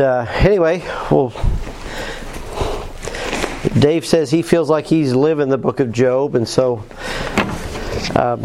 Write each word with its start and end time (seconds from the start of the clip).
Uh, 0.00 0.24
anyway, 0.38 0.78
well, 1.10 1.28
Dave 3.78 4.06
says 4.06 4.30
he 4.30 4.40
feels 4.40 4.70
like 4.70 4.86
he's 4.86 5.14
living 5.14 5.50
the 5.50 5.58
book 5.58 5.78
of 5.78 5.92
Job, 5.92 6.36
and 6.36 6.48
so 6.48 6.78
um, 8.16 8.40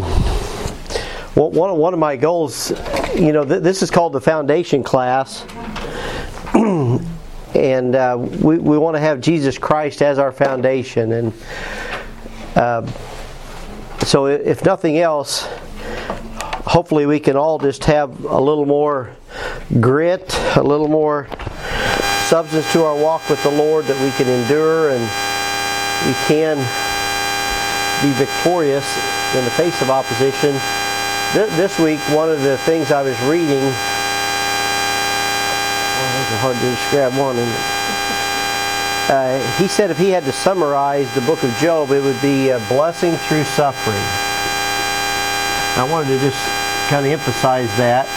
one 1.33 1.77
one 1.77 1.93
of 1.93 1.99
my 1.99 2.17
goals, 2.17 2.71
you 3.15 3.31
know, 3.31 3.45
th- 3.45 3.63
this 3.63 3.81
is 3.81 3.89
called 3.89 4.11
the 4.11 4.19
foundation 4.19 4.83
class. 4.83 5.45
and 6.53 7.95
uh, 7.95 8.17
we, 8.19 8.57
we 8.57 8.77
want 8.77 8.97
to 8.97 8.99
have 8.99 9.21
Jesus 9.21 9.57
Christ 9.57 10.01
as 10.01 10.19
our 10.19 10.33
foundation. 10.33 11.13
And 11.13 11.33
uh, 12.57 12.85
so, 14.03 14.25
if 14.25 14.65
nothing 14.65 14.97
else, 14.97 15.47
hopefully 16.65 17.05
we 17.05 17.21
can 17.21 17.37
all 17.37 17.59
just 17.59 17.85
have 17.85 18.25
a 18.25 18.41
little 18.41 18.65
more 18.65 19.15
grit, 19.81 20.39
a 20.55 20.63
little 20.63 20.87
more 20.87 21.27
substance 22.27 22.71
to 22.73 22.83
our 22.83 22.95
walk 22.95 23.29
with 23.29 23.41
the 23.43 23.49
Lord 23.49 23.85
that 23.85 23.99
we 24.01 24.11
can 24.17 24.27
endure 24.27 24.89
and 24.89 25.01
we 26.05 26.13
can 26.27 26.57
be 28.01 28.11
victorious 28.17 28.85
in 29.35 29.43
the 29.43 29.51
face 29.51 29.81
of 29.81 29.89
opposition. 29.89 30.53
This 31.33 31.79
week, 31.79 31.99
one 32.15 32.29
of 32.29 32.41
the 32.41 32.57
things 32.59 32.91
I 32.91 33.01
was 33.01 33.19
reading, 33.23 33.61
oh, 33.61 33.71
it's 36.21 36.41
hard 36.41 36.57
to 36.57 36.77
grab 36.91 37.17
one. 37.17 37.37
Uh, 39.07 39.37
he 39.57 39.67
said 39.67 39.91
if 39.91 39.97
he 39.97 40.09
had 40.09 40.23
to 40.25 40.31
summarize 40.31 41.13
the 41.13 41.21
book 41.21 41.43
of 41.43 41.55
Job, 41.57 41.91
it 41.91 42.01
would 42.01 42.21
be 42.21 42.49
a 42.49 42.59
blessing 42.67 43.15
through 43.27 43.43
suffering. 43.43 44.01
I 45.77 45.87
wanted 45.91 46.07
to 46.09 46.19
just 46.19 46.41
kind 46.89 47.05
of 47.05 47.11
emphasize 47.11 47.69
that. 47.77 48.07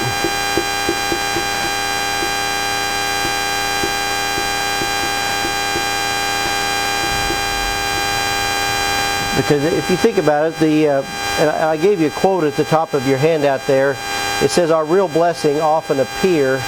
Because 9.39 9.63
if 9.63 9.89
you 9.89 9.97
think 9.97 10.19
about 10.19 10.53
it, 10.53 10.59
the 10.59 10.89
uh, 10.89 11.03
and 11.39 11.49
I 11.49 11.77
gave 11.77 12.01
you 12.01 12.09
a 12.09 12.11
quote 12.11 12.43
at 12.43 12.57
the 12.57 12.65
top 12.65 12.93
of 12.93 13.07
your 13.07 13.19
handout 13.19 13.65
there. 13.69 13.97
It 14.43 14.51
says, 14.51 14.73
"Our 14.73 14.85
real 14.85 15.07
blessing 15.07 15.61
often 15.61 16.01
appear 16.01 16.61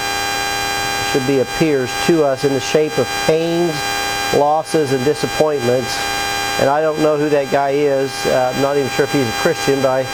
should 1.10 1.26
be 1.26 1.40
appears 1.40 1.90
to 2.06 2.22
us 2.22 2.44
in 2.44 2.52
the 2.52 2.60
shape 2.60 2.96
of 2.96 3.08
pains, 3.26 3.74
losses, 4.36 4.92
and 4.92 5.04
disappointments." 5.04 5.92
And 6.60 6.70
I 6.70 6.80
don't 6.80 7.02
know 7.02 7.18
who 7.18 7.28
that 7.30 7.50
guy 7.50 7.70
is. 7.70 8.12
Uh, 8.24 8.52
I'm 8.54 8.62
not 8.62 8.76
even 8.76 8.88
sure 8.90 9.04
if 9.04 9.12
he's 9.12 9.26
a 9.26 9.40
Christian, 9.42 9.82
but 9.82 9.90
I 9.90 10.04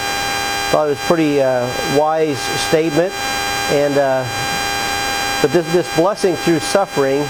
thought 0.71 0.87
it 0.87 0.97
was 0.97 0.99
a 0.99 1.03
pretty 1.03 1.43
uh, 1.43 1.69
wise 1.99 2.39
statement. 2.69 3.12
And 3.69 3.99
uh, 3.99 4.25
but 5.43 5.53
this 5.53 5.71
this 5.75 5.95
blessing 5.95 6.37
through 6.37 6.61
suffering 6.61 7.21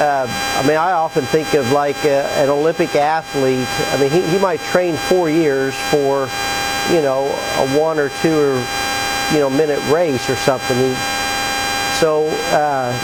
uh, 0.00 0.26
I 0.56 0.66
mean, 0.66 0.78
I 0.78 0.92
often 0.92 1.24
think 1.26 1.52
of 1.52 1.72
like 1.72 2.06
a, 2.06 2.24
an 2.40 2.48
Olympic 2.48 2.96
athlete. 2.96 3.68
I 3.92 4.00
mean, 4.00 4.10
he, 4.10 4.22
he 4.22 4.38
might 4.38 4.60
train 4.60 4.96
four 4.96 5.28
years 5.28 5.74
for, 5.90 6.26
you 6.90 7.02
know, 7.02 7.26
a 7.58 7.78
one 7.78 7.98
or 7.98 8.08
two 8.22 8.34
or, 8.34 8.66
you 9.30 9.40
know, 9.40 9.50
minute 9.50 9.78
race 9.92 10.30
or 10.30 10.36
something. 10.36 10.74
He, 10.78 10.94
so, 12.00 12.28
uh, 12.56 12.96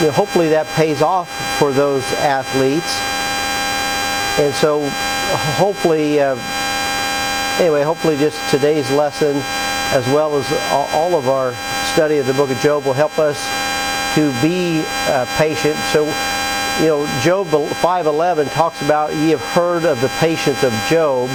you 0.00 0.06
know, 0.08 0.12
hopefully 0.12 0.50
that 0.50 0.66
pays 0.76 1.00
off 1.00 1.30
for 1.58 1.72
those 1.72 2.04
athletes. 2.20 3.00
And 4.38 4.54
so, 4.54 4.86
hopefully, 5.56 6.20
uh, 6.20 6.36
anyway, 7.58 7.82
hopefully 7.84 8.18
just 8.18 8.38
today's 8.50 8.90
lesson, 8.90 9.36
as 9.96 10.06
well 10.08 10.36
as 10.36 10.46
all 10.70 11.16
of 11.16 11.30
our 11.30 11.54
study 11.94 12.18
of 12.18 12.26
the 12.26 12.34
book 12.34 12.50
of 12.50 12.58
Job, 12.58 12.84
will 12.84 12.92
help 12.92 13.18
us 13.18 13.38
to 14.14 14.32
be 14.42 14.84
uh, 15.08 15.26
patient. 15.38 15.76
So, 15.92 16.04
you 16.80 16.88
know, 16.88 17.06
Job 17.20 17.48
5:11 17.48 18.52
talks 18.52 18.82
about 18.82 19.14
ye 19.14 19.30
have 19.30 19.40
heard 19.40 19.84
of 19.84 20.00
the 20.00 20.08
patience 20.20 20.62
of 20.62 20.72
Job, 20.88 21.28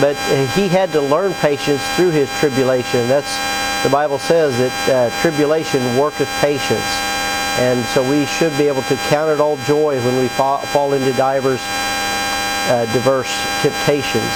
but 0.00 0.16
he 0.54 0.68
had 0.68 0.92
to 0.92 1.00
learn 1.00 1.32
patience 1.34 1.82
through 1.94 2.10
his 2.10 2.28
tribulation. 2.38 3.08
That's 3.08 3.34
the 3.84 3.90
Bible 3.90 4.18
says 4.18 4.56
that 4.58 4.88
uh, 4.88 5.20
tribulation 5.22 5.80
worketh 5.98 6.28
patience, 6.40 6.90
and 7.58 7.84
so 7.86 8.08
we 8.08 8.26
should 8.26 8.56
be 8.58 8.66
able 8.66 8.82
to 8.82 8.96
count 9.08 9.30
it 9.30 9.40
all 9.40 9.56
joy 9.58 9.96
when 10.04 10.18
we 10.18 10.28
fall, 10.28 10.58
fall 10.58 10.94
into 10.94 11.12
divers 11.12 11.60
uh, 12.66 12.86
diverse 12.92 13.30
temptations. 13.60 14.32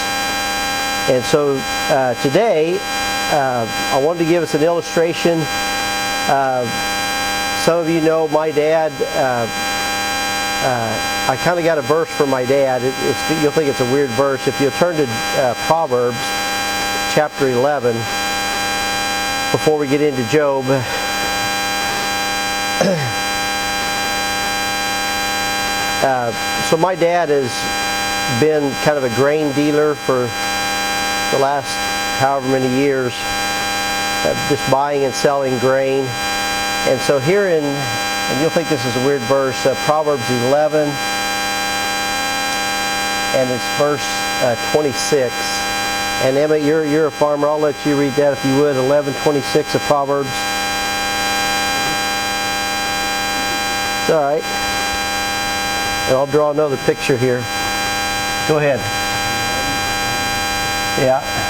And 1.08 1.24
so 1.24 1.56
uh, 1.88 2.14
today, 2.22 2.78
uh, 3.32 3.66
I 3.94 4.00
wanted 4.02 4.20
to 4.20 4.24
give 4.26 4.42
us 4.42 4.54
an 4.54 4.62
illustration. 4.62 5.40
Uh, 6.28 6.97
some 7.64 7.78
of 7.80 7.88
you 7.88 8.00
know 8.00 8.28
my 8.28 8.50
dad. 8.50 8.92
Uh, 9.16 9.46
uh, 10.60 11.30
I 11.30 11.36
kind 11.36 11.58
of 11.58 11.64
got 11.64 11.78
a 11.78 11.82
verse 11.82 12.08
from 12.10 12.30
my 12.30 12.44
dad. 12.44 12.82
It, 12.82 12.94
you'll 13.42 13.52
think 13.52 13.68
it's 13.68 13.80
a 13.80 13.92
weird 13.92 14.10
verse. 14.10 14.46
If 14.48 14.60
you 14.60 14.70
turn 14.70 14.96
to 14.96 15.06
uh, 15.06 15.54
Proverbs 15.66 16.16
chapter 17.14 17.48
11, 17.48 17.94
before 19.52 19.78
we 19.78 19.86
get 19.86 20.00
into 20.00 20.24
Job, 20.28 20.64
uh, 26.02 26.32
so 26.68 26.76
my 26.76 26.94
dad 26.94 27.28
has 27.28 27.52
been 28.40 28.72
kind 28.84 28.98
of 28.98 29.04
a 29.04 29.14
grain 29.14 29.52
dealer 29.54 29.94
for 29.94 30.22
the 31.30 31.38
last 31.42 31.72
however 32.18 32.48
many 32.48 32.68
years, 32.80 33.12
uh, 33.16 34.48
just 34.48 34.68
buying 34.70 35.04
and 35.04 35.14
selling 35.14 35.58
grain. 35.58 36.04
And 36.88 36.98
so 37.02 37.18
here 37.18 37.48
in, 37.48 37.62
and 37.62 38.40
you'll 38.40 38.48
think 38.48 38.70
this 38.70 38.82
is 38.86 38.96
a 38.96 39.04
weird 39.04 39.20
verse, 39.22 39.66
uh, 39.66 39.74
Proverbs 39.84 40.24
11, 40.48 40.88
and 43.36 43.50
it's 43.50 43.62
verse 43.76 44.00
uh, 44.40 44.56
26. 44.72 45.34
And 46.24 46.38
Emmett, 46.38 46.62
you're, 46.62 46.86
you're 46.86 47.08
a 47.08 47.10
farmer. 47.10 47.46
I'll 47.46 47.58
let 47.58 47.76
you 47.84 48.00
read 48.00 48.14
that 48.14 48.32
if 48.32 48.42
you 48.42 48.52
would. 48.56 48.74
1126 48.76 49.74
of 49.74 49.82
Proverbs. 49.82 50.30
It's 54.00 54.10
all 54.10 54.22
right. 54.22 54.42
And 56.08 56.16
I'll 56.16 56.26
draw 56.26 56.50
another 56.52 56.78
picture 56.78 57.18
here. 57.18 57.40
Go 58.48 58.56
ahead. 58.56 58.80
Yeah. 60.98 61.47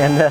And 0.00 0.16
uh, 0.18 0.30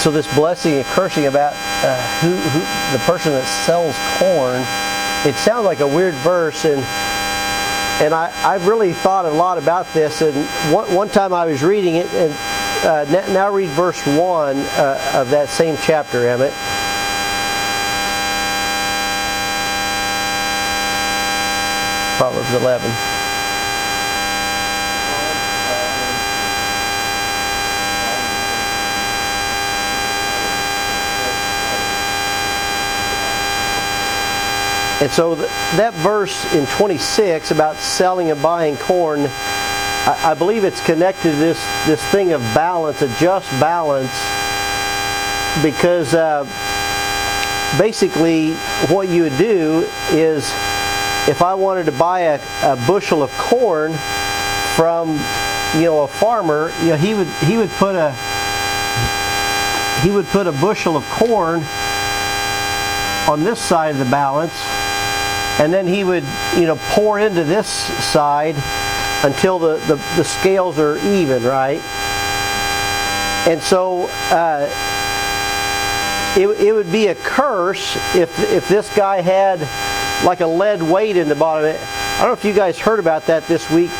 so 0.00 0.10
this 0.10 0.26
blessing 0.34 0.74
and 0.74 0.84
cursing 0.86 1.26
about 1.26 1.52
uh, 1.84 1.96
who, 2.18 2.34
who 2.34 2.58
the 2.92 2.98
person 3.04 3.30
that 3.30 3.46
sells 3.64 3.94
corn, 4.18 4.62
it 5.24 5.38
sounds 5.38 5.66
like 5.66 5.78
a 5.78 5.86
weird 5.86 6.14
verse, 6.14 6.64
and 6.64 6.80
and 8.02 8.12
I 8.12 8.32
I've 8.42 8.66
really 8.66 8.92
thought 8.92 9.24
a 9.24 9.30
lot 9.30 9.56
about 9.56 9.86
this. 9.94 10.20
And 10.20 10.34
one 10.74 10.92
one 10.92 11.08
time 11.10 11.32
I 11.32 11.46
was 11.46 11.62
reading 11.62 11.94
it, 11.94 12.12
and 12.12 12.32
uh, 12.84 13.32
now 13.32 13.48
read 13.52 13.68
verse 13.68 14.04
one 14.04 14.58
uh, 14.58 15.12
of 15.14 15.30
that 15.30 15.48
same 15.48 15.76
chapter, 15.80 16.26
Emmett. 16.26 16.52
Proverbs 22.18 22.52
eleven. 22.60 23.11
And 35.02 35.10
so 35.10 35.34
that 35.34 35.94
verse 35.94 36.54
in 36.54 36.64
26 36.66 37.50
about 37.50 37.74
selling 37.74 38.30
and 38.30 38.40
buying 38.40 38.76
corn, 38.76 39.22
I, 40.06 40.32
believe 40.38 40.62
it's 40.62 40.80
connected 40.80 41.32
to 41.32 41.36
this, 41.36 41.60
this 41.86 42.00
thing 42.12 42.32
of 42.32 42.40
balance, 42.54 43.02
a 43.02 43.08
just 43.18 43.50
balance, 43.58 44.12
because 45.60 46.14
uh, 46.14 46.44
basically 47.80 48.54
what 48.94 49.08
you 49.08 49.24
would 49.24 49.36
do 49.38 49.90
is 50.12 50.44
if 51.26 51.42
I 51.42 51.54
wanted 51.54 51.86
to 51.86 51.92
buy 51.92 52.20
a, 52.20 52.40
a 52.62 52.76
bushel 52.86 53.24
of 53.24 53.32
corn 53.32 53.94
from 54.76 55.18
you 55.74 55.86
know 55.86 56.04
a 56.04 56.06
farmer, 56.06 56.70
you 56.80 56.90
know 56.90 56.96
he 56.96 57.14
would 57.14 57.26
he 57.26 57.56
would 57.56 57.70
put 57.70 57.96
a 57.96 58.12
he 60.02 60.12
would 60.12 60.26
put 60.26 60.46
a 60.46 60.52
bushel 60.52 60.96
of 60.96 61.04
corn 61.10 61.64
on 63.28 63.42
this 63.42 63.60
side 63.60 63.90
of 63.90 63.98
the 63.98 64.04
balance 64.04 64.52
and 65.58 65.72
then 65.72 65.86
he 65.86 66.04
would 66.04 66.24
you 66.56 66.66
know 66.66 66.76
pour 66.90 67.18
into 67.18 67.44
this 67.44 67.68
side 67.68 68.56
until 69.24 69.58
the, 69.58 69.76
the, 69.86 69.96
the 70.16 70.24
scales 70.24 70.78
are 70.78 70.98
even 70.98 71.44
right 71.44 71.80
And 73.46 73.60
so 73.60 74.06
uh, 74.30 74.68
it, 76.36 76.48
it 76.60 76.72
would 76.72 76.90
be 76.90 77.08
a 77.08 77.14
curse 77.14 77.96
if, 78.14 78.38
if 78.52 78.68
this 78.68 78.94
guy 78.96 79.20
had 79.20 79.60
like 80.24 80.40
a 80.40 80.46
lead 80.46 80.82
weight 80.82 81.16
in 81.16 81.28
the 81.28 81.34
bottom. 81.34 81.64
of 81.64 81.74
it 81.74 81.80
I 81.80 82.18
don't 82.18 82.28
know 82.28 82.32
if 82.34 82.44
you 82.44 82.52
guys 82.52 82.78
heard 82.78 83.00
about 83.00 83.26
that 83.26 83.46
this 83.48 83.68
week. 83.70 83.90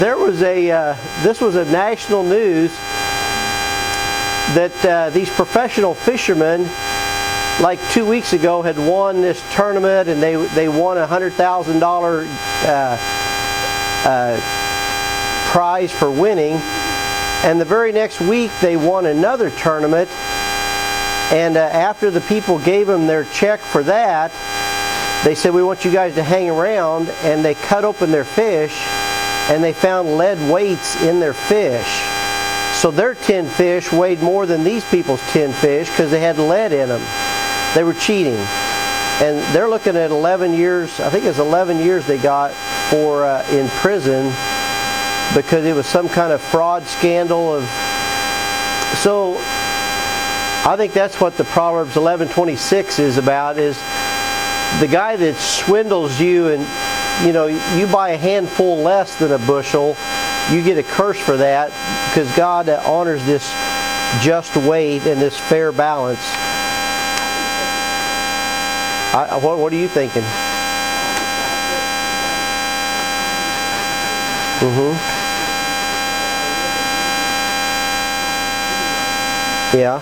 There 0.00 0.18
was 0.18 0.42
a, 0.42 0.70
uh, 0.70 0.96
this 1.22 1.40
was 1.40 1.54
a 1.54 1.64
national 1.64 2.24
news 2.24 2.74
that 4.54 4.84
uh, 4.84 5.10
these 5.10 5.30
professional 5.30 5.94
fishermen, 5.94 6.68
like 7.60 7.80
two 7.90 8.06
weeks 8.06 8.32
ago, 8.32 8.62
had 8.62 8.78
won 8.78 9.20
this 9.20 9.42
tournament 9.52 10.08
and 10.08 10.22
they, 10.22 10.36
they 10.54 10.68
won 10.68 10.96
a 10.96 11.06
$100,000 11.06 12.26
uh, 12.64 12.98
uh, 14.08 14.40
prize 15.50 15.90
for 15.90 16.10
winning. 16.10 16.54
And 17.42 17.60
the 17.60 17.64
very 17.64 17.90
next 17.90 18.20
week, 18.20 18.50
they 18.60 18.76
won 18.76 19.06
another 19.06 19.50
tournament. 19.50 20.08
And 21.32 21.56
uh, 21.56 21.60
after 21.60 22.10
the 22.10 22.20
people 22.22 22.58
gave 22.58 22.86
them 22.86 23.06
their 23.06 23.24
check 23.24 23.60
for 23.60 23.82
that, 23.84 24.30
they 25.24 25.34
said, 25.34 25.52
We 25.52 25.62
want 25.62 25.84
you 25.84 25.90
guys 25.90 26.14
to 26.14 26.22
hang 26.22 26.48
around. 26.48 27.08
And 27.22 27.44
they 27.44 27.54
cut 27.54 27.84
open 27.84 28.12
their 28.12 28.24
fish 28.24 28.76
and 29.50 29.64
they 29.64 29.72
found 29.72 30.16
lead 30.16 30.38
weights 30.50 31.00
in 31.02 31.18
their 31.18 31.32
fish. 31.32 32.02
So 32.74 32.92
their 32.92 33.14
10 33.14 33.46
fish 33.48 33.90
weighed 33.90 34.20
more 34.20 34.46
than 34.46 34.62
these 34.62 34.84
people's 34.84 35.22
10 35.32 35.52
fish 35.54 35.90
because 35.90 36.10
they 36.12 36.20
had 36.20 36.38
lead 36.38 36.72
in 36.72 36.88
them. 36.88 37.37
They 37.74 37.84
were 37.84 37.94
cheating. 37.94 38.38
And 39.20 39.38
they're 39.54 39.68
looking 39.68 39.96
at 39.96 40.10
11 40.10 40.54
years, 40.54 41.00
I 41.00 41.10
think 41.10 41.24
it's 41.24 41.38
11 41.38 41.78
years 41.78 42.06
they 42.06 42.18
got 42.18 42.52
for 42.90 43.24
uh, 43.24 43.46
in 43.50 43.68
prison 43.68 44.32
because 45.34 45.64
it 45.64 45.74
was 45.74 45.86
some 45.86 46.08
kind 46.08 46.32
of 46.32 46.40
fraud 46.40 46.86
scandal 46.86 47.54
of 47.54 47.64
so 49.02 49.36
I 49.38 50.74
think 50.76 50.92
that's 50.92 51.20
what 51.20 51.36
the 51.36 51.44
Proverbs 51.44 51.94
11:26 51.94 52.98
is 52.98 53.18
about 53.18 53.58
is 53.58 53.76
the 54.80 54.88
guy 54.90 55.16
that 55.16 55.36
swindles 55.36 56.18
you 56.18 56.48
and 56.48 56.66
you 57.26 57.32
know 57.32 57.46
you 57.46 57.86
buy 57.86 58.10
a 58.10 58.16
handful 58.16 58.78
less 58.78 59.16
than 59.16 59.32
a 59.32 59.38
bushel 59.38 59.96
you 60.50 60.62
get 60.62 60.78
a 60.78 60.82
curse 60.82 61.18
for 61.18 61.36
that 61.36 61.68
because 62.08 62.34
God 62.34 62.68
honors 62.68 63.24
this 63.24 63.52
just 64.22 64.56
weight 64.56 65.06
and 65.06 65.20
this 65.20 65.38
fair 65.38 65.72
balance 65.72 66.24
I, 69.14 69.38
what, 69.42 69.58
what 69.58 69.72
are 69.72 69.76
you 69.76 69.88
thinking 69.88 70.22
mm-hmm 74.60 75.18
Yeah. 79.74 80.00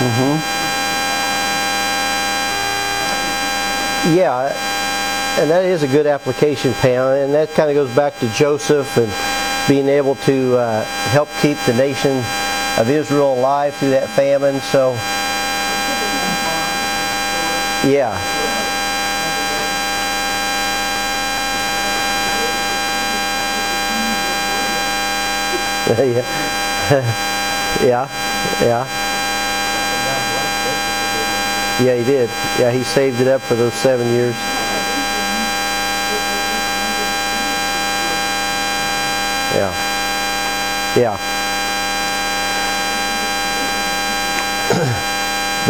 Mm-hmm. 0.00 0.40
Yeah, 4.16 5.38
and 5.38 5.50
that 5.50 5.66
is 5.66 5.82
a 5.82 5.86
good 5.86 6.06
application, 6.06 6.72
Pam, 6.72 7.08
and 7.08 7.34
that 7.34 7.50
kind 7.50 7.68
of 7.68 7.74
goes 7.74 7.94
back 7.94 8.18
to 8.20 8.28
Joseph 8.30 8.96
and 8.96 9.12
being 9.68 9.86
able 9.86 10.14
to 10.14 10.56
uh, 10.56 10.82
help 11.12 11.28
keep 11.42 11.58
the 11.66 11.74
nation 11.74 12.24
of 12.78 12.88
Israel 12.88 13.34
alive 13.34 13.74
through 13.76 13.90
that 13.90 14.08
famine. 14.10 14.60
So, 14.60 14.92
yeah. 17.88 18.14
yeah. 25.98 26.24
yeah. 27.82 28.08
Yeah. 28.62 28.86
Yeah, 31.82 31.96
he 31.96 32.04
did. 32.04 32.28
Yeah, 32.58 32.70
he 32.70 32.84
saved 32.84 33.20
it 33.20 33.28
up 33.28 33.40
for 33.40 33.54
those 33.54 33.72
seven 33.74 34.06
years. 34.08 34.34
Yeah. 39.54 39.72
Yeah. 40.96 41.39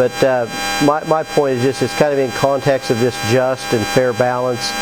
But 0.01 0.25
uh, 0.25 0.47
my, 0.87 1.05
my 1.05 1.23
point 1.23 1.59
is 1.59 1.63
just 1.63 1.83
it's 1.83 1.95
kind 1.99 2.11
of 2.11 2.19
in 2.19 2.31
context 2.31 2.89
of 2.89 2.99
this 3.01 3.15
just 3.31 3.71
and 3.75 3.85
fair 3.89 4.15
balance. 4.15 4.73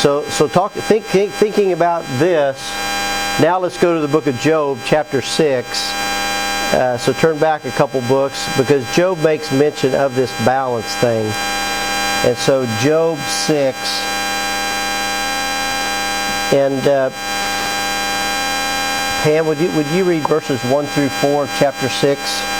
So 0.00 0.22
so 0.30 0.46
talk 0.46 0.70
think, 0.70 1.04
think 1.06 1.32
thinking 1.32 1.72
about 1.72 2.04
this 2.20 2.70
now 3.40 3.58
let's 3.58 3.78
go 3.78 3.94
to 3.94 4.00
the 4.00 4.12
book 4.12 4.28
of 4.28 4.38
Job, 4.38 4.78
chapter 4.84 5.22
6. 5.22 5.90
Uh, 6.72 6.98
so 6.98 7.12
turn 7.14 7.38
back 7.38 7.64
a 7.64 7.70
couple 7.70 8.02
books 8.02 8.46
because 8.58 8.84
Job 8.94 9.18
makes 9.24 9.50
mention 9.50 9.94
of 9.94 10.14
this 10.14 10.30
balance 10.44 10.94
thing. 10.96 11.24
And 12.28 12.36
so 12.36 12.66
Job 12.80 13.18
6. 13.18 13.76
And 16.52 16.86
uh, 16.86 17.10
Pam, 19.24 19.46
would 19.46 19.58
you, 19.58 19.72
would 19.72 19.86
you 19.86 20.04
read 20.04 20.28
verses 20.28 20.62
1 20.64 20.86
through 20.86 21.08
4 21.08 21.44
of 21.44 21.50
chapter 21.58 21.88
6? 21.88 22.59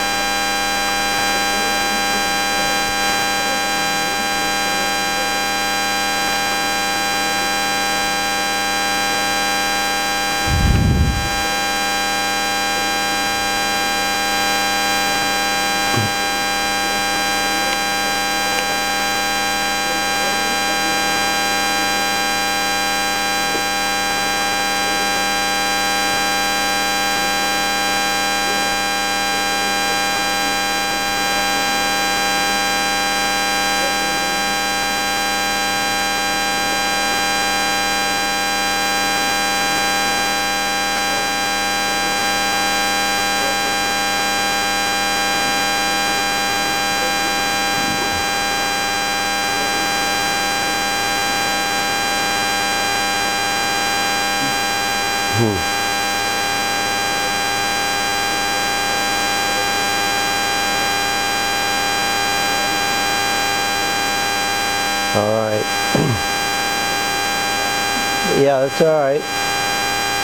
That's 68.61 68.81
all 68.81 68.99
right. 68.99 69.21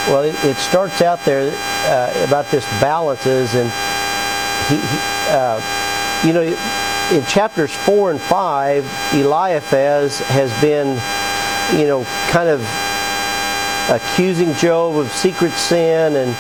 Well, 0.08 0.24
it, 0.24 0.36
it 0.46 0.56
starts 0.58 1.02
out 1.02 1.24
there 1.26 1.52
uh, 1.86 2.26
about 2.26 2.50
this 2.52 2.66
balances, 2.80 3.56
and 3.56 3.70
he, 4.70 4.76
he 4.76 4.98
uh, 5.30 5.60
you 6.26 6.34
know, 6.34 6.42
in 7.12 7.26
chapters 7.26 7.74
four 7.74 8.12
and 8.12 8.20
five, 8.20 8.86
Eliphaz 9.14 10.20
has 10.20 10.52
been, 10.62 11.00
you 11.80 11.88
know, 11.88 12.04
kind 12.30 12.50
of 12.50 12.62
accusing 13.90 14.54
Job 14.54 14.96
of 14.96 15.12
secret 15.12 15.52
sin, 15.52 16.16
and 16.16 16.36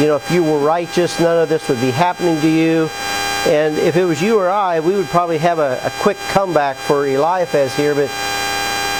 you 0.00 0.06
know, 0.06 0.16
if 0.16 0.30
you 0.30 0.44
were 0.44 0.58
righteous, 0.58 1.18
none 1.20 1.42
of 1.42 1.48
this 1.48 1.68
would 1.68 1.80
be 1.80 1.90
happening 1.90 2.40
to 2.40 2.48
you. 2.48 2.88
And 3.46 3.78
if 3.78 3.96
it 3.96 4.04
was 4.04 4.20
you 4.20 4.38
or 4.38 4.50
I, 4.50 4.80
we 4.80 4.94
would 4.94 5.06
probably 5.06 5.38
have 5.38 5.58
a, 5.58 5.80
a 5.82 5.90
quick 6.00 6.18
comeback 6.28 6.76
for 6.76 7.06
Eliphaz 7.06 7.74
here, 7.74 7.94
but 7.94 8.10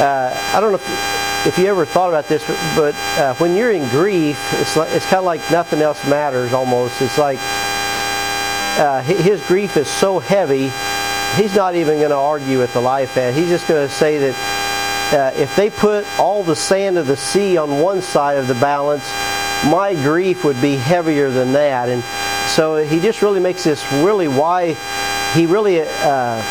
uh, 0.00 0.34
I 0.54 0.60
don't 0.60 0.72
know. 0.72 0.78
If, 0.78 1.46
if 1.46 1.58
you 1.58 1.66
ever 1.66 1.86
thought 1.86 2.08
about 2.08 2.28
this, 2.28 2.44
but 2.76 2.94
uh, 3.18 3.34
when 3.36 3.54
you're 3.54 3.72
in 3.72 3.88
grief, 3.90 4.38
it's 4.54 4.76
like, 4.76 4.90
it's 4.92 5.06
kind 5.06 5.18
of 5.18 5.24
like 5.24 5.40
nothing 5.50 5.80
else 5.80 6.06
matters. 6.06 6.52
Almost, 6.52 7.00
it's 7.00 7.18
like 7.18 7.38
uh, 8.78 9.02
his 9.02 9.44
grief 9.46 9.76
is 9.76 9.88
so 9.88 10.18
heavy. 10.18 10.70
He's 11.40 11.54
not 11.54 11.74
even 11.74 11.98
going 11.98 12.10
to 12.10 12.16
argue 12.16 12.58
with 12.58 12.72
the 12.72 12.80
life 12.80 13.16
Eliphaz. 13.16 13.36
He's 13.36 13.48
just 13.48 13.68
going 13.68 13.86
to 13.86 13.92
say 13.92 14.18
that 14.18 14.34
uh, 15.12 15.40
if 15.40 15.54
they 15.56 15.70
put 15.70 16.06
all 16.18 16.42
the 16.42 16.56
sand 16.56 16.98
of 16.98 17.06
the 17.06 17.16
sea 17.16 17.56
on 17.56 17.80
one 17.80 18.02
side 18.02 18.38
of 18.38 18.48
the 18.48 18.54
balance, 18.54 19.04
my 19.70 19.94
grief 19.94 20.44
would 20.44 20.60
be 20.60 20.76
heavier 20.76 21.30
than 21.30 21.52
that. 21.52 21.88
And 21.88 22.02
so 22.50 22.76
he 22.76 23.00
just 23.00 23.22
really 23.22 23.40
makes 23.40 23.64
this 23.64 23.84
really 23.92 24.28
why 24.28 24.74
he 25.34 25.46
really 25.46 25.80
uh, 25.80 26.42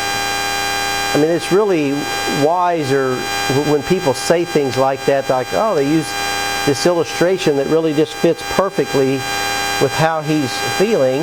I 1.13 1.17
mean, 1.17 1.31
it's 1.31 1.51
really 1.51 1.93
wise 2.45 2.91
or 2.91 3.15
when 3.71 3.81
people 3.83 4.13
say 4.13 4.45
things 4.45 4.77
like 4.77 5.03
that, 5.05 5.27
like, 5.29 5.47
oh, 5.53 5.73
they 5.73 5.89
use 5.89 6.07
this 6.67 6.85
illustration 6.85 7.55
that 7.55 7.65
really 7.67 7.93
just 7.93 8.13
fits 8.13 8.43
perfectly 8.55 9.13
with 9.81 9.91
how 9.93 10.21
he's 10.21 10.55
feeling. 10.77 11.21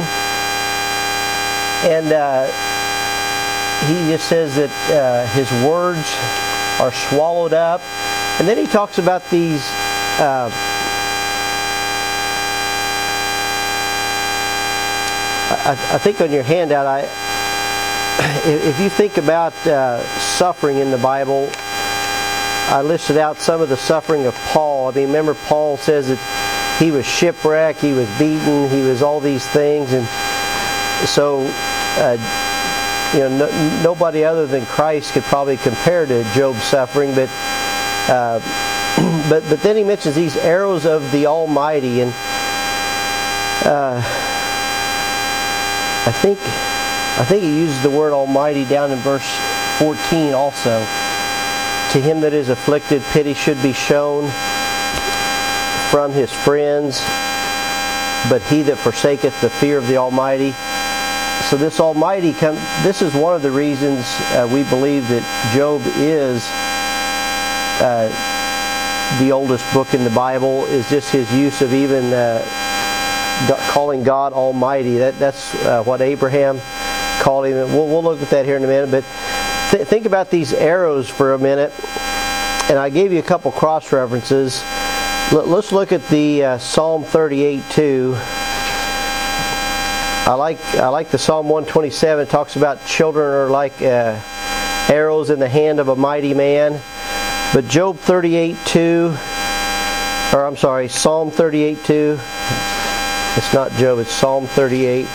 And 1.84 2.12
uh, 2.12 2.46
he 3.86 4.10
just 4.10 4.28
says 4.28 4.56
that 4.56 4.70
uh, 4.90 5.26
his 5.34 5.50
words 5.64 6.08
are 6.80 6.92
swallowed 6.92 7.52
up. 7.52 7.80
And 8.40 8.48
then 8.48 8.58
he 8.58 8.66
talks 8.66 8.98
about 8.98 9.28
these. 9.30 9.62
Uh, 10.18 10.50
I, 15.48 15.78
I, 15.92 15.98
think 15.98 16.20
on 16.20 16.32
your 16.32 16.42
handout, 16.42 16.86
I 16.86 17.02
if 18.18 18.80
you 18.80 18.88
think 18.88 19.18
about 19.18 19.52
uh, 19.66 20.02
suffering 20.18 20.78
in 20.78 20.90
the 20.90 20.96
Bible, 20.98 21.50
I 22.68 22.80
listed 22.82 23.18
out 23.18 23.36
some 23.36 23.60
of 23.60 23.68
the 23.68 23.76
suffering 23.76 24.24
of 24.24 24.34
Paul. 24.52 24.88
I 24.88 24.92
mean, 24.92 25.08
remember 25.08 25.34
Paul 25.34 25.76
says 25.76 26.08
that 26.08 26.76
he 26.78 26.90
was 26.90 27.04
shipwrecked, 27.04 27.78
he 27.78 27.92
was 27.92 28.08
beaten, 28.18 28.70
he 28.70 28.80
was 28.80 29.02
all 29.02 29.20
these 29.20 29.46
things, 29.46 29.92
and 29.92 30.06
so 31.06 31.46
uh, 31.98 32.16
you 33.12 33.20
know 33.20 33.36
no, 33.36 33.82
nobody 33.82 34.24
other 34.24 34.46
than 34.46 34.64
Christ 34.64 35.12
could 35.12 35.24
probably 35.24 35.58
compare 35.58 36.06
to 36.06 36.24
Job's 36.32 36.62
suffering. 36.62 37.14
But 37.14 37.28
uh, 38.08 38.40
but 39.28 39.42
but 39.50 39.60
then 39.60 39.76
he 39.76 39.84
mentions 39.84 40.14
these 40.14 40.36
arrows 40.38 40.86
of 40.86 41.12
the 41.12 41.26
Almighty, 41.26 42.00
and 42.00 42.12
uh, 43.66 44.00
I 46.06 46.12
think. 46.22 46.38
I 47.18 47.24
think 47.24 47.44
he 47.44 47.60
uses 47.60 47.82
the 47.82 47.88
word 47.88 48.12
Almighty 48.12 48.66
down 48.66 48.90
in 48.90 48.98
verse 48.98 49.26
14 49.78 50.34
also. 50.34 50.80
To 51.92 51.98
him 51.98 52.20
that 52.20 52.34
is 52.34 52.50
afflicted, 52.50 53.00
pity 53.04 53.32
should 53.32 53.62
be 53.62 53.72
shown 53.72 54.28
from 55.90 56.12
his 56.12 56.30
friends, 56.30 57.00
but 58.28 58.42
he 58.50 58.60
that 58.64 58.76
forsaketh 58.76 59.40
the 59.40 59.48
fear 59.48 59.78
of 59.78 59.86
the 59.86 59.96
Almighty. 59.96 60.52
So 61.48 61.56
this 61.56 61.80
Almighty, 61.80 62.34
come, 62.34 62.56
this 62.82 63.00
is 63.00 63.14
one 63.14 63.34
of 63.34 63.40
the 63.40 63.50
reasons 63.50 64.04
uh, 64.32 64.46
we 64.52 64.64
believe 64.64 65.08
that 65.08 65.24
Job 65.54 65.80
is 65.96 66.44
uh, 67.80 68.12
the 69.20 69.32
oldest 69.32 69.64
book 69.72 69.94
in 69.94 70.04
the 70.04 70.10
Bible. 70.10 70.66
Is 70.66 70.86
just 70.90 71.10
his 71.10 71.32
use 71.32 71.62
of 71.62 71.72
even 71.72 72.12
uh, 72.12 72.44
calling 73.70 74.02
God 74.02 74.34
Almighty. 74.34 74.98
That 74.98 75.18
that's 75.18 75.54
uh, 75.64 75.82
what 75.82 76.02
Abraham 76.02 76.60
called 77.20 77.46
him. 77.46 77.72
We'll, 77.72 77.86
we'll 77.86 78.02
look 78.02 78.20
at 78.22 78.30
that 78.30 78.44
here 78.44 78.56
in 78.56 78.64
a 78.64 78.66
minute. 78.66 78.90
But 78.90 79.04
th- 79.70 79.86
think 79.86 80.06
about 80.06 80.30
these 80.30 80.52
arrows 80.52 81.08
for 81.08 81.34
a 81.34 81.38
minute. 81.38 81.72
And 82.68 82.78
I 82.78 82.88
gave 82.90 83.12
you 83.12 83.18
a 83.18 83.22
couple 83.22 83.52
cross 83.52 83.92
references. 83.92 84.62
L- 85.32 85.46
let's 85.46 85.72
look 85.72 85.92
at 85.92 86.06
the 86.08 86.44
uh, 86.44 86.58
Psalm 86.58 87.04
38 87.04 87.62
too. 87.70 88.14
I 90.28 90.34
like 90.34 90.58
I 90.74 90.88
like 90.88 91.10
the 91.10 91.18
Psalm 91.18 91.48
127. 91.48 92.26
It 92.26 92.28
talks 92.28 92.56
about 92.56 92.84
children 92.84 93.26
are 93.32 93.48
like 93.48 93.80
uh, 93.80 94.20
arrows 94.88 95.30
in 95.30 95.38
the 95.38 95.48
hand 95.48 95.78
of 95.78 95.86
a 95.86 95.94
mighty 95.94 96.34
man. 96.34 96.80
But 97.54 97.68
Job 97.68 97.98
38 97.98 98.56
2, 98.66 99.16
or 100.32 100.44
I'm 100.44 100.56
sorry, 100.56 100.88
Psalm 100.88 101.30
38 101.30 101.84
2. 101.84 102.18
It's 103.36 103.54
not 103.54 103.70
Job, 103.72 104.00
it's 104.00 104.10
Psalm 104.10 104.46
38. 104.48 105.06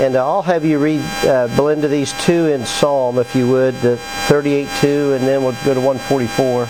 And 0.00 0.16
I'll 0.16 0.42
have 0.42 0.64
you 0.64 0.78
read, 0.78 1.00
uh, 1.24 1.48
blend 1.56 1.82
to 1.82 1.88
these 1.88 2.12
two 2.24 2.46
in 2.46 2.64
Psalm, 2.64 3.18
if 3.18 3.34
you 3.34 3.48
would, 3.48 3.74
the 3.80 3.96
38 4.28 4.68
2, 4.80 5.12
and 5.14 5.26
then 5.26 5.42
we'll 5.42 5.56
go 5.64 5.74
to 5.74 5.80
144. 5.80 6.68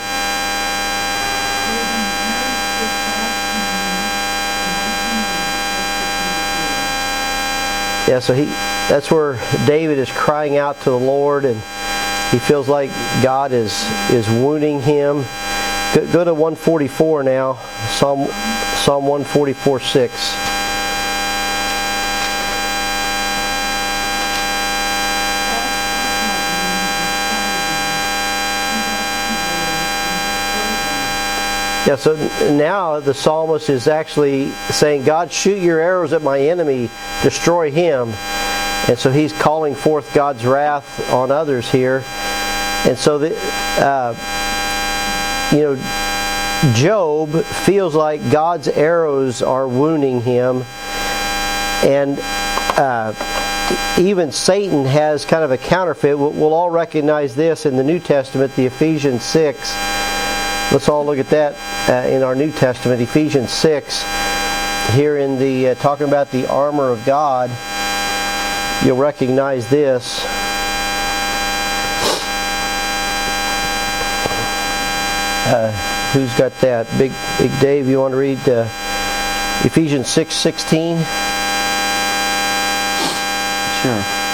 Yeah, 8.09 8.21
so 8.21 8.33
he 8.33 8.47
that's 8.89 9.11
where 9.11 9.35
David 9.67 9.99
is 9.99 10.11
crying 10.11 10.57
out 10.57 10.81
to 10.81 10.91
the 10.91 10.99
Lord 10.99 11.45
and 11.45 11.57
he 12.31 12.39
feels 12.39 12.67
like 12.67 12.89
God 13.23 13.53
is 13.53 13.85
is 14.11 14.27
wounding 14.27 14.81
him. 14.81 15.27
Go, 15.95 16.11
go 16.11 16.25
to 16.25 16.33
144 16.33 17.25
now. 17.25 17.59
Psalm 17.91 18.27
Psalm 18.79 19.07
144 19.07 19.81
6. 19.81 20.48
Yeah, 31.87 31.97
so 31.97 32.17
now 32.55 33.01
the 33.01 33.15
psalmist 33.15 33.71
is 33.71 33.89
actually 33.89 34.51
saying, 34.71 35.05
God, 35.05 35.33
shoot 35.33 35.63
your 35.63 35.81
arrows 35.81 36.13
at 36.13 36.23
my 36.23 36.39
enemy, 36.39 36.91
destroy 37.23 37.71
him. 37.71 38.11
And 38.89 38.99
so 38.99 39.11
he's 39.11 39.33
calling 39.33 39.75
forth 39.75 40.13
God's 40.13 40.45
wrath 40.45 41.11
on 41.11 41.31
others 41.31 41.71
here. 41.71 42.03
And 42.85 42.99
so, 42.99 43.19
the, 43.19 43.35
uh, 43.79 44.15
you 45.53 45.61
know, 45.63 46.73
Job 46.75 47.45
feels 47.45 47.95
like 47.95 48.31
God's 48.31 48.69
arrows 48.69 49.43
are 49.43 49.69
wounding 49.69 50.21
him. 50.21 50.65
And 51.85 52.19
uh, 52.77 53.15
even 53.99 54.33
Satan 54.33 54.85
has 54.85 55.25
kind 55.25 55.45
of 55.45 55.53
a 55.53 55.59
counterfeit. 55.59 56.19
We'll 56.19 56.55
all 56.55 56.71
recognize 56.71 57.35
this 57.35 57.65
in 57.65 57.77
the 57.77 57.85
New 57.85 58.01
Testament, 58.01 58.55
the 58.57 58.67
Ephesians 58.67 59.25
6 59.25 59.73
Let's 60.71 60.91
all 60.91 61.07
look 61.07 61.19
at 61.19 61.31
that 61.31 61.55
uh, 61.89 62.07
in 62.09 62.23
our 62.23 62.35
New 62.35 62.53
Testament, 62.53 63.01
Ephesians 63.01 63.51
6. 63.51 64.05
Here 64.93 65.17
in 65.17 65.39
the 65.39 65.69
uh, 65.69 65.75
talking 65.77 66.07
about 66.07 66.31
the 66.31 66.47
armor 66.47 66.91
of 66.91 67.07
God, 67.07 67.49
you'll 68.85 68.99
recognize 68.99 69.67
this. 69.71 70.23
Uh, 75.49 75.73
who's 76.13 76.35
got 76.35 76.53
that? 76.61 76.87
Big, 76.99 77.13
Big 77.39 77.61
Dave, 77.63 77.89
you 77.89 78.01
want 78.01 78.13
to 78.13 78.19
read 78.19 78.39
uh, 78.47 78.69
Ephesians 79.65 80.09
6 80.09 80.35
16? 80.35 80.99
Sure. 83.81 84.28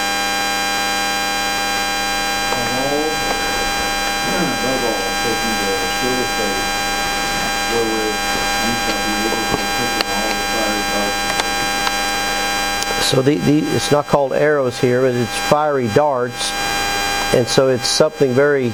So 13.14 13.22
the, 13.22 13.36
the, 13.36 13.58
it's 13.76 13.92
not 13.92 14.06
called 14.06 14.32
arrows 14.32 14.80
here, 14.80 15.02
but 15.02 15.14
it's 15.14 15.38
fiery 15.48 15.86
darts. 15.94 16.50
And 17.32 17.46
so 17.46 17.68
it's 17.68 17.86
something 17.86 18.32
very, 18.32 18.72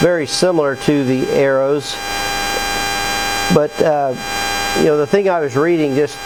very 0.00 0.26
similar 0.26 0.76
to 0.76 1.04
the 1.04 1.26
arrows. 1.30 1.94
But, 3.54 3.70
uh, 3.80 4.14
you 4.78 4.84
know, 4.84 4.98
the 4.98 5.06
thing 5.06 5.30
I 5.30 5.40
was 5.40 5.56
reading 5.56 5.94
just, 5.94 6.18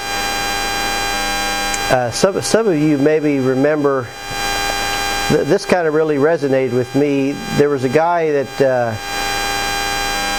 uh, 1.92 2.10
some, 2.10 2.40
some 2.42 2.66
of 2.66 2.76
you 2.76 2.98
maybe 2.98 3.38
remember, 3.38 4.08
th- 5.28 5.46
this 5.46 5.66
kind 5.66 5.86
of 5.86 5.94
really 5.94 6.16
resonated 6.16 6.72
with 6.72 6.92
me. 6.96 7.32
There 7.58 7.68
was 7.68 7.84
a 7.84 7.88
guy 7.88 8.32
that 8.32 8.60
uh, 8.60 9.15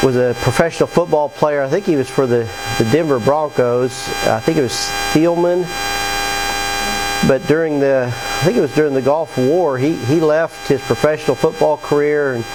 was 0.03 0.15
a 0.15 0.35
professional 0.41 0.87
football 0.87 1.29
player. 1.29 1.61
I 1.61 1.69
think 1.69 1.85
he 1.85 1.95
was 1.95 2.09
for 2.09 2.27
the, 2.27 2.49
the 2.77 2.89
Denver 2.91 3.19
Broncos. 3.19 4.07
I 4.25 4.39
think 4.39 4.57
it 4.57 4.61
was 4.61 4.91
Tillman 5.13 5.65
but 7.25 7.45
during 7.47 7.79
the, 7.79 8.11
I 8.13 8.43
think 8.43 8.57
it 8.57 8.61
was 8.61 8.73
during 8.73 8.93
the 8.93 9.01
Gulf 9.01 9.37
War, 9.37 9.77
he, 9.77 9.95
he 9.95 10.19
left 10.19 10.67
his 10.67 10.81
professional 10.81 11.35
football 11.35 11.77
career 11.77 12.35
and, 12.35 12.45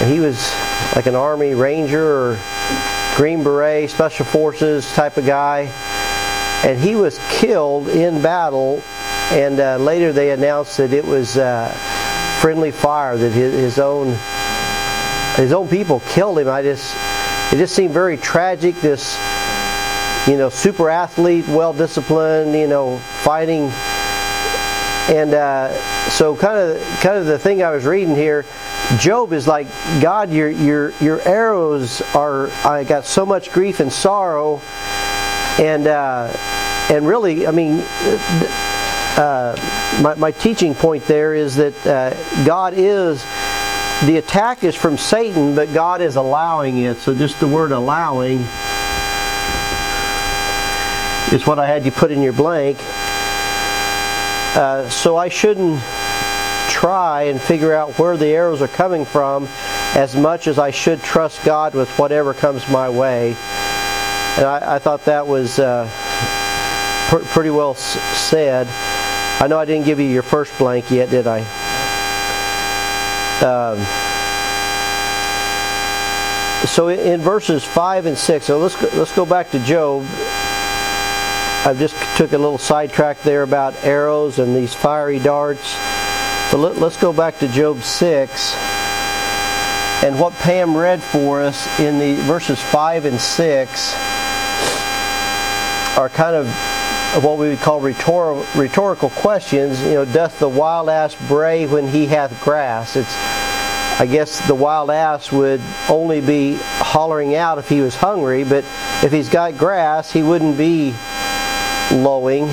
and 0.00 0.10
he 0.10 0.18
was 0.18 0.52
like 0.96 1.06
an 1.06 1.14
Army 1.14 1.54
Ranger 1.54 2.04
or 2.04 2.38
Green 3.16 3.44
Beret, 3.44 3.88
Special 3.88 4.26
Forces 4.26 4.92
type 4.94 5.16
of 5.16 5.24
guy. 5.24 5.72
And 6.64 6.78
he 6.78 6.96
was 6.96 7.20
killed 7.30 7.88
in 7.88 8.20
battle, 8.20 8.82
and 9.30 9.60
uh, 9.60 9.76
later 9.76 10.12
they 10.12 10.30
announced 10.30 10.78
that 10.78 10.92
it 10.92 11.04
was 11.04 11.36
uh, 11.36 11.68
friendly 12.40 12.72
fire, 12.72 13.16
that 13.16 13.32
his, 13.32 13.52
his 13.52 13.78
own 13.78 14.16
his 15.36 15.52
own 15.52 15.68
people 15.68 16.00
killed 16.08 16.38
him. 16.38 16.48
I 16.48 16.62
just 16.62 16.94
it 17.52 17.56
just 17.56 17.74
seemed 17.74 17.92
very 17.92 18.16
tragic. 18.16 18.74
This 18.76 19.18
you 20.26 20.36
know 20.36 20.48
super 20.48 20.90
athlete, 20.90 21.46
well 21.48 21.72
disciplined, 21.72 22.54
you 22.54 22.66
know 22.66 22.98
fighting 23.22 23.70
and 25.08 25.34
uh, 25.34 26.08
so, 26.08 26.34
kind 26.34 26.58
of, 26.58 26.82
kind 27.00 27.18
of 27.18 27.26
the 27.26 27.38
thing 27.38 27.62
I 27.62 27.70
was 27.70 27.84
reading 27.84 28.14
here, 28.14 28.46
Job 28.96 29.34
is 29.34 29.46
like, 29.46 29.66
God, 30.00 30.30
your 30.30 30.48
your 30.48 30.92
your 30.92 31.20
arrows 31.28 32.00
are. 32.14 32.48
I 32.64 32.84
got 32.84 33.04
so 33.04 33.26
much 33.26 33.52
grief 33.52 33.80
and 33.80 33.92
sorrow, 33.92 34.62
and 35.58 35.86
uh, 35.86 36.32
and 36.90 37.06
really, 37.06 37.46
I 37.46 37.50
mean, 37.50 37.84
uh, 39.18 40.00
my, 40.02 40.14
my 40.14 40.30
teaching 40.30 40.74
point 40.74 41.06
there 41.06 41.34
is 41.34 41.56
that 41.56 41.86
uh, 41.86 42.44
God 42.46 42.72
is 42.74 43.22
the 44.02 44.16
attack 44.18 44.64
is 44.64 44.74
from 44.74 44.98
Satan, 44.98 45.54
but 45.54 45.72
God 45.72 46.00
is 46.00 46.16
allowing 46.16 46.78
it. 46.78 46.98
So 46.98 47.14
just 47.14 47.40
the 47.40 47.48
word 47.48 47.72
allowing 47.72 48.40
is 51.32 51.46
what 51.46 51.58
I 51.58 51.66
had 51.66 51.84
you 51.84 51.90
put 51.90 52.10
in 52.10 52.20
your 52.22 52.32
blank. 52.32 52.76
Uh, 54.56 54.88
so 54.90 55.16
I 55.16 55.28
shouldn't 55.28 55.80
try 56.68 57.22
and 57.24 57.40
figure 57.40 57.72
out 57.72 57.98
where 57.98 58.16
the 58.16 58.26
arrows 58.26 58.60
are 58.60 58.68
coming 58.68 59.04
from 59.04 59.48
as 59.94 60.14
much 60.14 60.46
as 60.48 60.58
I 60.58 60.70
should 60.70 61.02
trust 61.02 61.42
God 61.44 61.74
with 61.74 61.88
whatever 61.98 62.34
comes 62.34 62.68
my 62.68 62.88
way. 62.88 63.30
And 64.36 64.44
I, 64.44 64.74
I 64.74 64.78
thought 64.80 65.04
that 65.06 65.26
was 65.26 65.58
uh, 65.58 65.88
pr- 67.08 67.24
pretty 67.32 67.50
well 67.50 67.70
s- 67.72 67.98
said. 68.18 68.66
I 69.40 69.46
know 69.48 69.58
I 69.58 69.64
didn't 69.64 69.86
give 69.86 69.98
you 69.98 70.06
your 70.06 70.22
first 70.22 70.56
blank 70.58 70.90
yet, 70.90 71.10
did 71.10 71.26
I? 71.26 71.63
Um, 73.44 73.78
so 76.66 76.88
in 76.88 77.20
verses 77.20 77.62
five 77.62 78.06
and 78.06 78.16
six, 78.16 78.46
so 78.46 78.58
let's 78.58 78.74
go, 78.74 78.88
let's 78.94 79.14
go 79.14 79.26
back 79.26 79.50
to 79.50 79.58
Job. 79.58 80.06
I 81.66 81.74
just 81.78 81.94
took 82.16 82.32
a 82.32 82.38
little 82.38 82.58
sidetrack 82.58 83.20
there 83.22 83.42
about 83.42 83.74
arrows 83.84 84.38
and 84.38 84.56
these 84.56 84.72
fiery 84.74 85.18
darts. 85.18 85.76
So 86.50 86.58
let, 86.58 86.76
us 86.80 86.96
go 86.96 87.12
back 87.12 87.38
to 87.40 87.48
Job 87.48 87.82
six 87.82 88.54
and 90.02 90.18
what 90.18 90.32
Pam 90.34 90.76
read 90.76 91.02
for 91.02 91.42
us 91.42 91.66
in 91.78 91.98
the 91.98 92.14
verses 92.22 92.60
five 92.60 93.04
and 93.04 93.20
six 93.20 93.94
are 95.96 96.08
kind 96.08 96.34
of 96.34 96.46
what 97.22 97.38
we 97.38 97.48
would 97.48 97.60
call 97.60 97.80
rhetor- 97.80 98.44
rhetorical 98.56 99.10
questions. 99.10 99.80
You 99.82 99.94
know, 99.94 100.04
doth 100.04 100.38
the 100.38 100.48
wild 100.48 100.88
ass 100.88 101.14
bray 101.28 101.66
when 101.66 101.88
he 101.88 102.06
hath 102.06 102.42
grass? 102.42 102.96
It's, 102.96 103.33
I 103.96 104.06
guess 104.06 104.44
the 104.48 104.54
wild 104.54 104.90
ass 104.90 105.30
would 105.30 105.60
only 105.88 106.20
be 106.20 106.56
hollering 106.60 107.36
out 107.36 107.58
if 107.58 107.68
he 107.68 107.80
was 107.80 107.94
hungry, 107.94 108.42
but 108.42 108.64
if 109.02 109.12
he's 109.12 109.28
got 109.28 109.56
grass, 109.56 110.10
he 110.10 110.22
wouldn't 110.22 110.58
be 110.58 110.94
lowing, 111.92 112.48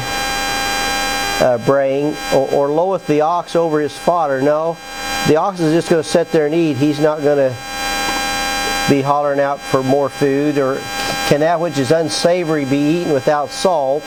uh, 1.41 1.59
braying, 1.65 2.15
or, 2.33 2.51
or 2.51 2.69
loweth 2.69 3.07
the 3.07 3.21
ox 3.21 3.55
over 3.55 3.81
his 3.81 3.97
fodder. 3.97 4.39
No, 4.41 4.77
the 5.27 5.37
ox 5.37 5.59
is 5.59 5.73
just 5.73 5.89
going 5.89 6.03
to 6.03 6.07
sit 6.07 6.31
there 6.31 6.45
and 6.45 6.53
eat. 6.53 6.77
He's 6.77 6.99
not 6.99 7.21
going 7.21 7.37
to 7.37 7.57
be 8.87 9.01
hollering 9.01 9.39
out 9.39 9.59
for 9.59 9.81
more 9.81 10.09
food 10.09 10.57
or 10.57 10.75
can 11.27 11.39
that 11.39 11.59
which 11.59 11.77
is 11.77 11.91
unsavory 11.91 12.65
be 12.65 12.99
eaten 12.99 13.13
without 13.13 13.49
salt 13.49 14.03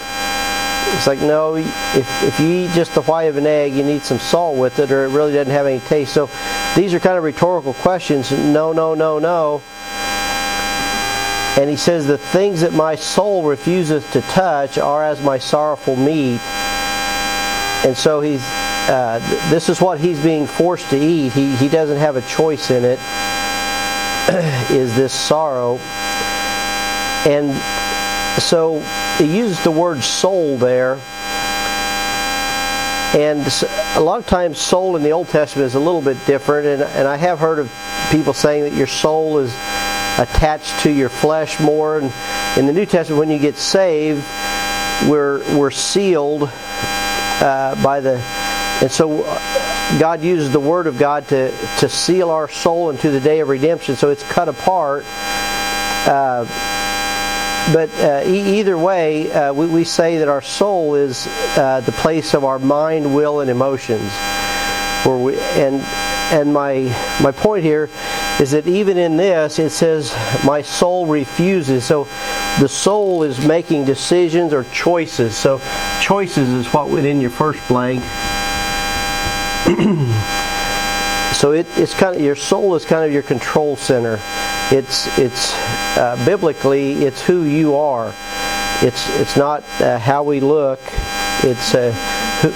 it's 0.93 1.07
like, 1.07 1.21
no, 1.21 1.57
if, 1.57 1.67
if 2.23 2.41
you 2.41 2.49
eat 2.49 2.71
just 2.71 2.95
the 2.95 3.03
white 3.03 3.25
of 3.25 3.37
an 3.37 3.47
egg, 3.47 3.75
you 3.75 3.83
need 3.83 4.03
some 4.03 4.19
salt 4.19 4.57
with 4.57 4.79
it, 4.79 4.91
or 4.91 5.05
it 5.05 5.09
really 5.09 5.33
doesn't 5.33 5.53
have 5.53 5.67
any 5.67 5.81
taste. 5.81 6.13
So 6.13 6.31
these 6.77 6.95
are 6.95 7.01
kind 7.01 7.17
of 7.17 7.25
rhetorical 7.25 7.75
questions. 7.75 8.31
No, 8.31 8.73
no, 8.73 8.95
no, 8.95 9.19
no. 9.19 9.63
And 11.57 11.71
he 11.71 11.77
says, 11.77 12.07
The 12.07 12.19
things 12.19 12.61
that 12.63 12.73
my 12.73 12.95
soul 12.95 13.45
refuseth 13.45 14.11
to 14.13 14.21
touch 14.23 14.79
are 14.79 15.05
as 15.05 15.21
my 15.23 15.39
sorrowful 15.39 15.97
meat. 15.97 16.41
And 17.85 17.97
so 17.97 18.21
he's, 18.21 18.43
uh, 18.89 19.19
this 19.51 19.69
is 19.69 19.81
what 19.81 20.01
he's 20.01 20.19
being 20.21 20.47
forced 20.47 20.91
to 20.91 20.99
eat. 20.99 21.33
He, 21.33 21.55
he 21.57 21.69
doesn't 21.69 21.99
have 21.99 22.17
a 22.17 22.23
choice 22.23 22.71
in 22.71 22.85
it, 22.85 22.99
is 24.71 24.95
this 24.97 25.13
sorrow. 25.13 25.79
And 27.27 27.51
so 28.39 28.81
he 29.19 29.37
uses 29.37 29.63
the 29.63 29.71
word 29.71 30.03
soul 30.03 30.57
there. 30.57 30.99
And 33.15 33.47
a 33.95 34.01
lot 34.01 34.19
of 34.19 34.27
times, 34.27 34.59
soul 34.59 34.97
in 34.97 35.05
the 35.05 35.13
Old 35.13 35.29
Testament 35.29 35.67
is 35.67 35.77
a 35.77 35.81
little 35.81 36.03
bit 36.03 36.17
different. 36.27 36.67
And, 36.67 36.83
and 36.83 37.07
I 37.07 37.17
have 37.17 37.39
heard 37.39 37.61
of 37.61 37.73
people 38.11 38.33
saying 38.33 38.65
that 38.65 38.73
your 38.73 38.89
soul 38.89 39.39
is 39.39 39.55
attached 40.19 40.81
to 40.81 40.91
your 40.91 41.09
flesh 41.09 41.61
more. 41.61 41.99
And 41.99 42.13
in 42.57 42.67
the 42.67 42.73
New 42.73 42.87
Testament, 42.87 43.21
when 43.21 43.31
you 43.31 43.39
get 43.39 43.57
saved, 43.57 44.25
we're, 45.09 45.39
we're 45.57 45.71
sealed 45.71 46.51
uh, 46.51 47.81
by 47.85 48.01
the. 48.01 48.19
And 48.83 48.91
so 48.91 49.23
God 50.01 50.23
uses 50.23 50.51
the 50.51 50.59
Word 50.59 50.89
of 50.89 50.99
God 50.99 51.29
to, 51.29 51.57
to 51.79 51.89
seal 51.89 52.31
our 52.31 52.49
soul 52.49 52.91
into 52.91 53.13
the 53.13 53.21
day 53.21 53.39
of 53.39 53.49
redemption. 53.49 53.95
So 53.95 54.11
it's 54.11 54.25
cut 54.25 54.49
apart. 54.49 55.05
Uh, 56.07 56.47
but 57.73 57.91
uh, 57.95 58.23
e- 58.27 58.59
either 58.59 58.77
way, 58.77 59.33
uh, 59.33 59.53
we, 59.53 59.67
we, 59.67 59.85
say 59.85 60.19
that 60.19 60.29
our 60.29 60.43
soul 60.43 60.95
is 60.95 61.27
uh, 61.57 61.81
the 61.81 61.93
place 61.93 62.35
of 62.35 62.45
our 62.45 62.59
mind, 62.59 63.15
will, 63.15 63.41
and 63.41 63.51
emotions. 63.51 64.13
Where 65.05 65.17
we, 65.17 65.39
and 65.41 65.81
and 66.33 66.53
my 66.53 66.83
my 67.23 67.33
point 67.33 67.65
here 67.65 67.89
is 68.41 68.51
that 68.51 68.67
even 68.67 68.99
in 68.99 69.17
this, 69.17 69.59
it 69.59 69.71
says 69.71 70.13
my 70.45 70.61
soul 70.63 71.07
refuses. 71.07 71.85
So 71.85 72.05
the 72.61 72.69
soul 72.69 73.23
is 73.23 73.47
making 73.47 73.85
decisions 73.85 74.53
or 74.53 74.65
choices. 74.65 75.37
So 75.37 75.61
choices 76.01 76.49
is 76.49 76.67
what 76.69 76.91
went 76.91 77.07
in 77.07 77.21
your 77.21 77.31
first 77.31 77.67
blank. 77.69 78.03
so 81.35 81.53
it, 81.53 81.67
it's 81.77 81.95
kind 81.95 82.15
of 82.15 82.23
your 82.23 82.37
soul 82.37 82.75
is 82.75 82.85
kind 82.85 83.05
of 83.05 83.13
your 83.13 83.23
control 83.23 83.77
center. 83.77 84.19
It's 84.71 85.07
it's 85.19 85.53
uh, 85.99 86.21
biblically 86.25 87.05
it's 87.05 87.21
who 87.21 87.43
you 87.43 87.75
are. 87.75 88.15
It's 88.83 89.09
it's 89.21 89.37
not 89.37 89.63
uh, 89.81 89.99
how 89.99 90.23
we 90.23 90.41
look. 90.41 90.81
It's 91.43 91.75
uh, 91.75 91.93
who, 92.41 92.49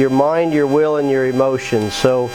your 0.00 0.10
mind, 0.10 0.52
your 0.54 0.66
will, 0.66 0.96
and 0.96 1.10
your 1.10 1.26
emotions. 1.26 1.92
So 1.92 2.30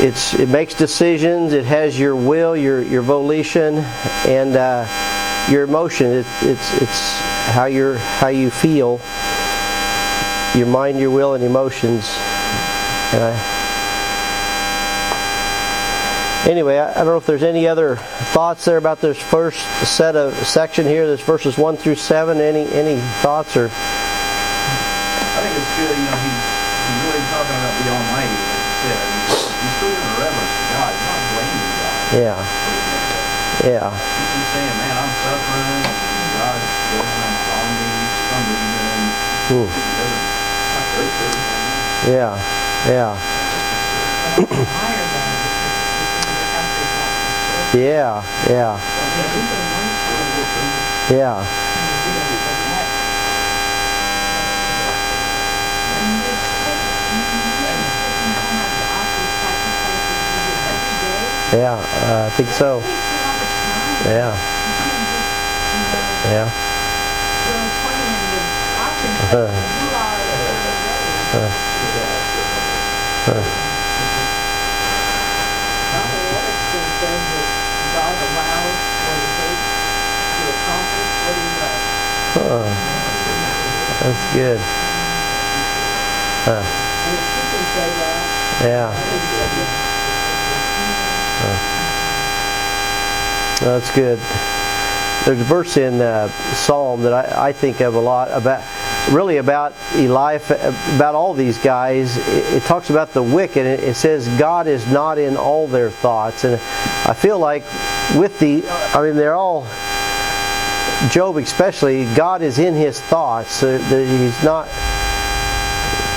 it's 0.00 0.34
it 0.34 0.48
makes 0.48 0.74
decisions. 0.74 1.52
It 1.52 1.64
has 1.64 1.98
your 1.98 2.16
will, 2.16 2.56
your 2.56 2.82
your 2.82 3.02
volition, 3.02 3.78
and 4.26 4.56
uh, 4.56 5.46
your 5.48 5.62
emotion. 5.62 6.08
It, 6.08 6.26
it's 6.42 6.82
it's 6.82 7.18
how 7.52 7.66
you 7.66 7.94
how 7.94 8.28
you 8.28 8.50
feel. 8.50 9.00
Your 10.58 10.66
mind, 10.66 10.98
your 10.98 11.12
will, 11.12 11.34
and 11.34 11.44
emotions. 11.44 12.04
I, 13.12 13.59
anyway, 16.46 16.78
I, 16.78 16.94
don't 17.04 17.06
know 17.06 17.16
if 17.16 17.26
there's 17.26 17.42
any 17.42 17.66
other 17.66 17.96
thoughts 18.32 18.64
there 18.64 18.76
about 18.78 19.00
this 19.00 19.20
first 19.20 19.58
set 19.86 20.16
of 20.16 20.34
section 20.46 20.86
here, 20.86 21.06
this 21.06 21.20
verses 21.20 21.58
one 21.58 21.76
through 21.76 21.96
seven. 21.96 22.38
Any 22.38 22.66
any 22.72 23.00
thoughts 23.20 23.56
or? 23.56 23.66
I 23.66 23.68
think 25.42 25.56
it's 25.56 25.72
good. 25.76 25.90
You 25.92 26.04
know, 26.04 26.16
he's, 26.16 26.40
he's 26.86 27.00
really 27.04 27.24
talking 27.28 27.56
about 27.56 27.74
the 27.80 27.88
Almighty. 27.92 28.40
Like 28.80 28.96
he's, 29.28 29.76
still 29.76 29.92
giving 29.92 30.16
reverence 30.16 30.54
to 30.56 30.64
God. 30.72 30.92
He's 30.94 31.04
not 31.04 31.20
blaming 31.34 31.72
God. 31.76 32.16
Yeah. 32.16 32.38
Yeah. 33.60 33.92
He's 33.92 34.48
saying, 34.56 34.76
"Man, 34.80 34.96
I'm 34.96 35.12
suffering. 35.20 35.84
God's 36.40 36.64
judgment 36.90 37.36
on 37.50 37.68
me 37.76 37.90
some 38.30 38.46
reason." 38.48 39.00
Hmm. 39.50 39.68
Yeah. 42.08 42.32
Yeah. 42.88 43.12
Yeah, 47.72 48.20
yeah. 48.50 48.80
Yeah. 51.08 51.46
Yeah, 61.52 61.78
uh, 61.78 62.26
I 62.26 62.30
think 62.36 62.48
so. 62.48 62.80
Yeah. 64.04 64.34
Yeah. 66.26 66.50
Uh, 69.32 69.46
uh, 71.34 71.50
uh. 73.30 73.69
Oh, 82.42 82.64
that's 84.00 84.34
good. 84.34 84.58
Huh. 86.42 86.62
Yeah. 88.64 88.90
Huh. 91.42 91.76
That's 93.60 93.94
good. 93.94 94.18
There's 95.26 95.40
a 95.40 95.44
verse 95.44 95.76
in 95.76 96.00
uh, 96.00 96.28
Psalm 96.54 97.02
that 97.02 97.12
I, 97.12 97.48
I, 97.48 97.52
think 97.52 97.82
of 97.82 97.94
a 97.94 98.00
lot 98.00 98.30
about, 98.30 98.64
really 99.12 99.36
about 99.36 99.74
Eliphaz, 99.92 100.74
about 100.96 101.14
all 101.14 101.34
these 101.34 101.58
guys. 101.58 102.16
It, 102.16 102.54
it 102.54 102.62
talks 102.62 102.88
about 102.88 103.12
the 103.12 103.22
wicked. 103.22 103.66
It 103.66 103.96
says 103.96 104.26
God 104.38 104.66
is 104.66 104.86
not 104.90 105.18
in 105.18 105.36
all 105.36 105.68
their 105.68 105.90
thoughts, 105.90 106.44
and 106.44 106.54
I 106.54 107.12
feel 107.12 107.38
like 107.38 107.64
with 108.16 108.38
the, 108.38 108.66
I 108.66 109.02
mean, 109.02 109.16
they're 109.16 109.34
all 109.34 109.66
Job 111.10 111.36
especially, 111.38 112.04
God 112.14 112.42
is 112.42 112.58
in 112.58 112.74
his 112.74 113.00
thoughts. 113.00 113.60
he's 113.60 114.42
not 114.44 114.68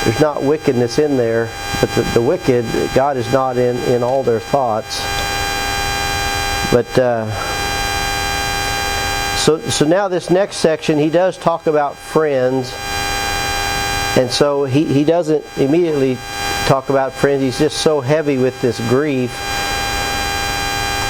there's 0.04 0.19
not 0.19 0.43
wickedness 0.43 0.99
in 0.99 1.15
there, 1.15 1.49
but 1.80 1.89
the, 1.91 2.02
the 2.13 2.21
wicked, 2.21 2.65
God 2.93 3.15
is 3.15 3.32
not 3.32 3.56
in, 3.56 3.78
in 3.89 4.04
all 4.04 4.21
their 4.21 4.41
thoughts. 4.41 4.99
But 6.73 6.99
uh, 6.99 7.26
so 9.38 9.62
so 9.69 9.86
now 9.86 10.10
this 10.10 10.30
next 10.30 10.58
section, 10.58 10.99
he 10.99 11.10
does 11.10 11.38
talk 11.38 11.67
about 11.67 11.95
friends, 11.95 12.73
and 14.17 14.30
so 14.30 14.65
he, 14.65 14.84
he 14.86 15.06
doesn't 15.06 15.45
immediately 15.58 16.15
talk 16.65 16.89
about 16.89 17.13
friends. 17.13 17.41
He's 17.41 17.60
just 17.60 17.78
so 17.78 18.02
heavy 18.02 18.38
with 18.38 18.60
this 18.62 18.80
grief. 18.89 19.32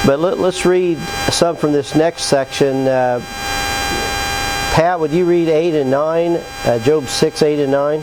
But 0.06 0.20
let, 0.20 0.38
us 0.38 0.64
read 0.64 0.98
some 1.32 1.56
from 1.56 1.72
this 1.72 1.94
next 1.94 2.24
section. 2.24 2.86
Uh, 2.86 3.20
Pat, 4.74 4.98
would 4.98 5.12
you 5.12 5.24
read 5.24 5.48
8 5.48 5.82
and 5.82 5.88
9? 5.88 6.32
Uh, 6.64 6.80
Job 6.80 7.06
6, 7.06 7.42
8 7.42 7.60
and 7.60 7.70
9? 7.70 8.00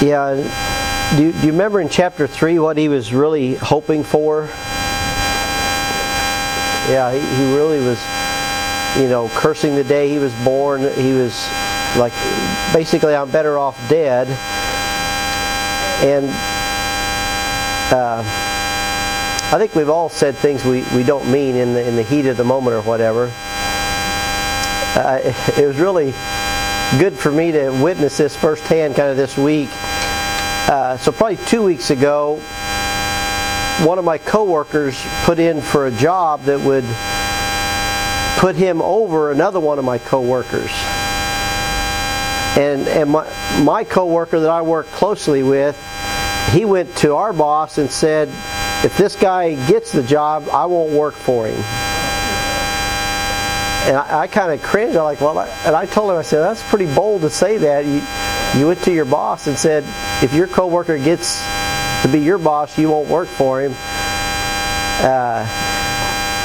Yeah. 0.00 0.75
Do 1.14 1.22
you, 1.22 1.32
do 1.32 1.38
you 1.46 1.52
remember 1.52 1.80
in 1.80 1.88
chapter 1.88 2.26
3 2.26 2.58
what 2.58 2.76
he 2.76 2.88
was 2.88 3.14
really 3.14 3.54
hoping 3.54 4.02
for? 4.02 4.46
Yeah, 6.90 7.12
he, 7.12 7.20
he 7.36 7.54
really 7.54 7.78
was, 7.78 8.02
you 9.00 9.08
know, 9.08 9.30
cursing 9.34 9.76
the 9.76 9.84
day 9.84 10.10
he 10.10 10.18
was 10.18 10.34
born. 10.44 10.80
He 10.80 11.12
was 11.12 11.48
like, 11.96 12.12
basically, 12.74 13.14
I'm 13.14 13.30
better 13.30 13.56
off 13.56 13.76
dead. 13.88 14.26
And 16.04 16.26
uh, 17.94 18.22
I 19.54 19.58
think 19.58 19.76
we've 19.76 19.88
all 19.88 20.08
said 20.08 20.36
things 20.36 20.64
we, 20.64 20.82
we 20.94 21.04
don't 21.04 21.30
mean 21.30 21.54
in 21.54 21.72
the, 21.72 21.86
in 21.86 21.94
the 21.94 22.02
heat 22.02 22.26
of 22.26 22.36
the 22.36 22.44
moment 22.44 22.74
or 22.74 22.82
whatever. 22.82 23.32
Uh, 24.96 25.20
it 25.56 25.66
was 25.66 25.78
really 25.78 26.10
good 26.98 27.16
for 27.16 27.30
me 27.30 27.52
to 27.52 27.70
witness 27.70 28.16
this 28.18 28.36
firsthand 28.36 28.96
kind 28.96 29.08
of 29.08 29.16
this 29.16 29.38
week. 29.38 29.70
Uh, 30.68 30.96
so 30.96 31.12
probably 31.12 31.36
two 31.46 31.62
weeks 31.62 31.90
ago, 31.90 32.40
one 33.84 33.98
of 33.98 34.04
my 34.04 34.18
coworkers 34.18 35.00
put 35.22 35.38
in 35.38 35.60
for 35.60 35.86
a 35.86 35.92
job 35.92 36.42
that 36.42 36.58
would 36.60 36.84
put 38.40 38.56
him 38.56 38.82
over 38.82 39.30
another 39.30 39.60
one 39.60 39.78
of 39.78 39.84
my 39.84 39.98
coworkers. 39.98 40.70
And 42.58 42.88
and 42.88 43.10
my 43.10 43.62
my 43.62 43.84
coworker 43.84 44.40
that 44.40 44.50
I 44.50 44.62
work 44.62 44.86
closely 44.86 45.44
with, 45.44 45.78
he 46.52 46.64
went 46.64 46.96
to 46.96 47.14
our 47.14 47.32
boss 47.32 47.78
and 47.78 47.88
said, 47.88 48.28
if 48.84 48.96
this 48.98 49.14
guy 49.14 49.54
gets 49.68 49.92
the 49.92 50.02
job, 50.02 50.48
I 50.50 50.66
won't 50.66 50.92
work 50.92 51.14
for 51.14 51.46
him. 51.46 51.54
And 53.86 53.96
I, 53.96 54.22
I 54.22 54.26
kind 54.26 54.52
of 54.52 54.60
cringed. 54.62 54.96
I'm 54.96 55.04
like, 55.04 55.20
well, 55.20 55.38
I, 55.38 55.46
and 55.64 55.76
I 55.76 55.86
told 55.86 56.10
him, 56.10 56.16
I 56.16 56.22
said, 56.22 56.40
that's 56.40 56.62
pretty 56.64 56.92
bold 56.92 57.20
to 57.22 57.30
say 57.30 57.56
that. 57.58 57.84
You, 57.84 58.02
you 58.54 58.66
went 58.66 58.82
to 58.84 58.92
your 58.92 59.04
boss 59.04 59.46
and 59.46 59.58
said, 59.58 59.84
if 60.22 60.32
your 60.32 60.46
coworker 60.46 60.98
gets 60.98 61.42
to 62.02 62.08
be 62.10 62.20
your 62.20 62.38
boss, 62.38 62.78
you 62.78 62.90
won't 62.90 63.08
work 63.08 63.28
for 63.28 63.60
him. 63.60 63.74
Uh, 65.02 65.44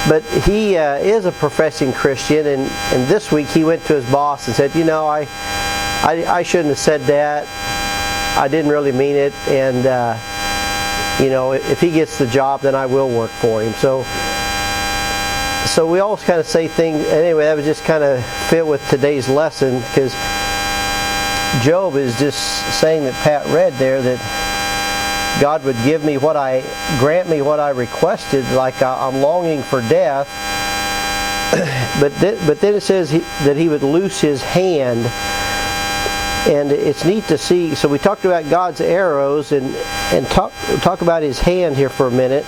but 0.09 0.23
he 0.43 0.77
uh, 0.77 0.95
is 0.95 1.25
a 1.25 1.31
professing 1.31 1.93
Christian, 1.93 2.47
and, 2.47 2.61
and 2.93 3.07
this 3.07 3.31
week 3.31 3.47
he 3.47 3.63
went 3.63 3.85
to 3.85 3.93
his 3.93 4.05
boss 4.11 4.47
and 4.47 4.55
said, 4.55 4.73
you 4.75 4.83
know, 4.83 5.05
I, 5.07 5.27
I, 6.03 6.25
I 6.27 6.43
shouldn't 6.43 6.69
have 6.69 6.79
said 6.79 7.01
that. 7.01 7.47
I 8.37 8.47
didn't 8.47 8.71
really 8.71 8.91
mean 8.91 9.15
it, 9.15 9.33
and 9.47 9.85
uh, 9.85 10.17
you 11.21 11.29
know, 11.29 11.51
if 11.51 11.79
he 11.79 11.91
gets 11.91 12.17
the 12.17 12.25
job, 12.25 12.61
then 12.61 12.73
I 12.73 12.87
will 12.87 13.09
work 13.09 13.29
for 13.29 13.61
him. 13.61 13.73
So 13.73 14.03
so 15.65 15.89
we 15.89 15.99
always 15.99 16.23
kind 16.23 16.39
of 16.39 16.47
say 16.47 16.67
things. 16.67 17.05
Anyway, 17.05 17.43
that 17.43 17.55
was 17.55 17.65
just 17.65 17.83
kind 17.83 18.03
of 18.03 18.25
fit 18.49 18.65
with 18.65 18.85
today's 18.89 19.29
lesson 19.29 19.79
because 19.79 20.13
Job 21.61 21.95
is 21.95 22.17
just 22.17 22.39
saying 22.79 23.03
that 23.03 23.13
Pat 23.23 23.45
read 23.47 23.73
there 23.73 24.01
that 24.01 25.39
God 25.41 25.63
would 25.63 25.75
give 25.83 26.03
me 26.03 26.17
what 26.17 26.35
I 26.35 26.61
grant 26.99 27.29
me 27.29 27.41
what 27.41 27.59
I 27.59 27.69
requested, 27.69 28.49
like 28.51 28.81
I'm 28.81 29.21
longing 29.21 29.61
for 29.61 29.81
death. 29.81 30.27
but 31.99 32.13
then, 32.15 32.37
but 32.47 32.61
then 32.61 32.75
it 32.75 32.81
says 32.81 33.09
he, 33.09 33.19
that 33.43 33.57
he 33.57 33.69
would 33.69 33.83
loose 33.83 34.21
his 34.21 34.41
hand, 34.41 35.05
and 36.49 36.71
it's 36.71 37.03
neat 37.03 37.25
to 37.25 37.37
see. 37.37 37.75
So 37.75 37.89
we 37.89 37.99
talked 37.99 38.25
about 38.25 38.49
God's 38.49 38.81
arrows 38.81 39.51
and 39.51 39.75
and 40.13 40.25
talk 40.27 40.53
talk 40.81 41.01
about 41.01 41.21
his 41.21 41.39
hand 41.39 41.75
here 41.75 41.89
for 41.89 42.07
a 42.07 42.11
minute 42.11 42.45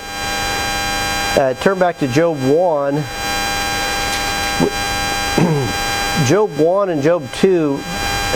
uh, 1.36 1.52
turn 1.54 1.80
back 1.80 1.98
to 1.98 2.06
Job 2.06 2.36
1. 2.36 2.94
Job 6.26 6.56
1 6.56 6.90
and 6.90 7.02
Job 7.02 7.28
2 7.34 7.80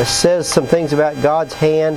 says 0.07 0.49
some 0.49 0.67
things 0.67 0.93
about 0.93 1.21
God's 1.23 1.55
hand. 1.55 1.97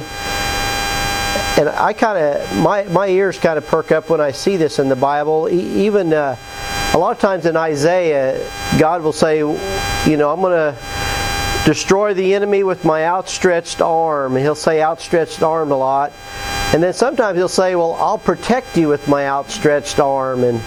And 1.60 1.70
I 1.70 1.94
kind 1.94 2.18
of, 2.18 2.58
my, 2.58 2.84
my 2.86 3.08
ears 3.08 3.38
kind 3.38 3.58
of 3.58 3.68
perk 3.68 3.92
up 3.92 4.10
when 4.10 4.22
I 4.22 4.32
see 4.32 4.58
this 4.58 4.80
in 4.80 4.90
the 4.90 4.96
Bible. 4.96 5.50
Even 5.50 6.14
uh, 6.14 6.36
a 6.94 6.98
lot 6.98 7.12
of 7.12 7.20
times 7.20 7.46
in 7.46 7.56
Isaiah, 7.56 8.50
God 8.80 9.04
will 9.04 9.14
say, 9.14 9.40
you 9.40 10.18
know, 10.18 10.32
I'm 10.32 10.42
going 10.42 10.74
to 10.74 11.66
destroy 11.66 12.14
the 12.14 12.34
enemy 12.34 12.64
with 12.64 12.86
my 12.86 13.06
outstretched 13.06 13.82
arm. 13.82 14.36
And 14.36 14.44
he'll 14.44 14.56
say 14.56 14.82
outstretched 14.82 15.44
arm 15.44 15.72
a 15.72 15.78
lot. 15.78 16.14
And 16.74 16.82
then 16.82 16.94
sometimes 16.94 17.38
he'll 17.38 17.50
say, 17.50 17.76
well, 17.76 17.96
I'll 17.96 18.18
protect 18.18 18.78
you 18.78 18.88
with 18.88 19.08
my 19.08 19.28
outstretched 19.28 20.00
arm. 20.00 20.44
And 20.44 20.62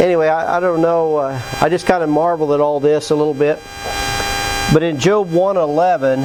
anyway, 0.00 0.28
I, 0.28 0.58
I 0.58 0.60
don't 0.60 0.82
know. 0.82 1.16
Uh, 1.16 1.42
I 1.60 1.70
just 1.70 1.86
kind 1.86 2.04
of 2.04 2.10
marvel 2.10 2.52
at 2.52 2.60
all 2.60 2.80
this 2.80 3.10
a 3.10 3.16
little 3.16 3.34
bit. 3.34 3.58
But 4.72 4.82
in 4.82 4.98
Job 4.98 5.30
111, 5.30 6.20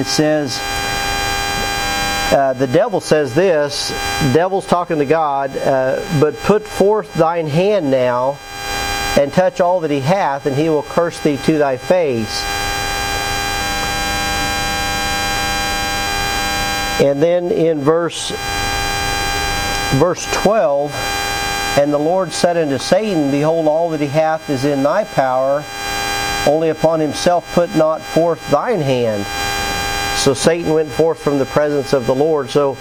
it 0.00 0.06
says, 0.06 0.58
uh, 2.32 2.54
the 2.54 2.66
devil 2.66 3.00
says 3.00 3.34
this, 3.34 3.90
devil's 4.32 4.66
talking 4.66 4.98
to 4.98 5.04
God, 5.04 5.56
uh, 5.56 6.04
but 6.20 6.36
put 6.38 6.66
forth 6.66 7.12
thine 7.14 7.46
hand 7.46 7.90
now 7.90 8.38
and 9.18 9.32
touch 9.32 9.60
all 9.60 9.80
that 9.80 9.90
he 9.90 10.00
hath, 10.00 10.46
and 10.46 10.54
he 10.56 10.68
will 10.68 10.82
curse 10.82 11.20
thee 11.20 11.36
to 11.38 11.58
thy 11.58 11.76
face. 11.76 12.42
And 17.00 17.22
then 17.22 17.52
in 17.52 17.80
verse 17.80 18.32
verse 19.96 20.26
12, 20.32 20.92
and 21.78 21.92
the 21.92 21.98
Lord 21.98 22.32
said 22.32 22.56
unto 22.56 22.78
Satan, 22.78 23.30
Behold, 23.30 23.66
all 23.66 23.90
that 23.90 24.00
he 24.00 24.06
hath 24.06 24.50
is 24.50 24.64
in 24.64 24.82
thy 24.82 25.04
power, 25.04 25.64
only 26.48 26.70
upon 26.70 26.98
himself 26.98 27.54
put 27.54 27.74
not 27.76 28.00
forth 28.00 28.50
thine 28.50 28.80
hand. 28.80 29.24
So 30.18 30.34
Satan 30.34 30.72
went 30.72 30.90
forth 30.90 31.20
from 31.20 31.38
the 31.38 31.44
presence 31.44 31.92
of 31.92 32.06
the 32.06 32.14
Lord. 32.14 32.50
So 32.50 32.74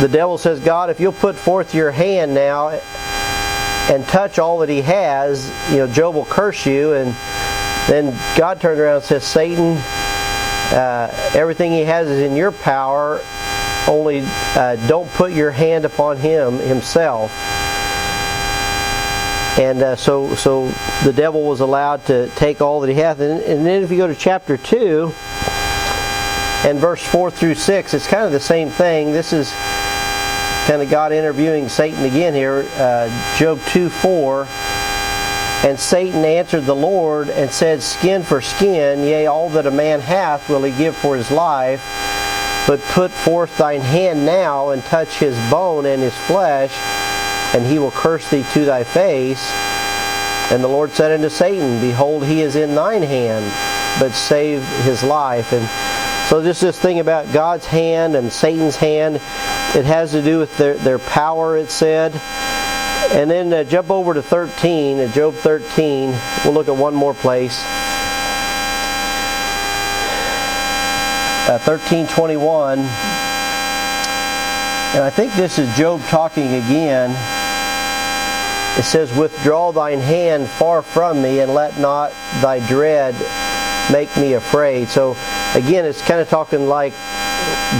the 0.00 0.08
devil 0.08 0.38
says, 0.38 0.58
God, 0.58 0.90
if 0.90 0.98
you'll 0.98 1.12
put 1.12 1.36
forth 1.36 1.74
your 1.74 1.90
hand 1.90 2.34
now 2.34 2.70
and 2.70 4.04
touch 4.08 4.38
all 4.38 4.58
that 4.60 4.68
he 4.68 4.82
has, 4.82 5.48
you 5.70 5.76
know, 5.76 5.86
Job 5.86 6.14
will 6.14 6.24
curse 6.24 6.66
you. 6.66 6.94
And 6.94 7.14
then 7.86 8.18
God 8.36 8.60
turned 8.60 8.80
around 8.80 8.96
and 8.96 9.04
says, 9.04 9.22
Satan, 9.22 9.76
uh, 9.76 11.30
everything 11.34 11.72
he 11.72 11.82
has 11.82 12.08
is 12.08 12.18
in 12.18 12.34
your 12.34 12.50
power 12.50 13.20
only 13.86 14.22
uh, 14.24 14.76
don't 14.88 15.10
put 15.10 15.32
your 15.32 15.50
hand 15.50 15.84
upon 15.84 16.16
him 16.16 16.58
himself. 16.58 17.30
And 19.58 19.82
uh, 19.82 19.96
so, 19.96 20.34
so 20.34 20.68
the 21.04 21.12
devil 21.12 21.42
was 21.44 21.60
allowed 21.60 22.06
to 22.06 22.28
take 22.36 22.60
all 22.60 22.80
that 22.80 22.88
he 22.88 22.94
hath. 22.94 23.20
And, 23.20 23.42
and 23.42 23.66
then 23.66 23.82
if 23.82 23.90
you 23.90 23.98
go 23.98 24.06
to 24.06 24.14
chapter 24.14 24.56
2 24.56 25.12
and 26.64 26.78
verse 26.78 27.02
4 27.02 27.30
through 27.30 27.56
6, 27.56 27.94
it's 27.94 28.06
kind 28.06 28.24
of 28.24 28.32
the 28.32 28.40
same 28.40 28.70
thing. 28.70 29.12
This 29.12 29.32
is 29.32 29.52
kind 30.66 30.80
of 30.80 30.88
God 30.88 31.12
interviewing 31.12 31.68
Satan 31.68 32.04
again 32.04 32.34
here. 32.34 32.66
Uh, 32.76 33.36
Job 33.36 33.60
2 33.68 33.90
4. 33.90 34.46
And 35.64 35.78
Satan 35.78 36.24
answered 36.24 36.64
the 36.64 36.74
Lord 36.74 37.28
and 37.28 37.50
said, 37.50 37.82
Skin 37.82 38.22
for 38.22 38.40
skin, 38.40 39.00
yea, 39.00 39.26
all 39.26 39.48
that 39.50 39.66
a 39.66 39.70
man 39.70 40.00
hath 40.00 40.48
will 40.48 40.64
he 40.64 40.72
give 40.76 40.96
for 40.96 41.14
his 41.14 41.30
life. 41.30 41.84
But 42.66 42.80
put 42.80 43.10
forth 43.10 43.58
thine 43.58 43.80
hand 43.80 44.24
now 44.24 44.70
and 44.70 44.82
touch 44.84 45.18
his 45.18 45.36
bone 45.50 45.84
and 45.84 46.00
his 46.00 46.16
flesh, 46.26 46.72
and 47.54 47.66
he 47.66 47.78
will 47.78 47.90
curse 47.90 48.30
thee 48.30 48.44
to 48.52 48.64
thy 48.64 48.84
face. 48.84 49.50
And 50.50 50.62
the 50.62 50.68
Lord 50.68 50.90
said 50.90 51.12
unto 51.12 51.28
Satan, 51.28 51.80
Behold, 51.80 52.26
he 52.26 52.42
is 52.42 52.56
in 52.56 52.74
thine 52.74 53.02
hand, 53.02 53.44
but 54.00 54.12
save 54.12 54.62
his 54.84 55.02
life. 55.02 55.52
And 55.52 55.68
so 56.28 56.42
just 56.42 56.60
this 56.60 56.78
thing 56.78 57.00
about 57.00 57.32
God's 57.32 57.66
hand 57.66 58.16
and 58.16 58.32
Satan's 58.32 58.76
hand, 58.76 59.16
it 59.16 59.84
has 59.84 60.12
to 60.12 60.22
do 60.22 60.38
with 60.38 60.56
their, 60.56 60.74
their 60.74 60.98
power, 60.98 61.56
it 61.56 61.70
said. 61.70 62.14
And 63.12 63.30
then 63.30 63.52
uh, 63.52 63.64
jump 63.64 63.90
over 63.90 64.14
to 64.14 64.22
13, 64.22 64.98
uh, 64.98 65.12
Job 65.12 65.34
13. 65.34 66.10
We'll 66.44 66.54
look 66.54 66.68
at 66.68 66.76
one 66.76 66.94
more 66.94 67.14
place. 67.14 67.62
Uh, 71.48 71.58
1321. 71.58 72.78
And 74.94 75.02
I 75.02 75.10
think 75.10 75.32
this 75.34 75.58
is 75.58 75.74
Job 75.76 76.00
talking 76.02 76.48
again. 76.54 77.10
It 78.78 78.84
says, 78.84 79.14
Withdraw 79.16 79.72
thine 79.72 80.00
hand 80.00 80.48
far 80.48 80.82
from 80.82 81.20
me, 81.22 81.40
and 81.40 81.54
let 81.54 81.78
not 81.78 82.10
thy 82.40 82.66
dread 82.66 83.14
make 83.90 84.16
me 84.16 84.34
afraid. 84.34 84.88
So 84.88 85.12
again, 85.54 85.84
it's 85.84 86.00
kind 86.02 86.20
of 86.20 86.28
talking 86.28 86.66
like 86.66 86.92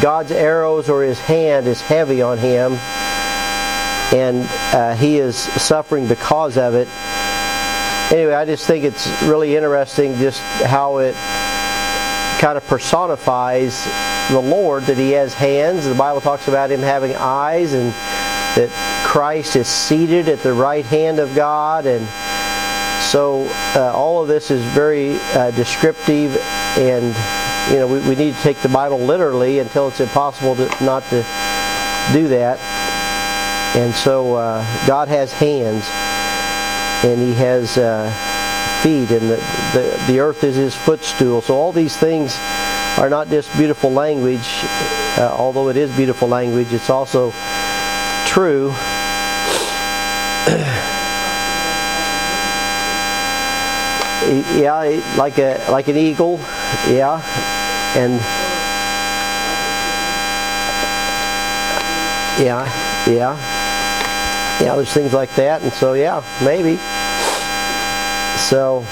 God's 0.01 0.33
arrows 0.33 0.89
or 0.89 1.03
his 1.03 1.19
hand 1.21 1.67
is 1.67 1.81
heavy 1.81 2.23
on 2.23 2.39
him 2.39 2.79
and 4.13 4.47
uh, 4.75 4.95
he 4.95 5.19
is 5.19 5.37
suffering 5.37 6.07
because 6.07 6.59
of 6.59 6.75
it. 6.75 6.89
Anyway, 8.13 8.35
I 8.35 8.45
just 8.45 8.67
think 8.67 8.85
it's 8.85 9.07
really 9.23 9.57
interesting 9.57 10.17
just 10.17 10.41
how 10.41 10.99
it 10.99 11.15
kind 12.39 12.59
of 12.59 12.67
personifies 12.67 13.87
the 14.31 14.41
Lord 14.41 14.83
that 14.85 14.99
he 14.99 15.13
has 15.13 15.33
hands. 15.33 15.87
The 15.87 15.95
Bible 15.95 16.21
talks 16.21 16.49
about 16.49 16.71
him 16.71 16.81
having 16.81 17.15
eyes 17.15 17.73
and 17.73 17.95
that 18.57 18.71
Christ 19.07 19.57
is 19.57 19.69
seated 19.69 20.29
at 20.29 20.41
the 20.41 20.53
right 20.53 20.85
hand 20.85 21.19
of 21.19 21.35
God 21.35 21.87
and 21.87 22.07
so 23.11 23.47
uh, 23.75 23.93
all 23.95 24.23
of 24.23 24.29
this 24.29 24.51
is 24.51 24.63
very 24.73 25.19
uh, 25.35 25.51
descriptive 25.53 26.37
and 26.79 27.15
you 27.73 27.79
know 27.79 27.87
we, 27.87 28.01
we 28.09 28.15
need 28.15 28.35
to 28.35 28.41
take 28.43 28.61
the 28.63 28.69
Bible 28.69 28.99
literally 28.99 29.59
until 29.59 29.89
it's 29.89 30.01
impossible 30.01 30.57
to, 30.57 30.85
not 30.85 31.03
to 31.11 31.25
do 32.13 32.29
that. 32.29 32.59
And 33.77 33.95
so 33.95 34.35
uh, 34.35 34.87
God 34.87 35.09
has 35.09 35.33
hands, 35.33 35.87
and 37.05 37.21
He 37.21 37.33
has 37.35 37.79
uh, 37.79 38.11
feet, 38.83 39.11
and 39.11 39.31
the, 39.31 39.37
the, 39.73 40.05
the 40.07 40.21
earth 40.21 40.45
is 40.45 40.57
His 40.57 40.75
footstool. 40.75 41.41
So 41.41 41.57
all 41.57 41.73
these 41.73 41.97
things 41.97 42.37
are 42.99 43.09
not 43.09 43.29
just 43.29 43.55
beautiful 43.57 43.91
language, 43.91 44.47
uh, 45.17 45.35
although 45.39 45.69
it 45.69 45.77
is 45.77 45.95
beautiful 45.97 46.29
language, 46.29 46.73
it's 46.73 46.91
also 46.91 47.31
true. 48.33 48.71
yeah, 54.59 55.15
like 55.17 55.39
a 55.39 55.65
like 55.71 55.89
an 55.89 55.97
eagle, 55.97 56.39
yeah, 56.89 57.21
and 57.95 58.15
yeah, 62.43 62.65
yeah 63.07 63.63
yeah, 64.63 64.77
there's 64.77 64.93
things 64.93 65.13
like 65.13 65.35
that, 65.35 65.63
and 65.63 65.73
so 65.73 65.95
yeah, 65.95 66.23
maybe. 66.43 66.77
So 68.39 68.85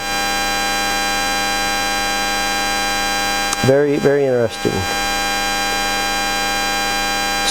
very 3.66 3.96
very 3.98 4.24
interesting. 4.24 5.09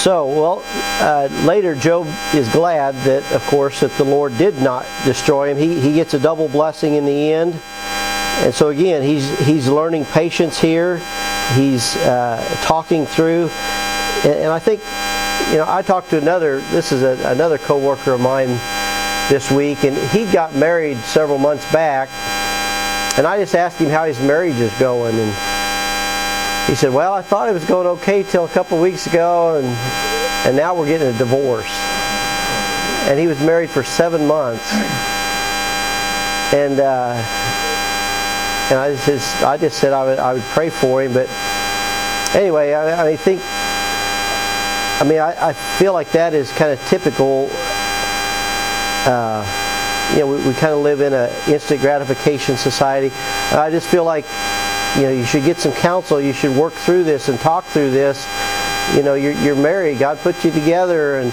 So, 0.02 0.26
well, 0.26 0.62
uh, 1.02 1.28
later 1.44 1.74
Job 1.74 2.06
is 2.34 2.48
glad 2.48 2.94
that, 3.04 3.30
of 3.32 3.44
course, 3.48 3.80
that 3.80 3.90
the 3.98 4.04
Lord 4.04 4.38
did 4.38 4.56
not 4.62 4.86
destroy 5.04 5.50
him. 5.50 5.58
He, 5.58 5.78
he 5.78 5.92
gets 5.92 6.14
a 6.14 6.18
double 6.18 6.48
blessing 6.48 6.94
in 6.94 7.04
the 7.04 7.32
end. 7.32 7.60
And 8.40 8.54
so 8.54 8.70
again, 8.70 9.02
he's 9.02 9.28
he's 9.40 9.68
learning 9.68 10.06
patience 10.06 10.58
here. 10.58 11.02
He's 11.52 11.96
uh, 11.96 12.42
talking 12.62 13.04
through, 13.04 13.50
and, 14.24 14.32
and 14.32 14.50
I 14.50 14.58
think 14.58 14.80
you 15.50 15.58
know, 15.58 15.66
I 15.68 15.82
talked 15.82 16.08
to 16.10 16.16
another. 16.16 16.60
This 16.70 16.92
is 16.92 17.02
a, 17.02 17.30
another 17.30 17.58
coworker 17.58 18.12
of 18.12 18.20
mine 18.22 18.58
this 19.28 19.50
week, 19.50 19.84
and 19.84 19.94
he 20.08 20.24
got 20.32 20.54
married 20.54 20.96
several 21.00 21.36
months 21.36 21.70
back, 21.70 22.08
and 23.18 23.26
I 23.26 23.38
just 23.38 23.54
asked 23.54 23.78
him 23.78 23.90
how 23.90 24.06
his 24.06 24.18
marriage 24.18 24.56
is 24.56 24.72
going, 24.78 25.14
and 25.18 25.59
he 26.70 26.76
said, 26.76 26.94
"Well, 26.94 27.12
I 27.12 27.20
thought 27.20 27.48
it 27.48 27.52
was 27.52 27.64
going 27.64 27.88
okay 27.98 28.22
till 28.22 28.44
a 28.44 28.48
couple 28.48 28.80
weeks 28.80 29.08
ago, 29.08 29.56
and 29.56 29.66
and 30.46 30.56
now 30.56 30.74
we're 30.74 30.86
getting 30.86 31.08
a 31.08 31.18
divorce." 31.18 31.70
And 33.08 33.18
he 33.18 33.26
was 33.26 33.40
married 33.40 33.70
for 33.70 33.82
seven 33.82 34.26
months, 34.28 34.72
and 36.54 36.78
uh, 36.78 37.14
and 38.70 38.78
I 38.78 38.94
just 39.04 39.42
I 39.42 39.56
just 39.56 39.78
said 39.78 39.92
I 39.92 40.04
would 40.04 40.18
I 40.20 40.32
would 40.32 40.42
pray 40.54 40.70
for 40.70 41.02
him, 41.02 41.12
but 41.12 41.28
anyway, 42.34 42.72
I, 42.72 43.08
I 43.08 43.16
think 43.16 43.42
I 45.00 45.04
mean, 45.04 45.18
I, 45.18 45.48
I 45.48 45.52
feel 45.54 45.94
like 45.94 46.12
that 46.12 46.34
is 46.34 46.52
kind 46.52 46.70
of 46.70 46.86
typical. 46.86 47.48
Uh, 49.06 49.42
you 50.12 50.18
know, 50.18 50.26
we, 50.26 50.36
we 50.46 50.52
kind 50.52 50.74
of 50.74 50.80
live 50.80 51.00
in 51.00 51.14
an 51.14 51.30
instant 51.48 51.80
gratification 51.80 52.58
society. 52.58 53.10
I 53.50 53.70
just 53.70 53.88
feel 53.88 54.04
like, 54.04 54.26
you 54.96 55.02
know, 55.02 55.10
you 55.10 55.24
should 55.24 55.44
get 55.44 55.58
some 55.58 55.72
counsel. 55.72 56.20
You 56.20 56.32
should 56.32 56.56
work 56.56 56.72
through 56.72 57.04
this 57.04 57.28
and 57.28 57.38
talk 57.40 57.64
through 57.64 57.90
this. 57.90 58.26
You 58.94 59.02
know, 59.02 59.14
you're, 59.14 59.32
you're 59.32 59.56
married. 59.56 59.98
God 59.98 60.18
put 60.18 60.44
you 60.44 60.50
together. 60.50 61.20
And 61.20 61.32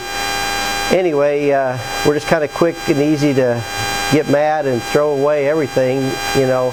anyway, 0.92 1.52
uh, 1.52 1.78
we're 2.06 2.14
just 2.14 2.28
kind 2.28 2.44
of 2.44 2.54
quick 2.54 2.78
and 2.90 3.00
easy 3.00 3.34
to 3.34 3.64
get 4.12 4.30
mad 4.30 4.66
and 4.66 4.82
throw 4.82 5.12
away 5.12 5.48
everything, 5.50 6.02
you 6.40 6.48
know. 6.48 6.72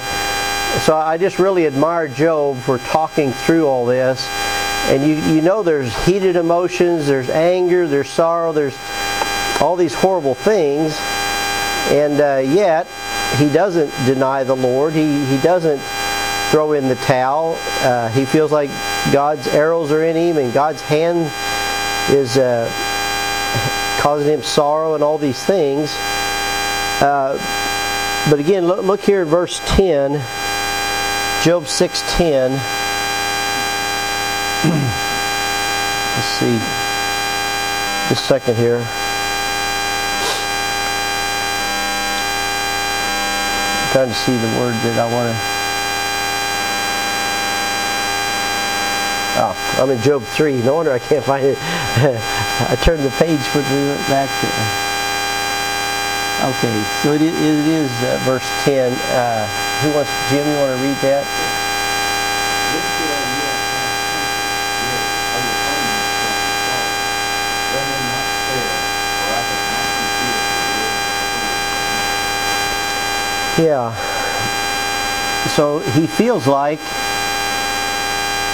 So 0.80 0.96
I 0.96 1.18
just 1.18 1.38
really 1.38 1.66
admire 1.66 2.08
Job 2.08 2.58
for 2.58 2.78
talking 2.78 3.32
through 3.32 3.66
all 3.66 3.86
this 3.86 4.28
and 4.86 5.02
you, 5.02 5.14
you 5.34 5.40
know 5.40 5.62
there's 5.62 5.94
heated 6.04 6.36
emotions, 6.36 7.06
there's 7.06 7.30
anger, 7.30 7.88
there's 7.88 8.10
sorrow, 8.10 8.52
there's 8.52 8.76
all 9.60 9.76
these 9.76 9.94
horrible 9.94 10.34
things, 10.34 10.94
and 11.90 12.20
uh, 12.20 12.42
yet 12.44 12.86
he 13.38 13.50
doesn't 13.50 13.90
deny 14.04 14.44
the 14.44 14.54
Lord. 14.54 14.92
He, 14.92 15.24
he 15.24 15.38
doesn't 15.38 15.80
throw 16.54 16.70
in 16.70 16.86
the 16.86 16.94
towel. 16.94 17.58
Uh, 17.80 18.08
he 18.10 18.24
feels 18.24 18.52
like 18.52 18.70
God's 19.10 19.48
arrows 19.48 19.90
are 19.90 20.04
in 20.04 20.14
him 20.14 20.36
and 20.36 20.52
God's 20.52 20.80
hand 20.80 21.22
is 22.16 22.38
uh, 22.38 22.70
causing 24.00 24.34
him 24.34 24.40
sorrow 24.40 24.94
and 24.94 25.02
all 25.02 25.18
these 25.18 25.42
things. 25.42 25.92
Uh, 27.02 27.34
but 28.30 28.38
again, 28.38 28.68
look, 28.68 28.84
look 28.84 29.00
here 29.00 29.22
at 29.22 29.26
verse 29.26 29.60
10, 29.66 30.12
Job 31.42 31.64
6.10. 31.64 32.54
Let's 36.14 36.26
see. 36.38 36.56
Just 38.08 38.22
a 38.22 38.26
second 38.28 38.54
here. 38.54 38.78
I'm 43.82 43.90
trying 43.90 44.08
to 44.08 44.14
see 44.14 44.36
the 44.36 44.58
word 44.60 44.74
that 44.84 45.00
I 45.00 45.06
want 45.12 45.36
to. 45.36 45.54
Oh, 49.36 49.50
I'm 49.84 49.90
in 49.90 50.00
Job 50.00 50.22
3. 50.22 50.62
No 50.62 50.76
wonder 50.76 50.92
I 50.92 50.98
can't 50.98 51.22
find 51.22 51.44
it. 51.44 51.58
I 51.60 52.74
turned 52.82 53.02
the 53.02 53.10
page 53.10 53.40
for 53.52 53.58
the 53.58 54.00
back 54.08 54.32
there. 54.40 54.94
Okay, 56.48 56.84
so 57.02 57.12
it 57.12 57.20
is, 57.20 57.34
it 57.34 57.66
is 57.68 57.90
uh, 58.02 58.18
verse 58.24 58.48
10. 58.64 58.92
Uh, 58.92 59.46
who 59.82 59.92
wants, 59.92 60.10
Jim, 60.30 60.48
you 60.48 60.56
want 60.56 60.74
to 60.74 60.82
read 60.82 60.96
that? 61.04 61.28
Yeah. 73.58 73.94
So 75.48 75.80
he 75.80 76.06
feels 76.06 76.46
like 76.46 76.80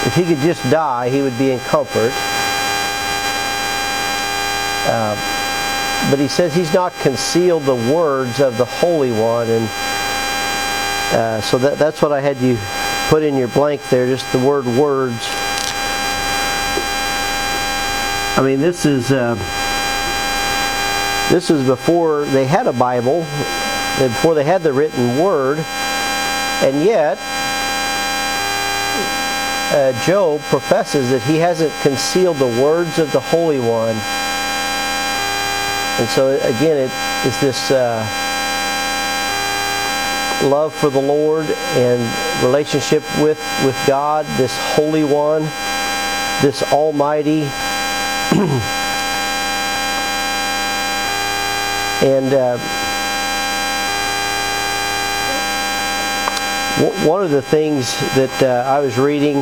if 0.06 0.14
he 0.14 0.24
could 0.24 0.38
just 0.38 0.62
die, 0.70 1.08
he 1.08 1.22
would 1.22 1.36
be 1.38 1.50
in 1.50 1.60
comfort. 1.60 2.12
Uh, 4.86 5.14
but 6.10 6.18
he 6.18 6.28
says 6.28 6.54
he's 6.54 6.72
not 6.72 6.92
concealed 7.00 7.64
the 7.64 7.74
words 7.74 8.40
of 8.40 8.56
the 8.56 8.64
Holy 8.64 9.12
One, 9.12 9.48
and 9.48 9.64
uh, 11.12 11.40
so 11.40 11.58
that, 11.58 11.78
that's 11.78 12.00
what 12.00 12.12
I 12.12 12.20
had 12.20 12.38
you 12.38 12.58
put 13.08 13.22
in 13.22 13.36
your 13.36 13.48
blank 13.48 13.82
there, 13.90 14.06
just 14.06 14.30
the 14.32 14.38
word 14.38 14.64
words. 14.66 15.18
I 18.36 18.42
mean, 18.42 18.60
this 18.60 18.86
is 18.86 19.12
uh, 19.12 19.34
this 21.30 21.50
is 21.50 21.64
before 21.66 22.24
they 22.26 22.46
had 22.46 22.66
a 22.66 22.72
Bible 22.72 23.26
before 23.98 24.34
they 24.34 24.44
had 24.44 24.62
the 24.62 24.72
written 24.72 25.18
word. 25.18 25.58
And 26.62 26.84
yet, 26.84 27.18
uh, 29.70 29.92
Job 30.04 30.40
professes 30.42 31.10
that 31.10 31.22
he 31.22 31.36
hasn't 31.36 31.72
concealed 31.82 32.38
the 32.38 32.62
words 32.62 32.98
of 32.98 33.10
the 33.12 33.20
Holy 33.20 33.58
One. 33.58 33.96
And 35.98 36.08
so, 36.08 36.36
again, 36.42 36.76
it 36.76 36.90
is 37.26 37.40
this 37.40 37.70
uh, 37.70 38.04
love 40.48 40.74
for 40.74 40.90
the 40.90 41.00
Lord 41.00 41.46
and 41.46 42.44
relationship 42.44 43.02
with, 43.20 43.38
with 43.64 43.76
God, 43.86 44.26
this 44.36 44.56
Holy 44.74 45.04
One, 45.04 45.42
this 46.42 46.62
Almighty. 46.72 47.48
And 52.02 52.32
uh, 52.32 52.56
one 56.80 57.22
of 57.22 57.30
the 57.30 57.42
things 57.42 57.98
that 58.14 58.42
uh, 58.42 58.68
I 58.68 58.80
was 58.80 58.96
reading, 58.98 59.38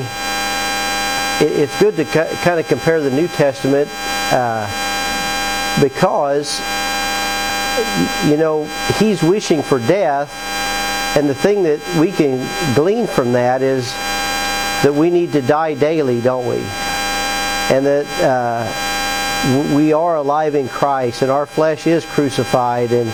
it, 1.40 1.52
it's 1.60 1.78
good 1.80 1.94
to 1.96 2.04
kind 2.04 2.58
of 2.58 2.66
compare 2.66 3.00
the 3.00 3.10
New 3.10 3.28
Testament 3.28 3.88
uh, 4.32 4.66
because, 5.80 6.58
you 8.28 8.36
know, 8.36 8.64
he's 8.98 9.22
wishing 9.22 9.62
for 9.62 9.78
death, 9.78 10.32
and 11.16 11.28
the 11.28 11.34
thing 11.34 11.62
that 11.62 11.80
we 12.00 12.10
can 12.10 12.74
glean 12.74 13.06
from 13.06 13.32
that 13.32 13.62
is 13.62 13.92
that 14.82 14.92
we 14.92 15.10
need 15.10 15.32
to 15.32 15.42
die 15.42 15.74
daily, 15.74 16.20
don't 16.20 16.46
we? 16.46 16.56
And 17.70 17.86
that 17.86 18.06
uh, 18.20 19.74
we 19.76 19.92
are 19.92 20.16
alive 20.16 20.56
in 20.56 20.68
Christ, 20.68 21.22
and 21.22 21.30
our 21.30 21.46
flesh 21.46 21.86
is 21.86 22.04
crucified, 22.04 22.90
and 22.90 23.12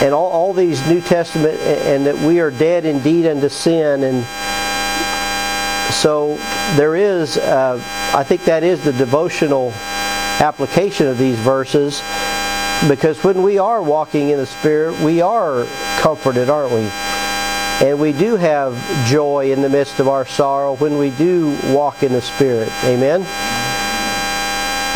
and 0.00 0.14
all, 0.14 0.30
all 0.30 0.52
these 0.52 0.86
New 0.86 1.00
Testament, 1.00 1.58
and 1.60 2.06
that 2.06 2.16
we 2.16 2.40
are 2.40 2.50
dead 2.50 2.84
indeed 2.84 3.26
unto 3.26 3.48
sin, 3.48 4.04
and 4.04 4.24
so 5.92 6.36
there 6.76 6.94
is, 6.94 7.36
uh, 7.38 7.80
I 8.14 8.22
think 8.22 8.44
that 8.44 8.62
is 8.62 8.84
the 8.84 8.92
devotional 8.92 9.72
application 10.40 11.08
of 11.08 11.18
these 11.18 11.38
verses, 11.38 12.00
because 12.86 13.24
when 13.24 13.42
we 13.42 13.58
are 13.58 13.82
walking 13.82 14.30
in 14.30 14.38
the 14.38 14.46
Spirit, 14.46 15.00
we 15.00 15.20
are 15.20 15.66
comforted, 15.98 16.48
aren't 16.48 16.72
we? 16.72 16.88
And 17.84 18.00
we 18.00 18.12
do 18.12 18.36
have 18.36 18.76
joy 19.06 19.50
in 19.52 19.62
the 19.62 19.68
midst 19.68 19.98
of 20.00 20.08
our 20.08 20.26
sorrow 20.26 20.74
when 20.76 20.98
we 20.98 21.10
do 21.10 21.56
walk 21.72 22.02
in 22.02 22.12
the 22.12 22.22
Spirit. 22.22 22.70
Amen? 22.84 23.24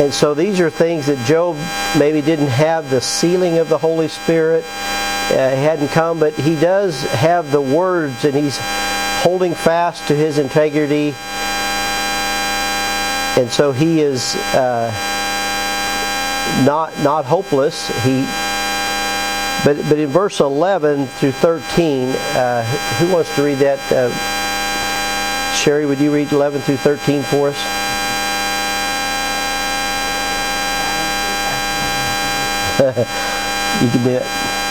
And 0.00 0.12
so 0.12 0.34
these 0.34 0.60
are 0.60 0.70
things 0.70 1.06
that 1.06 1.24
Job 1.26 1.56
maybe 1.98 2.22
didn't 2.22 2.48
have 2.48 2.90
the 2.90 3.00
sealing 3.00 3.58
of 3.58 3.68
the 3.68 3.78
Holy 3.78 4.08
Spirit, 4.08 4.64
uh, 4.64 5.36
hadn't 5.36 5.88
come, 5.88 6.18
but 6.18 6.32
he 6.34 6.56
does 6.56 7.02
have 7.02 7.52
the 7.52 7.60
words 7.60 8.24
and 8.24 8.34
he's 8.34 8.58
holding 9.22 9.54
fast 9.54 10.08
to 10.08 10.14
his 10.14 10.38
integrity. 10.38 11.14
And 13.40 13.50
so 13.50 13.72
he 13.72 14.00
is 14.00 14.34
uh, 14.54 14.90
not 16.66 16.98
not 17.00 17.24
hopeless. 17.24 17.88
He 18.04 18.26
but 19.64 19.76
but 19.88 19.98
in 19.98 20.08
verse 20.08 20.40
11 20.40 21.06
through 21.06 21.32
13, 21.32 22.08
uh, 22.08 22.64
who 22.98 23.12
wants 23.12 23.34
to 23.36 23.42
read 23.42 23.58
that? 23.58 23.78
Uh, 23.92 24.10
Sherry, 25.54 25.86
would 25.86 26.00
you 26.00 26.12
read 26.12 26.32
11 26.32 26.62
through 26.62 26.78
13 26.78 27.22
for 27.22 27.50
us? 27.50 27.91
you 33.82 33.88
can 33.90 34.04
do 34.04 34.10
it. 34.10 34.62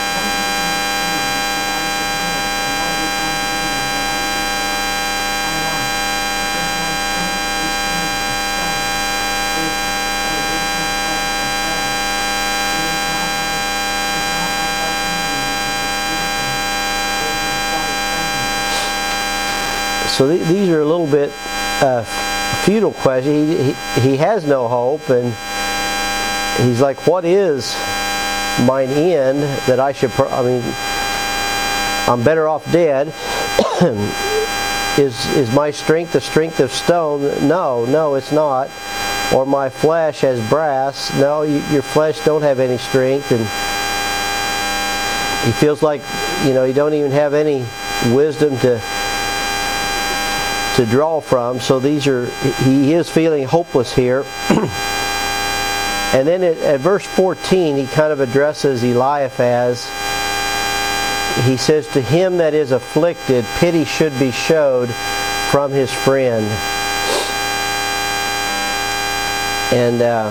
So 20.12 20.28
th- 20.28 20.46
these 20.46 20.68
are 20.68 20.80
a 20.80 20.84
little 20.84 21.06
bit 21.06 21.32
uh, 21.80 22.04
futile 22.64 22.92
questions. 22.92 23.58
He, 23.58 23.72
he, 23.72 24.10
he 24.10 24.16
has 24.18 24.44
no 24.44 24.68
hope, 24.68 25.08
and 25.08 25.32
he's 26.66 26.80
like, 26.80 27.06
"What 27.06 27.24
is 27.24 27.74
mine 28.60 28.90
end 28.90 29.42
that 29.66 29.80
I 29.80 29.92
should, 29.92 30.12
I 30.12 30.42
mean, 30.42 30.62
I'm 32.08 32.22
better 32.22 32.48
off 32.48 32.70
dead. 32.72 33.08
is, 34.98 35.26
is 35.36 35.50
my 35.52 35.70
strength 35.70 36.12
the 36.12 36.20
strength 36.20 36.60
of 36.60 36.72
stone? 36.72 37.22
No, 37.48 37.84
no, 37.84 38.14
it's 38.14 38.32
not. 38.32 38.70
Or 39.32 39.46
my 39.46 39.68
flesh 39.68 40.24
as 40.24 40.46
brass? 40.48 41.12
No, 41.14 41.42
you, 41.42 41.62
your 41.70 41.82
flesh 41.82 42.22
don't 42.24 42.42
have 42.42 42.60
any 42.60 42.78
strength. 42.78 43.32
And 43.32 43.40
he 45.46 45.52
feels 45.52 45.82
like, 45.82 46.02
you 46.44 46.52
know, 46.52 46.64
you 46.64 46.74
don't 46.74 46.94
even 46.94 47.10
have 47.12 47.34
any 47.34 47.64
wisdom 48.14 48.58
to 48.58 48.80
to 50.76 50.86
draw 50.86 51.20
from. 51.20 51.60
So 51.60 51.78
these 51.78 52.06
are, 52.06 52.26
he 52.64 52.94
is 52.94 53.08
feeling 53.10 53.44
hopeless 53.44 53.94
here. 53.94 54.24
And 56.12 56.28
then 56.28 56.42
at, 56.42 56.58
at 56.58 56.80
verse 56.80 57.06
14, 57.06 57.76
he 57.76 57.86
kind 57.86 58.12
of 58.12 58.20
addresses 58.20 58.82
Eliphaz. 58.82 59.86
He 61.46 61.56
says, 61.56 61.88
To 61.88 62.02
him 62.02 62.36
that 62.36 62.52
is 62.52 62.72
afflicted, 62.72 63.46
pity 63.58 63.86
should 63.86 64.16
be 64.18 64.30
showed 64.30 64.90
from 65.50 65.72
his 65.72 65.90
friend. 65.90 66.44
And, 69.72 70.02
uh, 70.02 70.30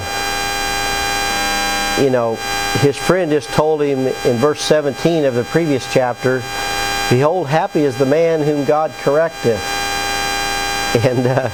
you 2.00 2.12
know, 2.12 2.36
his 2.82 2.96
friend 2.96 3.32
just 3.32 3.50
told 3.50 3.82
him 3.82 4.06
in 4.06 4.38
verse 4.38 4.62
17 4.62 5.26
of 5.26 5.34
the 5.34 5.44
previous 5.46 5.92
chapter, 5.92 6.44
Behold, 7.10 7.48
happy 7.48 7.82
is 7.82 7.98
the 7.98 8.06
man 8.06 8.42
whom 8.42 8.66
God 8.66 8.92
correcteth. 8.92 9.60
And, 11.04 11.26
uh, 11.26 11.50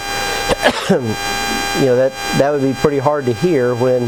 you 1.80 1.86
know 1.86 1.96
that 1.96 2.12
that 2.40 2.52
would 2.52 2.62
be 2.62 2.74
pretty 2.74 2.98
hard 2.98 3.26
to 3.26 3.34
hear 3.34 3.76
when 3.76 4.04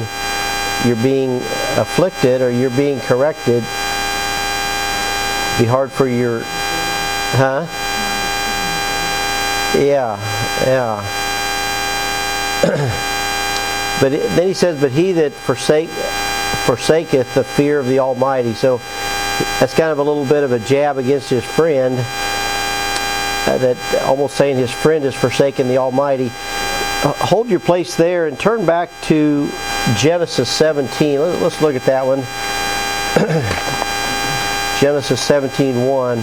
you're 0.85 1.03
being 1.03 1.37
afflicted 1.77 2.41
or 2.41 2.49
you're 2.49 2.69
being 2.71 2.99
corrected. 3.01 3.61
Be 5.59 5.65
hard 5.65 5.91
for 5.91 6.07
your, 6.07 6.41
huh? 7.35 7.67
Yeah, 9.77 10.17
yeah. 10.65 11.05
but 14.01 14.09
then 14.09 14.47
he 14.47 14.53
says, 14.53 14.79
"But 14.81 14.91
he 14.91 15.11
that 15.13 15.33
forsake 15.33 15.89
forsaketh 16.65 17.35
the 17.35 17.43
fear 17.43 17.77
of 17.77 17.87
the 17.87 17.99
Almighty." 17.99 18.55
So 18.55 18.77
that's 19.59 19.75
kind 19.75 19.91
of 19.91 19.99
a 19.99 20.03
little 20.03 20.25
bit 20.25 20.43
of 20.43 20.53
a 20.53 20.59
jab 20.59 20.97
against 20.97 21.29
his 21.29 21.43
friend. 21.43 21.95
Uh, 21.99 23.57
that 23.57 24.03
almost 24.03 24.35
saying 24.35 24.57
his 24.57 24.71
friend 24.71 25.03
has 25.05 25.15
forsaken 25.15 25.67
the 25.67 25.77
Almighty. 25.77 26.31
Uh, 27.01 27.13
hold 27.13 27.49
your 27.49 27.61
place 27.61 27.95
there 27.95 28.27
and 28.27 28.37
turn 28.37 28.65
back 28.65 28.89
to 29.03 29.49
Genesis 29.95 30.49
17. 30.49 31.17
Let, 31.17 31.41
us 31.41 31.61
look 31.61 31.73
at 31.73 31.83
that 31.83 32.05
one. 32.05 32.19
Genesis 34.81 35.21
17 35.21 35.85
1. 35.85 36.17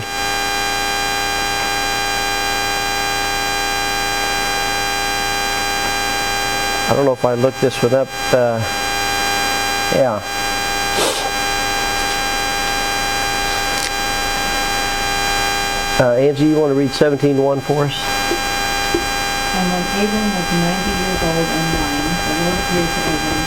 I 6.88 6.92
don't 6.94 7.06
know 7.06 7.14
if 7.14 7.24
I 7.24 7.32
looked 7.32 7.62
this 7.62 7.82
one 7.82 7.94
up. 7.94 8.08
Uh, 8.30 8.58
yeah. 9.94 10.22
Uh, 15.98 16.12
Angie, 16.12 16.44
you 16.44 16.60
want 16.60 16.70
to 16.70 16.74
read 16.74 16.90
17.1 16.90 17.62
for 17.62 17.86
us? 17.86 18.15
Abram 19.96 20.28
was 20.28 20.52
ninety 20.52 20.92
years 20.92 21.20
old 21.24 21.40
and 21.40 21.68
nine, 21.72 22.04
the 22.28 22.36
Lord 22.36 22.52
appeared 22.60 22.84
to 22.84 23.00
Abram, 23.00 23.40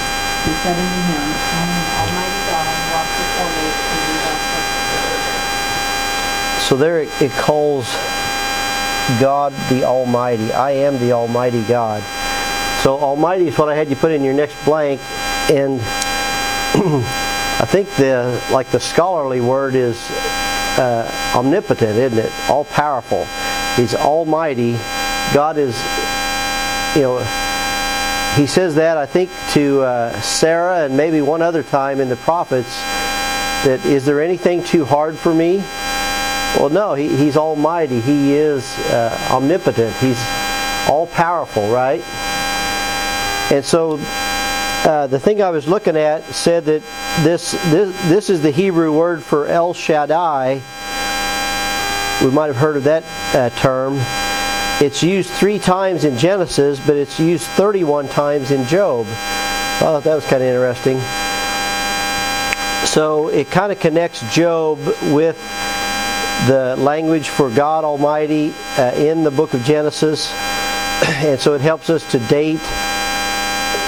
and 0.50 0.56
said 0.66 0.78
unto 0.82 1.02
him, 1.06 1.22
I 1.30 1.62
am 1.62 1.78
Almighty 2.02 2.42
God, 2.50 2.66
walk 2.90 3.06
before 3.22 3.54
me, 3.54 3.70
and 3.70 4.02
do 4.10 4.14
thou 4.18 4.34
So 6.66 6.74
there 6.76 7.06
it, 7.06 7.10
it 7.22 7.30
calls 7.38 7.86
God 9.22 9.54
the 9.70 9.84
Almighty. 9.84 10.52
I 10.52 10.72
am 10.72 10.98
the 10.98 11.12
Almighty 11.12 11.62
God. 11.66 12.02
So 12.82 12.98
Almighty 12.98 13.48
is 13.48 13.56
what 13.56 13.70
I 13.70 13.76
had 13.76 13.92
you 13.92 13.96
put 13.96 14.12
in 14.12 14.24
your 14.24 14.34
next 14.34 14.56
blank, 14.66 15.02
and 15.52 15.80
I 17.62 17.66
think 17.68 17.94
the 17.96 18.42
like 18.52 18.72
the 18.72 18.80
scholarly 18.80 19.40
word 19.40 19.76
is 19.76 20.10
uh, 20.80 21.32
omnipotent, 21.36 21.96
isn't 21.96 22.18
it? 22.18 22.32
All 22.50 22.66
powerful. 22.66 23.28
He's 23.76 23.94
Almighty. 23.94 24.80
God 25.32 25.60
is 25.60 25.76
you 26.96 27.02
know, 27.02 27.20
he 28.36 28.48
says 28.48 28.76
that, 28.76 28.98
I 28.98 29.06
think, 29.06 29.30
to 29.52 29.82
uh, 29.82 30.22
Sarah 30.22 30.86
and 30.86 30.96
maybe 30.96 31.22
one 31.22 31.42
other 31.42 31.64
time 31.64 32.00
in 32.00 32.10
the 32.10 32.16
prophets 32.18 32.76
that 33.64 33.86
is 33.86 34.06
there 34.06 34.22
anything 34.22 34.64
too 34.64 34.86
hard 34.86 35.18
for 35.18 35.34
me? 35.34 35.58
Well, 36.58 36.70
no, 36.70 36.94
he, 36.94 37.16
he's 37.16 37.38
almighty. 37.38 38.00
He 38.02 38.34
is 38.34 38.66
uh, 38.90 39.28
omnipotent. 39.32 39.96
He's 39.98 40.20
all 40.88 41.08
powerful, 41.08 41.70
right? 41.70 42.02
And 43.52 43.64
so 43.64 44.00
uh, 44.00 45.08
the 45.08 45.20
thing 45.20 45.42
I 45.42 45.50
was 45.50 45.68
looking 45.68 45.98
at 45.98 46.24
said 46.34 46.66
that 46.66 46.82
this, 47.24 47.52
this, 47.52 48.10
this 48.10 48.30
is 48.30 48.42
the 48.42 48.52
Hebrew 48.52 48.98
word 48.98 49.22
for 49.22 49.48
El 49.48 49.74
Shaddai. 49.74 50.62
We 52.24 52.32
might 52.32 52.48
have 52.48 52.56
heard 52.56 52.78
of 52.78 52.86
that 52.86 53.04
uh, 53.36 53.50
term. 53.60 54.00
It's 54.82 55.04
used 55.04 55.30
three 55.32 55.60
times 55.60 56.06
in 56.06 56.18
Genesis, 56.18 56.80
but 56.80 56.96
it's 56.96 57.20
used 57.20 57.44
31 57.44 58.08
times 58.08 58.52
in 58.52 58.66
Job. 58.66 59.08
I 59.10 59.80
thought 59.82 60.06
that 60.06 60.16
was 60.16 60.26
kind 60.26 60.42
of 60.42 60.48
interesting. 60.48 61.02
so 62.86 63.28
it 63.28 63.52
kind 63.52 63.74
of 63.74 63.80
connects 63.82 64.22
Job 64.34 64.80
with 65.12 65.38
the 66.48 66.78
language 66.80 67.28
for 67.28 67.50
God 67.50 67.84
Almighty 67.84 68.54
uh, 68.78 68.94
in 68.96 69.26
the 69.26 69.32
book 69.32 69.54
of 69.54 69.62
Genesis, 69.66 70.32
and 71.06 71.38
so 71.38 71.56
it 71.56 71.62
helps 71.62 71.90
us 71.90 72.10
to 72.12 72.20
date 72.30 72.62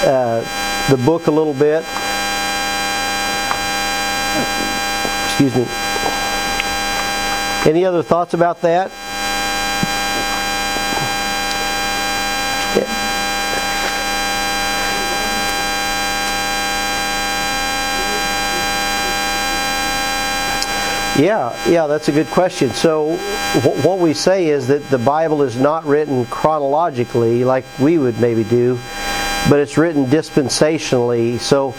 uh, 0.04 0.42
the 0.90 0.98
book 0.98 1.28
a 1.28 1.32
little 1.32 1.54
bit. 1.54 1.86
Excuse 5.30 5.56
me. 5.56 5.66
Any 7.66 7.86
other 7.86 8.04
thoughts 8.04 8.34
about 8.34 8.60
that? 8.64 8.92
Yeah, 21.20 21.70
yeah, 21.70 21.88
that's 21.88 22.08
a 22.08 22.12
good 22.12 22.28
question. 22.28 22.72
So, 22.72 23.18
wh- 23.18 23.86
what 23.86 24.00
we 24.00 24.14
say 24.14 24.48
is 24.48 24.68
that 24.68 24.90
the 24.90 24.98
Bible 24.98 25.42
is 25.44 25.58
not 25.58 25.86
written 25.86 26.26
chronologically 26.26 27.44
like 27.44 27.66
we 27.80 27.98
would 27.98 28.20
maybe 28.20 28.46
do, 28.46 28.80
but 29.50 29.60
it's 29.60 29.78
written 29.78 30.06
dispensationally. 30.06 31.38
So, 31.40 31.72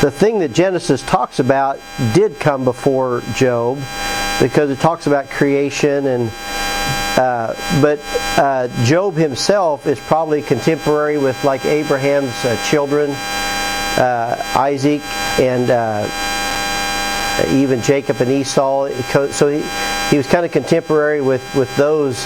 the 0.00 0.10
thing 0.10 0.38
that 0.38 0.52
Genesis 0.52 1.02
talks 1.02 1.40
about 1.40 1.80
did 2.14 2.38
come 2.38 2.64
before 2.64 3.22
Job 3.34 3.78
because 4.40 4.70
it 4.70 4.78
talks 4.78 5.06
about 5.08 5.30
creation 5.30 6.06
and 6.06 6.30
uh, 7.18 7.54
but 7.80 7.98
uh, 8.38 8.68
Job 8.84 9.14
himself 9.14 9.86
is 9.86 9.98
probably 9.98 10.42
contemporary 10.42 11.18
with 11.18 11.42
like 11.44 11.64
Abraham's 11.64 12.44
uh, 12.44 12.62
children, 12.68 13.10
uh, 13.10 14.52
Isaac 14.54 15.00
and 15.40 15.70
uh, 15.70 16.06
even 17.48 17.82
Jacob 17.82 18.20
and 18.20 18.30
Esau. 18.30 18.88
So 19.30 19.48
he, 19.48 19.62
he 20.10 20.16
was 20.16 20.26
kind 20.26 20.44
of 20.46 20.52
contemporary 20.52 21.20
with 21.20 21.42
with 21.54 21.74
those. 21.76 22.24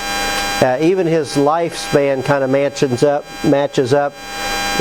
Uh, 0.63 0.79
even 0.83 1.07
his 1.07 1.37
lifespan 1.37 2.25
kind 2.25 2.45
of 2.45 2.51
matches 2.51 3.03
up. 3.03 3.25
Matches 3.45 3.95
up. 3.95 4.13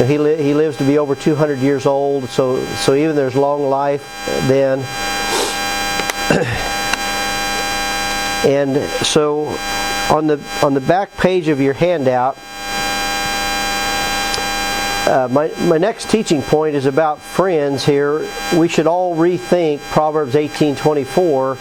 He 0.05 0.17
li- 0.17 0.41
he 0.41 0.53
lives 0.53 0.77
to 0.77 0.83
be 0.83 0.97
over 0.97 1.15
200 1.15 1.59
years 1.59 1.85
old. 1.85 2.29
So 2.29 2.63
so 2.75 2.93
even 2.93 3.15
there's 3.15 3.35
long 3.35 3.69
life 3.69 4.03
then. 4.47 4.79
and 8.45 8.77
so 9.05 9.47
on 10.09 10.27
the 10.27 10.41
on 10.63 10.73
the 10.73 10.81
back 10.81 11.15
page 11.17 11.47
of 11.47 11.59
your 11.59 11.73
handout. 11.73 12.37
Uh, 15.09 15.27
my, 15.31 15.47
my 15.61 15.79
next 15.79 16.07
teaching 16.11 16.39
point 16.43 16.75
is 16.75 16.85
about 16.85 17.19
friends 17.19 17.83
here. 17.83 18.29
We 18.55 18.67
should 18.67 18.85
all 18.85 19.15
rethink 19.15 19.79
Proverbs 19.79 20.35
18:24. 20.35 21.57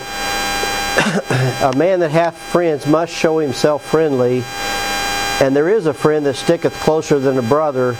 a 1.73 1.75
man 1.75 2.01
that 2.01 2.11
hath 2.11 2.37
friends 2.37 2.87
must 2.87 3.11
show 3.11 3.39
himself 3.39 3.83
friendly, 3.83 4.43
and 5.41 5.57
there 5.57 5.71
is 5.71 5.87
a 5.87 5.95
friend 5.95 6.27
that 6.27 6.35
sticketh 6.35 6.75
closer 6.75 7.19
than 7.19 7.39
a 7.39 7.43
brother. 7.43 7.97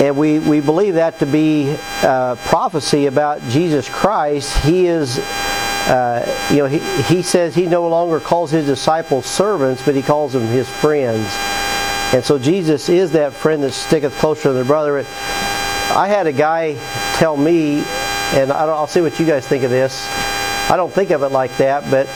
And 0.00 0.16
we, 0.16 0.38
we 0.38 0.60
believe 0.60 0.94
that 0.94 1.18
to 1.18 1.26
be 1.26 1.76
uh, 2.02 2.36
prophecy 2.36 3.06
about 3.06 3.42
Jesus 3.48 3.88
Christ. 3.88 4.56
He 4.58 4.86
is, 4.86 5.18
uh, 5.18 6.46
you 6.50 6.58
know, 6.58 6.66
he, 6.66 6.78
he 7.02 7.22
says 7.22 7.52
he 7.52 7.66
no 7.66 7.88
longer 7.88 8.20
calls 8.20 8.52
his 8.52 8.66
disciples 8.66 9.26
servants, 9.26 9.82
but 9.84 9.96
he 9.96 10.02
calls 10.02 10.34
them 10.34 10.46
his 10.46 10.68
friends. 10.68 11.26
And 12.12 12.24
so 12.24 12.38
Jesus 12.38 12.88
is 12.88 13.12
that 13.12 13.34
friend 13.34 13.62
that 13.62 13.72
sticketh 13.72 14.14
closer 14.18 14.52
than 14.52 14.62
a 14.62 14.64
brother. 14.64 14.98
I 14.98 16.08
had 16.08 16.26
a 16.26 16.32
guy 16.32 16.74
tell 17.16 17.36
me, 17.36 17.82
and 18.32 18.50
I'll 18.50 18.86
see 18.86 19.02
what 19.02 19.20
you 19.20 19.26
guys 19.26 19.46
think 19.46 19.62
of 19.62 19.70
this. 19.70 20.06
I 20.70 20.76
don't 20.76 20.92
think 20.92 21.10
of 21.10 21.22
it 21.22 21.28
like 21.28 21.54
that, 21.58 21.90
but 21.90 22.08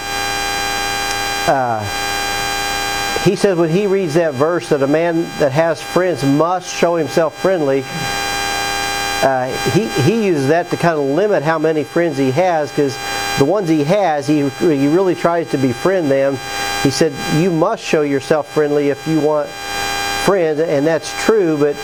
uh, 1.46 1.80
he 3.24 3.36
says 3.36 3.58
when 3.58 3.68
he 3.68 3.86
reads 3.86 4.14
that 4.14 4.32
verse 4.32 4.70
that 4.70 4.82
a 4.82 4.86
man 4.86 5.22
that 5.38 5.52
has 5.52 5.82
friends 5.82 6.24
must 6.24 6.74
show 6.74 6.96
himself 6.96 7.36
friendly, 7.40 7.84
uh, 9.22 9.46
he, 9.72 9.88
he 10.02 10.26
uses 10.26 10.48
that 10.48 10.70
to 10.70 10.76
kind 10.76 10.98
of 10.98 11.04
limit 11.04 11.42
how 11.42 11.58
many 11.58 11.84
friends 11.84 12.16
he 12.16 12.30
has 12.30 12.70
because 12.70 12.96
the 13.38 13.44
ones 13.44 13.68
he 13.68 13.84
has, 13.84 14.26
he, 14.26 14.48
he 14.48 14.88
really 14.88 15.14
tries 15.14 15.50
to 15.50 15.58
befriend 15.58 16.10
them. 16.10 16.38
He 16.82 16.90
said, 16.90 17.12
You 17.40 17.50
must 17.50 17.84
show 17.84 18.02
yourself 18.02 18.52
friendly 18.52 18.88
if 18.88 19.06
you 19.06 19.20
want 19.20 19.48
friends, 20.24 20.60
and 20.60 20.86
that's 20.86 21.12
true, 21.24 21.58
but 21.58 21.76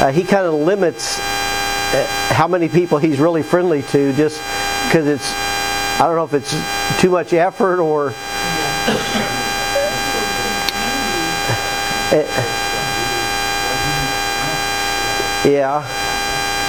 uh, 0.00 0.10
he 0.10 0.24
kind 0.24 0.46
of 0.46 0.54
limits 0.54 1.18
uh, 1.18 2.06
how 2.30 2.48
many 2.48 2.68
people 2.68 2.98
he's 2.98 3.18
really 3.18 3.42
friendly 3.42 3.82
to 3.82 4.12
just 4.14 4.40
because 4.88 5.06
it's, 5.06 5.32
I 6.00 6.06
don't 6.06 6.16
know 6.16 6.24
if 6.24 6.34
it's 6.34 6.54
too 7.00 7.10
much 7.10 7.32
effort 7.32 7.80
or. 7.80 8.14
Uh, 12.12 12.22
yeah, 15.44 15.84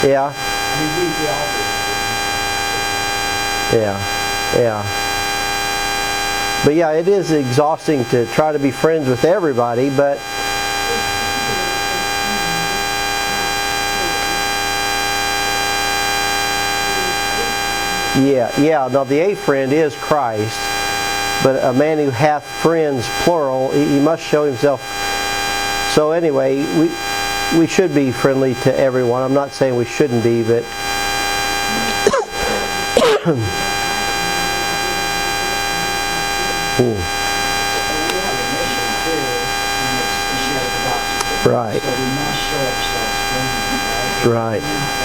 yeah. 0.06 0.34
Yeah, 3.74 3.98
yeah. 4.58 4.84
But 6.64 6.76
yeah, 6.76 6.92
it 6.92 7.08
is 7.08 7.32
exhausting 7.32 8.06
to 8.06 8.26
try 8.28 8.52
to 8.52 8.60
be 8.60 8.72
friends 8.72 9.08
with 9.08 9.26
everybody, 9.26 9.90
but 9.90 10.20
Yeah, 18.18 18.52
yeah. 18.60 18.88
Now 18.88 19.04
the 19.04 19.20
a 19.20 19.36
friend 19.36 19.72
is 19.72 19.96
Christ, 19.96 20.60
but 21.44 21.64
a 21.64 21.72
man 21.72 22.00
who 22.00 22.10
hath 22.10 22.44
friends, 22.44 23.08
plural, 23.24 23.70
he, 23.72 23.86
he 23.86 24.00
must 24.00 24.24
show 24.24 24.44
himself. 24.44 24.82
So 25.94 26.12
anyway, 26.12 26.58
we 26.80 26.90
we 27.60 27.68
should 27.68 27.94
be 27.94 28.12
friendly 28.12 28.56
to 28.56 28.76
everyone. 28.76 29.22
I'm 29.22 29.36
not 29.36 29.52
saying 29.52 29.76
we 29.76 29.86
shouldn't 29.86 30.24
be, 30.24 30.42
but 30.44 30.64
Ooh. 33.30 33.44
Hmm. 36.78 37.18
Right. 41.48 41.82
So 41.82 41.88
we 41.88 42.08
must 42.18 42.42
show 42.44 42.60
ourselves 42.60 43.18
friendly, 44.24 44.34
Right. 44.34 44.97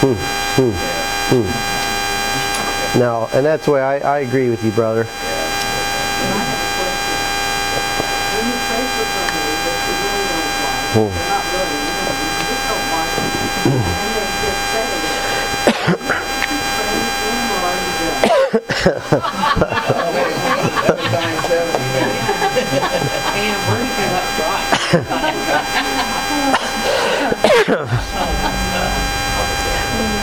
Gospel 0.00 0.10
unless 0.10 0.58
we 0.58 0.64
Hmm. 0.64 0.74
Hmm. 1.30 2.98
No, 2.98 3.28
and 3.32 3.44
that's 3.44 3.66
why 3.66 3.80
I, 3.80 3.98
I 3.98 4.18
agree 4.20 4.50
with 4.50 4.62
you, 4.64 4.70
brother. 4.70 5.06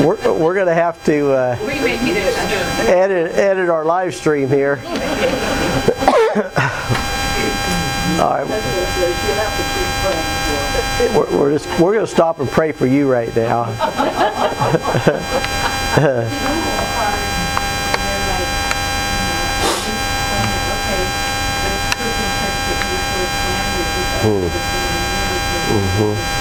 We're, 0.01 0.17
we're 0.33 0.53
going 0.55 0.67
to 0.67 0.73
have 0.73 1.03
to 1.05 1.31
uh, 1.31 1.57
We 1.61 1.75
may 1.79 2.03
need 2.03 2.17
it 2.17 2.35
under. 2.35 2.91
edit 2.91 3.35
edit 3.35 3.69
our 3.69 3.85
live 3.85 4.15
stream 4.15 4.47
here. 4.49 4.79
All 8.21 8.29
right, 8.29 8.47
That's 8.47 8.65
what 8.65 8.81
it 8.81 8.87
says, 8.97 9.15
you 9.27 9.33
have 9.35 9.55
to 9.57 9.63
keep 9.73 9.89
praying 10.01 10.27
for 10.47 10.55
them. 10.97 11.15
we're, 11.15 11.29
we're 11.39 11.51
just 11.57 11.67
we're 11.79 11.93
going 11.93 12.05
to 12.05 12.11
stop 12.11 12.39
and 12.39 12.49
pray 12.49 12.71
for 12.71 12.87
you 12.87 13.11
right 13.11 13.35
now. 13.35 13.65
Yeah, 15.97 16.27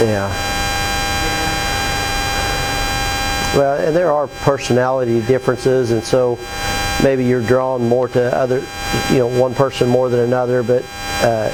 yeah. 0.00 0.28
Well, 3.56 3.86
and 3.86 3.96
there 3.96 4.12
are 4.12 4.28
personality 4.28 5.20
differences, 5.22 5.90
and 5.90 6.04
so 6.04 6.38
maybe 7.02 7.24
you're 7.24 7.42
drawn 7.42 7.88
more 7.88 8.06
to 8.08 8.36
other, 8.36 8.60
you 9.10 9.18
know, 9.18 9.26
one 9.26 9.54
person 9.54 9.88
more 9.88 10.08
than 10.08 10.20
another. 10.20 10.62
But 10.62 10.84
uh, 11.22 11.50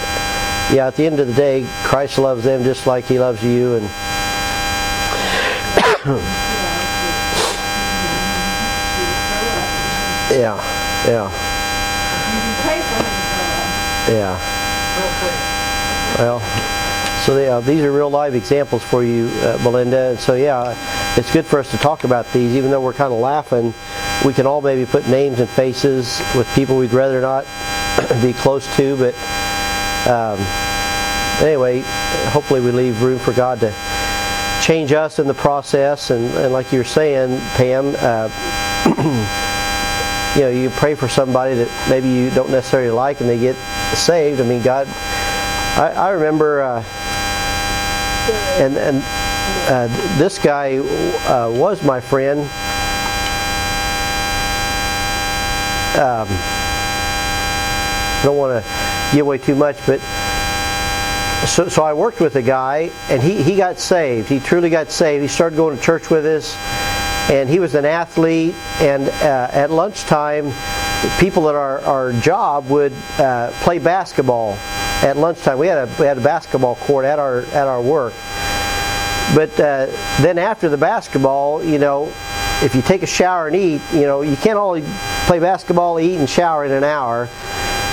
yeah, 0.73 0.87
at 0.87 0.97
the 0.97 1.07
end 1.07 1.21
of 1.21 1.27
the 1.29 1.35
day, 1.35 1.67
Christ 1.85 2.19
loves 2.19 2.45
them 2.45 2.65
just 2.65 2.87
like 2.87 3.05
He 3.05 3.19
loves 3.19 3.43
you, 3.43 3.77
and 3.77 3.85
yeah, 10.35 10.57
Yeah. 11.07 11.29
You 11.29 12.41
can 12.41 12.55
pray 12.65 12.81
for 12.81 12.97
him 12.97 13.05
to 13.05 13.11
grow 13.33 13.61
up. 13.61 13.69
Yeah. 14.09 14.33
Well, 16.19 16.41
so 17.25 17.39
yeah, 17.39 17.59
these 17.61 17.81
are 17.83 17.91
real 17.91 18.11
live 18.11 18.35
examples 18.35 18.85
for 18.85 19.03
you, 19.03 19.29
uh, 19.41 19.59
Melinda. 19.65 20.11
And 20.11 20.21
so 20.21 20.35
yeah, 20.35 20.77
it's 21.17 21.33
good 21.33 21.47
for 21.47 21.59
us 21.59 21.71
to 21.71 21.79
talk 21.79 22.05
about 22.05 22.31
these, 22.35 22.55
even 22.55 22.71
though 22.71 22.83
we're 22.83 22.93
kind 22.93 23.15
of 23.15 23.19
laughing. 23.19 23.73
We 24.27 24.35
can 24.35 24.45
all 24.45 24.61
maybe 24.61 24.85
put 24.85 25.09
names 25.09 25.41
and 25.41 25.49
faces 25.49 26.21
with 26.37 26.47
people 26.55 26.77
we'd 26.77 26.93
rather 26.93 27.23
not 27.23 27.47
be 28.23 28.35
close 28.35 28.67
to, 28.77 28.95
but 28.99 29.15
um, 30.07 30.39
anyway, 31.43 31.83
hopefully 32.29 32.61
we 32.61 32.71
leave 32.73 33.01
room 33.03 33.19
for 33.19 33.33
God 33.33 33.59
to 33.61 33.75
change 34.63 34.93
us 34.93 35.19
in 35.19 35.27
the 35.27 35.33
process. 35.33 36.11
And, 36.11 36.27
and 36.35 36.53
like 36.53 36.73
you're 36.73 36.85
saying, 36.85 37.41
Pam, 37.57 37.95
uh, 38.01 38.29
you 40.37 40.43
know, 40.43 40.51
you 40.51 40.69
pray 40.69 40.95
for 40.95 41.09
somebody 41.09 41.55
that 41.55 41.89
maybe 41.89 42.11
you 42.11 42.29
don't 42.29 42.51
necessarily 42.51 42.91
like, 42.91 43.21
and 43.21 43.29
they 43.31 43.39
get 43.39 43.57
saved. 43.97 44.43
I 44.43 44.45
mean, 44.45 44.61
God. 44.61 44.87
I, 45.77 45.93
I 45.97 46.11
remember, 46.11 46.63
uh, 46.63 46.85
and 48.61 48.77
and 48.77 49.03
uh, 49.67 49.87
this 50.19 50.39
guy 50.39 50.77
uh, 50.79 51.51
was 51.51 51.83
my 51.83 52.01
friend. 52.01 52.41
Um, 55.97 56.27
I 58.19 58.21
don't 58.25 58.37
want 58.37 58.65
to 58.65 59.17
give 59.17 59.27
away 59.27 59.39
too 59.39 59.55
much, 59.55 59.77
but 59.87 60.01
so, 61.47 61.69
so 61.69 61.83
I 61.85 61.93
worked 61.93 62.21
with 62.21 62.37
a 62.37 62.43
guy, 62.43 62.91
and 63.09 63.23
he, 63.23 63.43
he 63.43 63.57
got 63.57 63.79
saved. 63.79 64.29
He 64.29 64.41
truly 64.41 64.71
got 64.71 64.91
saved. 64.91 65.23
He 65.23 65.29
started 65.29 65.57
going 65.57 65.77
to 65.77 65.83
church 65.83 66.11
with 66.11 66.25
us, 66.25 66.57
and 67.31 67.49
he 67.49 67.59
was 67.59 67.75
an 67.75 67.85
athlete. 67.85 68.55
And 68.81 69.09
uh, 69.09 69.49
at 69.53 69.71
lunchtime, 69.71 70.53
people 71.21 71.49
at 71.49 71.55
our, 71.55 71.81
our 71.81 72.13
job 72.15 72.69
would 72.71 72.93
uh, 73.19 73.51
play 73.61 73.79
basketball 73.79 74.57
at 75.03 75.17
lunchtime. 75.17 75.59
We 75.59 75.67
had 75.67 75.89
a 75.89 75.97
we 75.99 76.07
had 76.07 76.19
a 76.19 76.23
basketball 76.23 76.77
court 76.77 77.05
at 77.05 77.19
our 77.19 77.43
at 77.47 77.67
our 77.67 77.81
work. 77.81 78.15
But 79.35 79.59
uh, 79.59 79.87
then 80.21 80.39
after 80.39 80.69
the 80.69 80.77
basketball, 80.77 81.65
you 81.65 81.79
know, 81.79 82.13
if 82.63 82.75
you 82.75 82.83
take 82.83 83.03
a 83.03 83.07
shower 83.07 83.47
and 83.47 83.57
eat, 83.57 83.81
you 83.93 84.03
know, 84.03 84.23
you 84.23 84.37
can't 84.37 84.59
only 84.59 84.85
play 85.27 85.39
basketball, 85.39 85.99
eat, 85.99 86.19
and 86.19 86.29
shower 86.29 86.65
in 86.65 86.73
an 86.73 86.85
hour. 86.85 87.29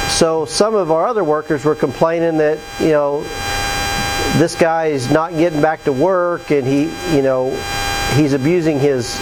So 0.10 0.46
some 0.46 0.76
of 0.76 0.92
our 0.92 1.08
other 1.08 1.24
workers 1.24 1.64
were 1.64 1.76
complaining 1.76 2.38
that 2.38 2.60
you 2.80 2.90
know 2.90 3.24
this 4.38 4.56
guy 4.56 4.88
is 4.88 5.10
not 5.10 5.36
getting 5.38 5.62
back 5.62 5.84
to 5.86 5.94
work 5.94 6.52
and 6.52 6.68
he 6.68 6.84
you 7.16 7.22
know 7.22 7.50
he's 8.16 8.34
abusing 8.34 8.80
his 8.80 9.18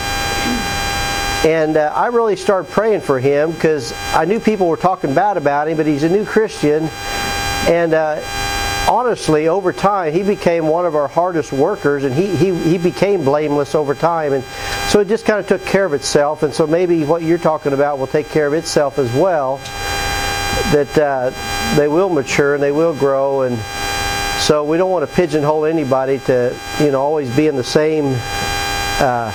and 1.46 1.78
uh, 1.78 1.94
I 1.96 2.08
really 2.08 2.36
started 2.36 2.70
praying 2.70 3.00
for 3.00 3.18
him 3.18 3.52
because 3.52 3.94
I 4.14 4.26
knew 4.26 4.42
people 4.42 4.68
were 4.68 4.76
talking 4.76 5.14
bad 5.14 5.38
about 5.38 5.70
him, 5.70 5.78
but 5.78 5.86
he's 5.86 6.04
a 6.04 6.10
new 6.10 6.26
Christian. 6.26 6.90
And 7.68 7.94
uh, 7.94 8.22
honestly, 8.90 9.48
over 9.48 9.72
time, 9.72 10.14
he 10.14 10.24
became 10.24 10.68
one 10.68 10.86
of 10.86 10.96
our 10.96 11.08
hardest 11.08 11.52
workers, 11.52 12.04
and 12.04 12.14
he, 12.14 12.36
he, 12.36 12.54
he 12.56 12.78
became 12.78 13.24
blameless 13.24 13.76
over 13.76 13.94
time. 13.94 14.34
And 14.34 14.44
so 14.90 15.00
it 15.00 15.08
just 15.08 15.26
kind 15.26 15.40
of 15.40 15.48
took 15.48 15.66
care 15.66 15.86
of 15.86 15.94
itself. 15.94 16.44
And 16.44 16.54
so 16.54 16.66
maybe 16.66 17.04
what 17.06 17.22
you're 17.22 17.38
talking 17.38 17.74
about 17.74 18.00
will 18.00 18.08
take 18.08 18.30
care 18.30 18.48
of 18.48 18.54
itself 18.54 18.98
as 18.98 19.14
well. 19.14 19.58
That 20.72 20.98
uh, 20.98 21.76
they 21.78 21.88
will 21.88 22.10
mature 22.10 22.56
and 22.56 22.64
they 22.64 22.72
will 22.72 22.96
grow. 22.96 23.44
And 23.44 23.58
so 24.42 24.64
we 24.64 24.78
don't 24.78 24.92
want 24.92 25.08
to 25.08 25.16
pigeonhole 25.16 25.66
anybody 25.66 26.20
to, 26.20 26.58
you 26.80 26.92
know, 26.92 27.02
always 27.02 27.34
be 27.36 27.48
in 27.48 27.56
the 27.56 27.64
same. 27.64 28.16
Uh, 29.00 29.32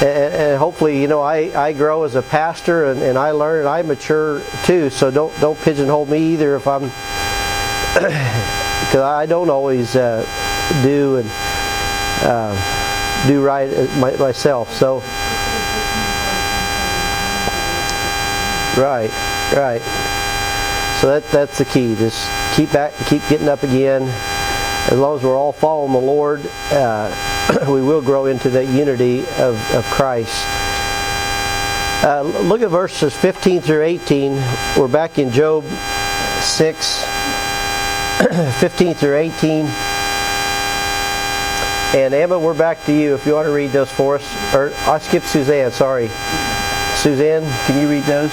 and, 0.00 0.34
and, 0.34 0.58
hopefully, 0.58 1.02
you 1.02 1.08
know, 1.08 1.20
I, 1.20 1.50
I 1.60 1.72
grow 1.72 2.04
as 2.04 2.14
a 2.14 2.22
pastor 2.22 2.84
and, 2.84 3.02
and 3.02 3.18
I 3.18 3.32
learn 3.32 3.60
and 3.60 3.68
I 3.68 3.82
mature 3.82 4.40
too. 4.64 4.90
So 4.90 5.10
don't 5.10 5.38
don't 5.40 5.60
pigeonhole 5.60 6.06
me 6.06 6.34
either 6.34 6.54
if 6.54 6.68
I'm 6.68 6.92
because 7.94 9.02
I 9.02 9.26
don't 9.26 9.50
always 9.50 9.96
uh, 9.96 10.24
do 10.82 11.16
and 11.16 11.28
uh, 12.22 13.26
do 13.26 13.42
right 13.42 13.70
my, 13.98 14.16
myself. 14.16 14.72
So 14.72 14.98
right, 18.80 19.10
right. 19.54 19.82
So 21.00 21.08
that 21.08 21.24
that's 21.30 21.58
the 21.58 21.64
key. 21.64 21.94
Just 21.94 22.28
keep 22.54 22.72
back, 22.72 22.92
keep 23.06 23.22
getting 23.28 23.48
up 23.48 23.62
again. 23.62 24.02
As 24.90 24.98
long 24.98 25.16
as 25.16 25.22
we're 25.22 25.36
all 25.36 25.52
following 25.52 25.92
the 25.92 25.98
Lord, 25.98 26.40
uh, 26.70 27.64
we 27.68 27.82
will 27.82 28.00
grow 28.00 28.26
into 28.26 28.50
that 28.50 28.66
unity 28.66 29.20
of, 29.38 29.74
of 29.74 29.84
Christ. 29.84 30.44
Uh, 32.02 32.22
look 32.44 32.62
at 32.62 32.70
verses 32.70 33.14
15 33.14 33.60
through 33.60 33.82
18. 33.82 34.32
We're 34.78 34.88
back 34.88 35.18
in 35.18 35.30
Job 35.30 35.64
6, 36.40 37.04
15 38.58 38.94
through 38.94 39.16
18. 39.16 39.66
And 41.94 42.12
Emma, 42.12 42.36
we're 42.36 42.52
back 42.52 42.84
to 42.86 42.92
you 42.92 43.14
if 43.14 43.24
you 43.24 43.34
want 43.34 43.46
to 43.46 43.52
read 43.52 43.70
those 43.70 43.92
for 43.92 44.16
us. 44.16 44.54
Or 44.54 44.72
I 44.90 44.98
skipped 44.98 45.26
Suzanne, 45.26 45.70
sorry. 45.70 46.08
Suzanne, 46.96 47.44
can 47.66 47.80
you 47.80 47.88
read 47.88 48.02
those? 48.02 48.32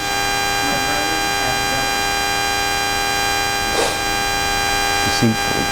Deceitful. 5.05 5.64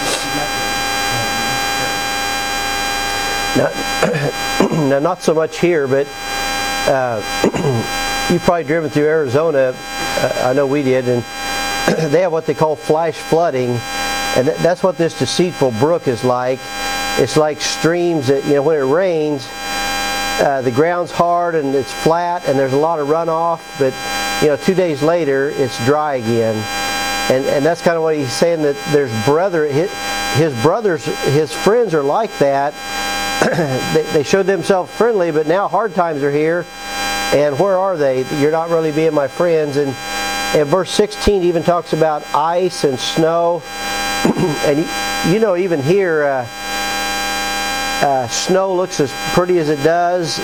To 0.00 0.28
nothing 0.40 0.72
and 1.12 1.36
Now, 3.60 4.88
now, 4.88 4.98
not 5.00 5.20
so 5.22 5.34
much 5.34 5.58
here, 5.60 5.86
but 5.86 6.06
uh, 6.88 7.20
you've 8.32 8.42
probably 8.42 8.64
driven 8.64 8.88
through 8.88 9.04
Arizona. 9.04 9.74
Uh, 9.76 10.42
I 10.44 10.52
know 10.54 10.66
we 10.66 10.82
did, 10.82 11.06
and 11.08 11.22
they 12.12 12.22
have 12.22 12.32
what 12.32 12.46
they 12.46 12.54
call 12.54 12.74
flash 12.74 13.16
flooding, 13.16 13.78
and 14.36 14.46
th- 14.46 14.58
that's 14.58 14.82
what 14.82 14.96
this 14.96 15.18
deceitful 15.18 15.72
brook 15.72 16.06
is 16.06 16.24
like. 16.24 16.60
It's 17.18 17.36
like 17.36 17.60
streams 17.60 18.28
that, 18.28 18.44
you 18.46 18.54
know, 18.54 18.62
when 18.62 18.76
it 18.76 18.82
rains, 18.82 19.46
uh, 20.40 20.62
the 20.62 20.70
ground's 20.70 21.10
hard 21.10 21.54
and 21.54 21.74
it's 21.74 21.92
flat 21.92 22.46
and 22.48 22.58
there's 22.58 22.72
a 22.72 22.78
lot 22.78 22.98
of 22.98 23.08
runoff, 23.08 23.60
but, 23.78 23.92
you 24.40 24.48
know, 24.48 24.56
two 24.56 24.74
days 24.74 25.02
later 25.02 25.50
it's 25.50 25.76
dry 25.84 26.14
again. 26.14 26.56
And, 27.30 27.44
and 27.46 27.64
that's 27.64 27.82
kind 27.82 27.96
of 27.96 28.02
what 28.02 28.16
he's 28.16 28.32
saying 28.32 28.62
that 28.62 28.76
there's 28.92 29.12
brother, 29.24 29.66
his, 29.66 29.90
his 30.34 30.62
brothers, 30.62 31.04
his 31.04 31.52
friends 31.52 31.92
are 31.92 32.02
like 32.02 32.36
that. 32.38 32.72
they, 33.94 34.02
they 34.12 34.22
showed 34.22 34.46
themselves 34.46 34.90
friendly, 34.92 35.30
but 35.30 35.46
now 35.46 35.68
hard 35.68 35.94
times 35.94 36.22
are 36.22 36.32
here. 36.32 36.64
And 37.32 37.58
where 37.58 37.78
are 37.78 37.96
they? 37.96 38.24
You're 38.40 38.50
not 38.50 38.70
really 38.70 38.92
being 38.92 39.14
my 39.14 39.28
friends. 39.28 39.76
And, 39.76 39.90
and 39.90 40.68
verse 40.68 40.90
16 40.90 41.42
even 41.44 41.62
talks 41.62 41.92
about 41.92 42.24
ice 42.34 42.84
and 42.84 42.98
snow. 42.98 43.62
and 44.66 45.32
you, 45.32 45.40
know, 45.40 45.56
even 45.56 45.82
here, 45.82 46.24
uh, 46.24 46.46
uh, 48.02 48.28
snow 48.28 48.74
looks 48.74 49.00
as 49.00 49.12
pretty 49.34 49.58
as 49.58 49.68
it 49.68 49.82
does, 49.82 50.38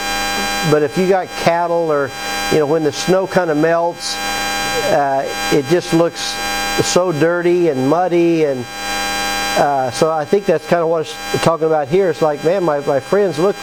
but 0.70 0.82
if 0.82 0.98
you 0.98 1.08
got 1.08 1.28
cattle 1.28 1.90
or, 1.90 2.10
you 2.52 2.58
know, 2.58 2.66
when 2.66 2.82
the 2.82 2.92
snow 2.92 3.26
kind 3.26 3.50
of 3.50 3.56
melts, 3.56 4.14
uh, 4.16 5.24
it 5.52 5.64
just 5.66 5.94
looks 5.94 6.34
so 6.84 7.12
dirty 7.12 7.68
and 7.68 7.88
muddy 7.88 8.44
and 8.44 8.64
uh, 9.58 9.90
so 9.90 10.12
I 10.12 10.26
think 10.26 10.44
that's 10.44 10.66
kind 10.66 10.82
of 10.82 10.88
what 10.88 11.00
it's 11.00 11.42
talking 11.42 11.66
about 11.66 11.88
here. 11.88 12.10
It's 12.10 12.20
like, 12.20 12.44
man, 12.44 12.62
my, 12.62 12.80
my 12.80 13.00
friends 13.00 13.38
look 13.38 13.56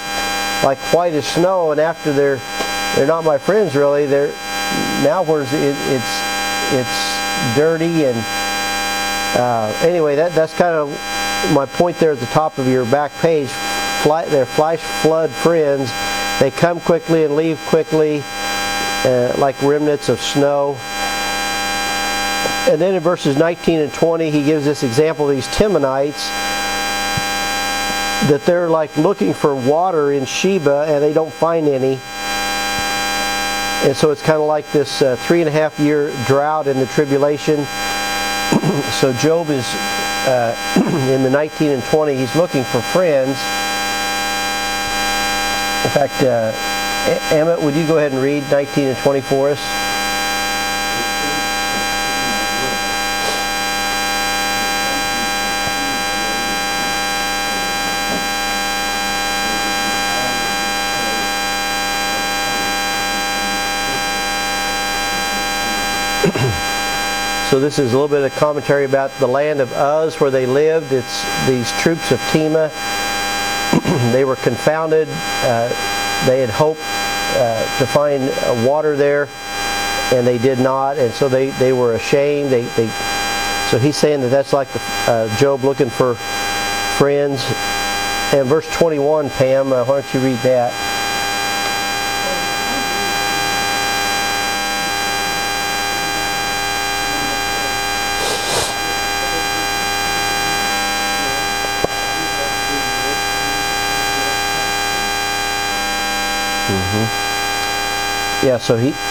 like 0.64 0.80
white 0.92 1.14
as 1.14 1.28
snow, 1.28 1.72
and 1.72 1.80
after 1.80 2.12
they're 2.12 2.42
they're 2.96 3.06
not 3.06 3.24
my 3.24 3.38
friends 3.38 3.76
really. 3.76 4.08
They're 4.08 4.30
now 5.04 5.24
where's 5.24 5.52
it, 5.54 5.76
it's 5.94 6.14
it's 6.74 7.56
dirty 7.56 8.06
and 8.06 8.18
uh, 9.36 9.76
anyway, 9.82 10.16
that 10.16 10.34
that's 10.34 10.54
kind 10.54 10.76
of 10.76 10.90
my 11.54 11.66
point 11.66 11.98
there 11.98 12.12
at 12.12 12.20
the 12.20 12.26
top 12.28 12.58
of 12.58 12.68
your 12.68 12.86
back 12.86 13.12
page. 13.14 13.50
Fly, 14.04 14.26
they're 14.26 14.46
flash 14.46 14.80
flood 15.02 15.32
friends. 15.32 15.92
They 16.40 16.52
come 16.52 16.80
quickly 16.80 17.24
and 17.24 17.36
leave 17.36 17.60
quickly, 17.68 18.22
uh, 18.24 19.34
like 19.38 19.60
remnants 19.62 20.10
of 20.10 20.20
snow. 20.22 20.78
And 22.70 22.80
then 22.80 22.96
in 22.96 23.02
verses 23.02 23.36
19 23.36 23.80
and 23.80 23.94
20, 23.94 24.32
he 24.32 24.44
gives 24.44 24.66
this 24.66 24.84
example 24.84 25.30
of 25.30 25.36
these 25.36 25.48
Temanites 25.48 26.30
that 28.30 28.44
they're 28.46 28.70
like 28.70 28.96
looking 28.96 29.34
for 29.34 29.54
water 29.56 30.12
in 30.14 30.26
Sheba 30.26 30.86
and 30.88 31.04
they 31.04 31.12
don't 31.12 31.34
find 31.34 31.68
any. 31.68 32.00
and 33.86 33.98
so 33.98 34.12
it's 34.12 34.22
kind 34.22 34.40
of 34.40 34.48
like 34.48 34.72
this 34.72 35.02
uh, 35.02 35.18
three 35.28 35.42
and 35.42 35.50
a 35.50 35.52
half 35.52 35.78
year 35.80 36.14
drought 36.26 36.68
in 36.68 36.80
the 36.80 36.86
tribulation. 36.86 37.66
so 39.00 39.14
Job 39.14 39.50
is 39.50 39.66
uh, 40.26 40.56
in 41.12 41.24
the 41.24 41.30
19 41.30 41.72
and 41.72 41.84
20. 41.84 42.16
He's 42.16 42.36
looking 42.36 42.64
for 42.64 42.82
friends. 42.82 43.38
In 45.84 45.90
fact, 45.90 46.24
uh, 46.24 46.52
Emmett, 47.36 47.62
would 47.62 47.76
you 47.76 47.86
go 47.86 47.98
ahead 47.98 48.14
and 48.14 48.22
read 48.22 48.44
19 48.50 48.88
and 48.88 48.98
20 48.98 49.22
for 49.22 49.50
us? 49.50 50.03
So 67.54 67.60
this 67.60 67.78
is 67.78 67.94
a 67.94 67.96
little 67.96 68.08
bit 68.08 68.24
of 68.24 68.36
commentary 68.40 68.84
about 68.84 69.12
the 69.20 69.28
land 69.28 69.62
of 69.62 69.72
Uz 69.74 70.20
where 70.20 70.32
they 70.32 70.48
lived. 70.48 70.92
It's 70.92 71.24
these 71.46 71.72
troops 71.74 72.12
of 72.12 72.20
Tema. 72.32 72.72
they 74.12 74.26
were 74.26 74.38
confounded. 74.38 75.08
Uh, 75.08 75.70
they 76.26 76.40
had 76.40 76.50
hoped 76.50 76.82
uh, 76.82 77.78
to 77.78 77.86
find 77.86 78.24
uh, 78.24 78.68
water 78.68 78.98
there, 78.98 79.30
and 80.12 80.26
they 80.26 80.40
did 80.40 80.58
not, 80.58 80.98
and 80.98 81.14
so 81.14 81.30
they, 81.30 81.52
they 81.52 81.74
were 81.74 81.94
ashamed. 81.94 82.50
They, 82.50 82.64
they 82.76 82.88
so 83.70 83.78
he's 83.78 83.98
saying 83.98 84.22
that 84.22 84.30
that's 84.30 84.52
like 84.52 84.70
uh, 85.08 85.38
Job 85.38 85.64
looking 85.64 85.92
for 85.92 86.16
friends. 86.98 87.46
And 88.34 88.48
verse 88.48 88.68
21, 88.76 89.30
Pam, 89.30 89.72
uh, 89.72 89.86
why 89.86 90.02
don't 90.02 90.12
you 90.16 90.22
read 90.22 90.40
that? 90.40 90.93
Yeah, 108.44 108.58
so 108.58 108.76
he 108.76 108.90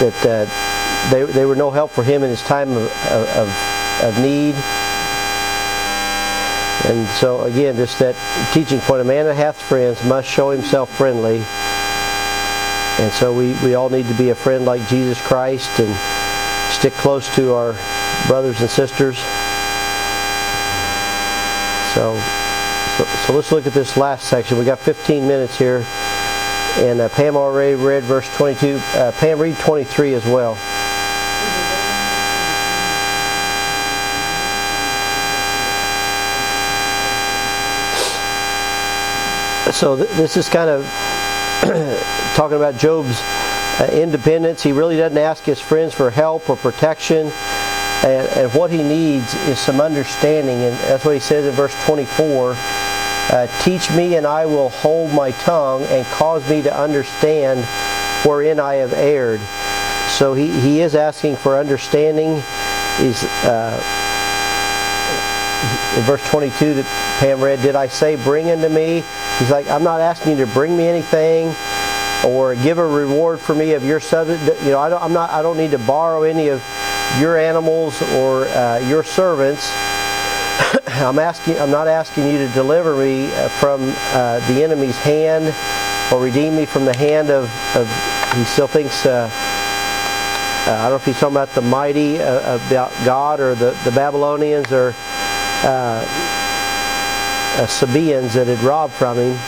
that 0.00 0.16
uh, 0.24 1.10
they 1.10 1.24
they 1.24 1.44
were 1.44 1.56
no 1.56 1.70
help 1.70 1.90
for 1.90 2.04
him 2.04 2.22
in 2.22 2.30
his 2.30 2.42
time 2.42 2.70
of, 2.70 2.90
of, 3.10 3.48
of 4.02 4.18
need. 4.20 4.54
And 6.84 7.06
so 7.18 7.42
again, 7.42 7.76
just 7.76 7.98
that 7.98 8.16
teaching 8.52 8.80
point: 8.80 9.00
a 9.02 9.04
man 9.04 9.26
that 9.26 9.34
hath 9.34 9.60
friends 9.60 10.02
must 10.04 10.28
show 10.28 10.50
himself 10.50 10.90
friendly. 10.96 11.44
And 13.00 13.10
so 13.12 13.32
we, 13.32 13.54
we 13.64 13.74
all 13.76 13.88
need 13.88 14.06
to 14.08 14.14
be 14.14 14.28
a 14.28 14.34
friend 14.34 14.66
like 14.66 14.86
Jesus 14.88 15.18
Christ 15.22 15.80
and 15.80 15.94
stick 16.70 16.92
close 16.92 17.34
to 17.34 17.54
our 17.54 17.72
brothers 18.26 18.60
and 18.60 18.68
sisters. 18.68 19.16
So, 21.94 22.20
so, 22.98 23.04
so 23.26 23.32
let's 23.34 23.52
look 23.52 23.66
at 23.66 23.72
this 23.72 23.96
last 23.96 24.28
section. 24.28 24.58
We 24.58 24.66
got 24.66 24.78
15 24.78 25.26
minutes 25.26 25.56
here. 25.56 25.86
And 26.78 27.00
uh, 27.00 27.08
Pam 27.10 27.36
already 27.36 27.74
read 27.74 28.04
verse 28.04 28.28
22. 28.36 28.80
Uh, 28.94 29.12
Pam, 29.12 29.38
read 29.38 29.56
23 29.58 30.14
as 30.14 30.24
well. 30.24 30.54
So 39.72 39.96
th- 39.96 40.08
this 40.10 40.36
is 40.36 40.48
kind 40.48 40.68
of 40.68 40.84
talking 42.34 42.56
about 42.56 42.76
Job's 42.76 43.20
uh, 43.80 43.88
independence. 43.92 44.62
He 44.62 44.72
really 44.72 44.96
doesn't 44.96 45.16
ask 45.16 45.44
his 45.44 45.60
friends 45.60 45.94
for 45.94 46.10
help 46.10 46.50
or 46.50 46.56
protection. 46.56 47.30
And, 48.02 48.28
and 48.36 48.54
what 48.54 48.70
he 48.70 48.82
needs 48.82 49.34
is 49.46 49.58
some 49.58 49.80
understanding. 49.80 50.56
And 50.62 50.76
that's 50.78 51.04
what 51.04 51.14
he 51.14 51.20
says 51.20 51.46
in 51.46 51.52
verse 51.52 51.74
24. 51.84 52.56
Uh, 53.30 53.46
teach 53.62 53.90
me, 53.92 54.16
and 54.16 54.26
I 54.26 54.44
will 54.46 54.70
hold 54.70 55.12
my 55.12 55.30
tongue, 55.30 55.84
and 55.84 56.04
cause 56.06 56.48
me 56.50 56.62
to 56.62 56.76
understand 56.76 57.64
wherein 58.24 58.58
I 58.58 58.74
have 58.76 58.92
erred. 58.92 59.40
So 60.10 60.34
he, 60.34 60.50
he 60.60 60.80
is 60.80 60.94
asking 60.94 61.36
for 61.36 61.56
understanding. 61.56 62.42
He's 62.98 63.22
uh, 63.44 63.76
in 65.96 66.02
verse 66.02 66.28
22 66.28 66.74
that 66.74 66.86
Pam 67.20 67.40
read, 67.40 67.62
Did 67.62 67.76
I 67.76 67.86
say, 67.86 68.16
Bring 68.16 68.50
unto 68.50 68.68
me? 68.68 69.04
He's 69.38 69.50
like, 69.50 69.68
I'm 69.68 69.84
not 69.84 70.00
asking 70.00 70.38
you 70.38 70.44
to 70.44 70.52
bring 70.52 70.76
me 70.76 70.88
anything 70.88 71.54
or 72.24 72.54
give 72.54 72.78
a 72.78 72.86
reward 72.86 73.40
for 73.40 73.54
me 73.54 73.72
of 73.74 73.84
your 73.84 74.00
subject. 74.00 74.42
You 74.62 74.70
know, 74.70 74.80
I 74.80 74.88
don't, 74.88 75.02
I'm 75.02 75.12
not, 75.12 75.30
I 75.30 75.42
don't 75.42 75.56
need 75.56 75.70
to 75.70 75.78
borrow 75.78 76.22
any 76.22 76.48
of 76.48 76.62
your 77.18 77.38
animals 77.38 78.00
or 78.12 78.46
uh, 78.48 78.78
your 78.78 79.02
servants. 79.02 79.70
I'm 80.92 81.18
asking. 81.18 81.58
I'm 81.58 81.70
not 81.70 81.88
asking 81.88 82.26
you 82.26 82.38
to 82.38 82.48
deliver 82.48 82.96
me 82.96 83.32
uh, 83.32 83.48
from 83.48 83.92
uh, 84.12 84.40
the 84.48 84.62
enemy's 84.62 84.96
hand 84.98 85.54
or 86.12 86.20
redeem 86.20 86.56
me 86.56 86.66
from 86.66 86.84
the 86.84 86.96
hand 86.96 87.30
of. 87.30 87.44
of 87.76 87.88
he 88.36 88.44
still 88.44 88.66
thinks. 88.66 89.06
Uh, 89.06 89.30
uh, 90.66 90.72
I 90.72 90.82
don't 90.82 90.90
know 90.90 90.96
if 90.96 91.04
he's 91.04 91.18
talking 91.18 91.36
about 91.36 91.48
the 91.54 91.62
mighty 91.62 92.20
uh, 92.20 92.56
about 92.66 92.92
God 93.04 93.40
or 93.40 93.54
the, 93.54 93.70
the 93.84 93.90
Babylonians 93.92 94.70
or 94.72 94.94
uh, 95.64 96.04
Sabaeans 97.66 98.34
that 98.34 98.46
had 98.46 98.60
robbed 98.60 98.92
from 98.92 99.16
him. 99.16 99.38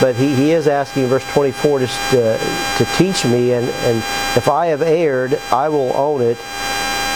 But 0.00 0.16
he, 0.16 0.34
he 0.34 0.50
is 0.50 0.66
asking, 0.66 1.06
verse 1.06 1.24
24, 1.32 1.78
just 1.78 2.10
to, 2.10 2.36
to 2.78 2.84
teach 2.96 3.24
me, 3.24 3.52
and, 3.52 3.64
and 3.64 3.98
if 4.36 4.48
I 4.48 4.66
have 4.66 4.82
erred, 4.82 5.34
I 5.52 5.68
will 5.68 5.96
own 5.96 6.20
it 6.20 6.36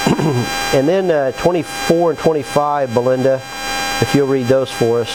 and 0.75 0.89
then 0.89 1.11
uh, 1.11 1.33
24 1.33 2.11
and 2.11 2.19
25, 2.19 2.95
Belinda, 2.95 3.43
if 4.01 4.15
you'll 4.15 4.27
read 4.27 4.47
those 4.47 4.71
for 4.71 5.03
us. 5.03 5.11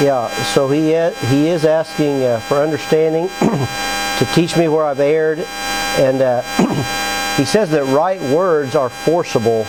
Yeah, 0.00 0.28
so 0.44 0.68
he 0.68 0.90
he 1.28 1.48
is 1.48 1.64
asking 1.64 2.22
uh, 2.22 2.38
for 2.40 2.62
understanding 2.62 3.28
to 4.18 4.24
teach 4.34 4.56
me 4.56 4.66
where 4.66 4.84
I've 4.84 4.98
erred. 4.98 5.38
And 5.38 6.20
uh, 6.20 6.42
he 7.36 7.44
says 7.44 7.70
that 7.70 7.84
right 7.84 8.20
words 8.20 8.74
are 8.74 8.88
forcible. 8.88 9.64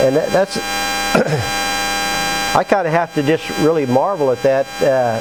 And 0.00 0.16
that, 0.16 0.30
that's, 0.30 0.56
I 2.56 2.64
kind 2.64 2.86
of 2.86 2.92
have 2.92 3.14
to 3.14 3.22
just 3.22 3.48
really 3.60 3.84
marvel 3.84 4.30
at 4.30 4.42
that. 4.42 4.66
Uh, 4.82 5.20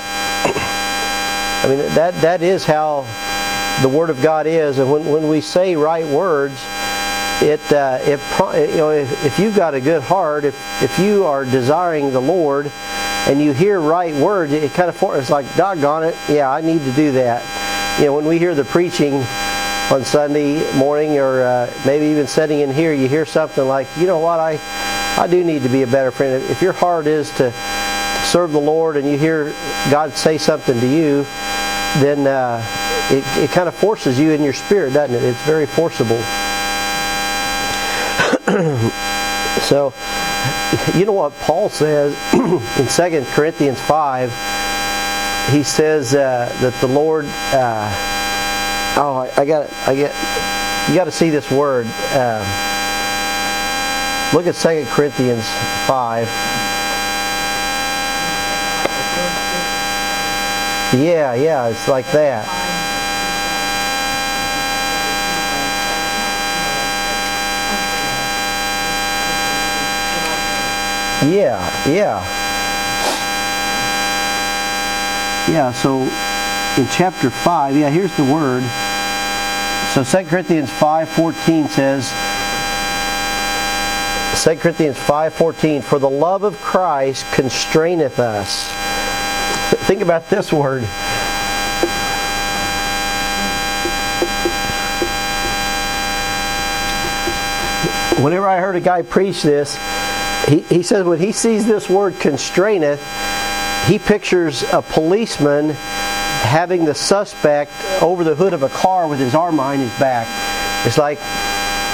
I 1.65 1.67
mean, 1.67 1.79
that, 1.95 2.13
that 2.21 2.41
is 2.41 2.65
how 2.65 3.01
the 3.81 3.89
Word 3.89 4.09
of 4.09 4.21
God 4.21 4.47
is. 4.47 4.79
And 4.79 4.89
when, 4.89 5.09
when 5.09 5.27
we 5.27 5.41
say 5.41 5.75
right 5.75 6.07
words, 6.07 6.55
it, 7.41 7.59
uh, 7.73 7.99
it 8.01 8.69
you 8.69 8.77
know, 8.77 8.91
if, 8.91 9.25
if 9.25 9.39
you've 9.39 9.55
got 9.55 9.73
a 9.73 9.81
good 9.81 10.03
heart, 10.03 10.45
if, 10.45 10.55
if 10.81 10.97
you 10.99 11.25
are 11.25 11.43
desiring 11.43 12.11
the 12.11 12.21
Lord, 12.21 12.71
and 13.25 13.41
you 13.41 13.53
hear 13.53 13.79
right 13.79 14.13
words, 14.15 14.51
it 14.51 14.73
kind 14.73 14.89
of 14.89 15.01
it's 15.15 15.29
like, 15.29 15.45
doggone 15.55 16.03
it, 16.03 16.15
yeah, 16.27 16.51
I 16.51 16.59
need 16.59 16.79
to 16.79 16.91
do 16.91 17.13
that 17.13 17.62
you 17.99 18.05
know, 18.05 18.15
when 18.15 18.25
we 18.25 18.39
hear 18.39 18.55
the 18.55 18.65
preaching 18.65 19.13
on 19.91 20.03
Sunday 20.03 20.75
morning 20.75 21.19
or 21.19 21.43
uh, 21.43 21.71
maybe 21.85 22.07
even 22.07 22.25
sitting 22.25 22.61
in 22.61 22.73
here, 22.73 22.91
you 22.91 23.07
hear 23.07 23.25
something 23.25 23.67
like, 23.67 23.87
you 23.97 24.07
know 24.07 24.17
what, 24.17 24.39
I, 24.39 24.59
I 25.17 25.27
do 25.27 25.43
need 25.43 25.61
to 25.61 25.69
be 25.69 25.83
a 25.83 25.87
better 25.87 26.09
friend. 26.09 26.43
If 26.45 26.61
your 26.61 26.73
heart 26.73 27.05
is 27.05 27.29
to 27.37 27.51
serve 28.25 28.51
the 28.51 28.59
Lord 28.59 28.97
and 28.97 29.07
you 29.07 29.17
hear 29.17 29.53
God 29.91 30.17
say 30.17 30.39
something 30.39 30.79
to 30.79 30.87
you, 30.87 31.23
then 32.01 32.25
uh, 32.25 32.65
it, 33.11 33.43
it 33.43 33.51
kind 33.51 33.67
of 33.67 33.75
forces 33.75 34.19
you 34.19 34.31
in 34.31 34.41
your 34.41 34.53
spirit, 34.53 34.93
doesn't 34.93 35.15
it? 35.15 35.21
It's 35.21 35.41
very 35.43 35.67
forcible. 35.67 36.17
so, 39.61 39.93
you 40.97 41.05
know 41.05 41.13
what 41.13 41.33
Paul 41.41 41.69
says 41.69 42.17
in 42.33 42.87
2 42.87 43.25
Corinthians 43.33 43.79
5 43.81 44.31
he 45.51 45.63
says 45.63 46.13
uh, 46.15 46.55
that 46.61 46.73
the 46.81 46.87
Lord. 46.87 47.25
Uh, 47.25 47.89
oh, 48.97 49.29
I, 49.37 49.45
got. 49.45 49.71
I 49.87 49.95
get. 49.95 50.89
You 50.89 50.95
got 50.95 51.05
to 51.05 51.11
see 51.11 51.29
this 51.29 51.49
word. 51.51 51.87
Uh, 52.11 52.43
look 54.33 54.47
at 54.47 54.55
Second 54.55 54.87
Corinthians 54.87 55.45
five. 55.87 56.27
Yeah, 60.93 61.33
yeah, 61.33 61.69
it's 61.69 61.87
like 61.87 62.05
that. 62.11 62.47
Yeah, 71.25 71.89
yeah. 71.89 72.42
Yeah, 75.49 75.71
so 75.73 76.01
in 76.81 76.87
chapter 76.89 77.29
5, 77.29 77.75
yeah, 77.75 77.89
here's 77.89 78.15
the 78.15 78.23
word. 78.23 78.63
So 79.93 80.03
2 80.03 80.27
Corinthians 80.27 80.69
5:14 80.69 81.67
says 81.69 82.09
2 84.43 84.59
Corinthians 84.59 84.97
5:14 84.97 85.83
for 85.83 85.99
the 85.99 86.09
love 86.09 86.43
of 86.43 86.59
Christ 86.61 87.25
constraineth 87.33 88.17
us. 88.17 88.67
Think 89.85 90.01
about 90.01 90.29
this 90.29 90.51
word. 90.51 90.83
Whenever 98.23 98.47
I 98.47 98.59
heard 98.59 98.75
a 98.75 98.81
guy 98.81 99.01
preach 99.01 99.43
this, 99.43 99.77
he, 100.47 100.61
he 100.61 100.81
says 100.81 101.05
when 101.05 101.19
he 101.19 101.31
sees 101.31 101.67
this 101.67 101.89
word 101.89 102.13
constraineth, 102.13 102.99
he 103.85 103.99
pictures 103.99 104.63
a 104.71 104.81
policeman 104.81 105.69
having 105.69 106.85
the 106.85 106.93
suspect 106.93 107.71
over 108.01 108.23
the 108.23 108.35
hood 108.35 108.53
of 108.53 108.63
a 108.63 108.69
car 108.69 109.07
with 109.07 109.19
his 109.19 109.35
arm 109.35 109.57
behind 109.57 109.81
his 109.81 109.91
back. 109.99 110.27
It's 110.85 110.97
like 110.97 111.19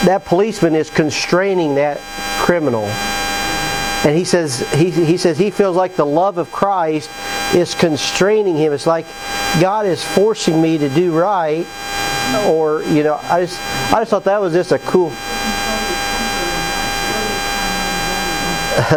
that 0.05 0.25
policeman 0.25 0.75
is 0.75 0.89
constraining 0.89 1.75
that 1.75 1.99
criminal. 2.39 2.85
And 4.05 4.15
he 4.15 4.23
says 4.23 4.59
he, 4.73 4.91
he 4.91 5.17
says 5.17 5.37
he 5.37 5.51
feels 5.51 5.75
like 5.75 5.95
the 5.95 6.05
love 6.05 6.37
of 6.37 6.51
Christ 6.51 7.09
is 7.53 7.75
constraining 7.75 8.55
him. 8.55 8.71
It's 8.71 8.87
like 8.87 9.05
God 9.59 9.85
is 9.85 10.03
forcing 10.03 10.61
me 10.61 10.77
to 10.77 10.89
do 10.89 11.17
right. 11.17 11.67
Or, 12.47 12.83
you 12.83 13.03
know, 13.03 13.19
I 13.23 13.41
just 13.41 13.59
I 13.91 13.99
just 13.99 14.11
thought 14.11 14.23
that 14.25 14.39
was 14.39 14.53
just 14.53 14.71
a 14.71 14.79
cool 14.79 15.09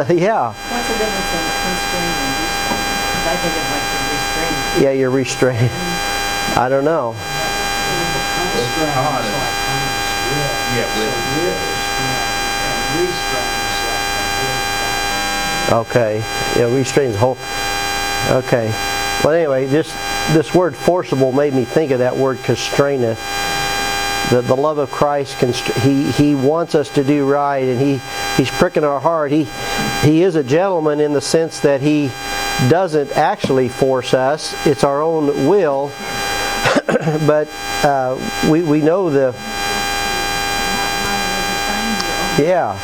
yeah. 0.09 0.55
Restraint. 3.33 4.85
Yeah, 4.85 4.93
you're 4.93 5.11
restrained. 5.11 5.71
I 6.57 6.69
don't 6.69 6.85
know. 6.85 7.17
Okay. 15.73 16.19
Yeah, 16.57 16.75
restrains 16.75 17.15
the 17.15 17.19
whole. 17.19 17.39
Okay. 18.45 18.71
But 19.23 19.31
anyway, 19.31 19.67
this 19.67 19.93
this 20.33 20.55
word 20.55 20.77
forcible 20.77 21.33
made 21.33 21.55
me 21.55 21.65
think 21.65 21.91
of 21.93 22.01
that 22.01 22.17
word 22.17 22.39
constraineth. 22.39 23.19
The, 24.31 24.41
the 24.41 24.55
love 24.55 24.79
of 24.79 24.91
Christ, 24.91 25.41
he 25.83 26.11
he 26.11 26.35
wants 26.35 26.75
us 26.75 26.89
to 26.91 27.05
do 27.05 27.31
right, 27.31 27.65
and 27.65 27.81
he 27.81 28.01
he's 28.37 28.51
pricking 28.51 28.85
our 28.85 29.01
heart. 29.01 29.31
He 29.31 29.45
he 30.03 30.23
is 30.23 30.37
a 30.37 30.45
gentleman 30.45 31.01
in 31.01 31.13
the 31.13 31.21
sense 31.21 31.61
that 31.61 31.81
he 31.81 32.11
doesn't 32.69 33.13
actually 33.13 33.69
force 33.69 34.15
us; 34.15 34.55
it's 34.67 34.85
our 34.85 35.03
own 35.03 35.49
will. 35.49 35.89
but 37.27 37.49
uh, 37.85 38.17
we 38.51 38.63
we 38.63 38.81
know 38.81 39.11
the 39.11 39.33
yeah. 42.39 42.79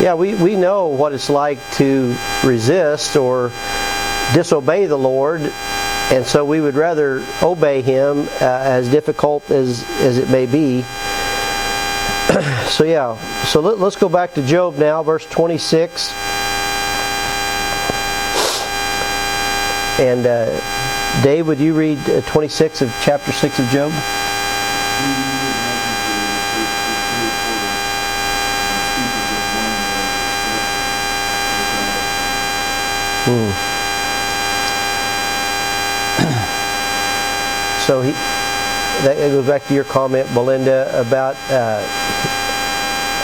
Yeah, 0.00 0.14
we, 0.14 0.34
we 0.34 0.54
know 0.54 0.88
what 0.88 1.12
it's 1.12 1.28
like 1.28 1.58
to 1.72 2.16
resist 2.44 3.16
or 3.16 3.50
disobey 4.32 4.86
the 4.86 4.96
Lord, 4.96 5.40
and 5.40 6.24
so 6.24 6.44
we 6.44 6.60
would 6.60 6.74
rather 6.74 7.24
obey 7.42 7.82
Him, 7.82 8.28
uh, 8.40 8.44
as 8.44 8.88
difficult 8.88 9.50
as, 9.50 9.82
as 10.00 10.18
it 10.18 10.30
may 10.30 10.46
be. 10.46 10.82
so, 12.68 12.84
yeah, 12.84 13.16
so 13.44 13.60
let, 13.60 13.78
let's 13.78 13.96
go 13.96 14.08
back 14.08 14.34
to 14.34 14.42
Job 14.46 14.76
now, 14.76 15.02
verse 15.02 15.26
26. 15.26 16.12
And 19.98 20.26
uh, 20.26 21.22
Dave, 21.22 21.46
would 21.48 21.58
you 21.58 21.74
read 21.74 21.98
uh, 22.08 22.20
26 22.22 22.82
of 22.82 22.94
chapter 23.02 23.32
6 23.32 23.58
of 23.58 23.66
Job? 23.66 23.92
Hmm. 33.24 33.68
So 37.88 38.02
he 38.02 38.12
that 38.12 39.16
goes 39.16 39.46
back 39.46 39.64
to 39.68 39.72
your 39.72 39.84
comment, 39.84 40.28
Belinda, 40.34 40.90
about 41.00 41.36
uh, 41.48 41.80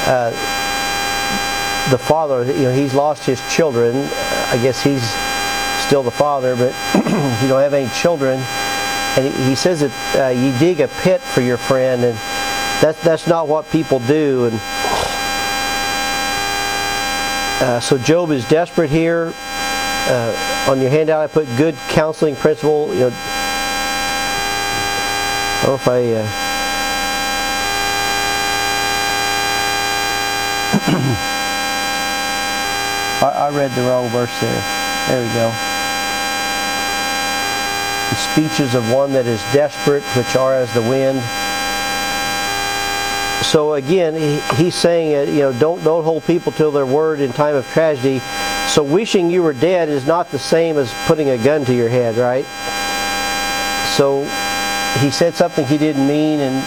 uh, 0.06 0.30
the 1.90 1.98
father. 1.98 2.46
You 2.46 2.62
know, 2.62 2.72
he's 2.72 2.94
lost 2.94 3.26
his 3.26 3.42
children. 3.52 3.94
I 3.94 4.58
guess 4.62 4.82
he's 4.82 5.02
still 5.94 6.02
the 6.02 6.10
father, 6.10 6.56
but 6.56 6.74
you 7.40 7.46
don't 7.46 7.60
have 7.60 7.72
any 7.72 7.88
children. 7.90 8.40
And 9.16 9.32
he, 9.32 9.50
he 9.50 9.54
says 9.54 9.78
that 9.78 9.92
uh, 10.16 10.30
you 10.30 10.50
dig 10.58 10.80
a 10.80 10.88
pit 10.88 11.20
for 11.20 11.40
your 11.40 11.56
friend, 11.56 12.02
and 12.02 12.18
that's 12.82 13.00
that's 13.04 13.28
not 13.28 13.46
what 13.46 13.70
people 13.70 14.00
do. 14.00 14.46
And 14.46 14.58
uh, 17.62 17.78
so 17.78 17.96
Job 17.96 18.32
is 18.32 18.44
desperate 18.48 18.90
here. 18.90 19.32
Uh, 19.36 20.66
on 20.68 20.80
your 20.80 20.90
handout, 20.90 21.22
I 21.22 21.28
put 21.28 21.46
good 21.56 21.76
counseling 21.90 22.34
principle. 22.34 22.92
You 22.92 22.98
know, 22.98 23.10
I 23.12 25.60
don't 25.62 25.70
know 25.70 25.76
if 25.76 25.86
I. 25.86 26.12
Uh... 26.12 26.28
I, 33.24 33.28
I 33.46 33.50
read 33.50 33.70
the 33.76 33.82
wrong 33.82 34.08
verse 34.08 34.40
there. 34.40 34.60
There 35.06 35.22
we 35.24 35.32
go. 35.34 35.52
The 38.14 38.20
speeches 38.32 38.74
of 38.76 38.92
one 38.92 39.12
that 39.14 39.26
is 39.26 39.40
desperate, 39.52 40.04
which 40.14 40.36
are 40.36 40.54
as 40.54 40.72
the 40.72 40.82
wind. 40.82 41.18
So 43.44 43.74
again, 43.74 44.14
he, 44.14 44.38
he's 44.54 44.76
saying, 44.76 45.16
uh, 45.16 45.32
you 45.32 45.40
know, 45.40 45.52
don't 45.52 45.82
don't 45.82 46.04
hold 46.04 46.24
people 46.24 46.52
to 46.52 46.70
their 46.70 46.86
word 46.86 47.18
in 47.18 47.32
time 47.32 47.56
of 47.56 47.66
tragedy. 47.72 48.20
So 48.68 48.84
wishing 48.84 49.32
you 49.32 49.42
were 49.42 49.52
dead 49.52 49.88
is 49.88 50.06
not 50.06 50.30
the 50.30 50.38
same 50.38 50.78
as 50.78 50.94
putting 51.06 51.30
a 51.30 51.38
gun 51.38 51.64
to 51.64 51.74
your 51.74 51.88
head, 51.88 52.14
right? 52.14 52.46
So 53.96 54.22
he 55.00 55.10
said 55.10 55.34
something 55.34 55.66
he 55.66 55.76
didn't 55.76 56.06
mean, 56.06 56.38
and 56.38 56.62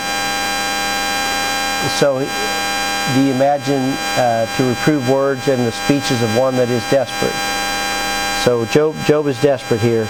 so 1.97 2.19
do 2.19 3.23
you 3.23 3.31
imagine 3.31 3.93
uh, 4.19 4.53
to 4.57 4.67
reprove 4.67 5.09
words 5.09 5.47
and 5.47 5.65
the 5.65 5.71
speeches 5.71 6.21
of 6.21 6.35
one 6.35 6.57
that 6.57 6.67
is 6.67 6.83
desperate? 6.91 7.31
So 8.43 8.65
Job, 8.65 9.01
Job 9.05 9.27
is 9.27 9.41
desperate 9.41 9.79
here. 9.79 10.09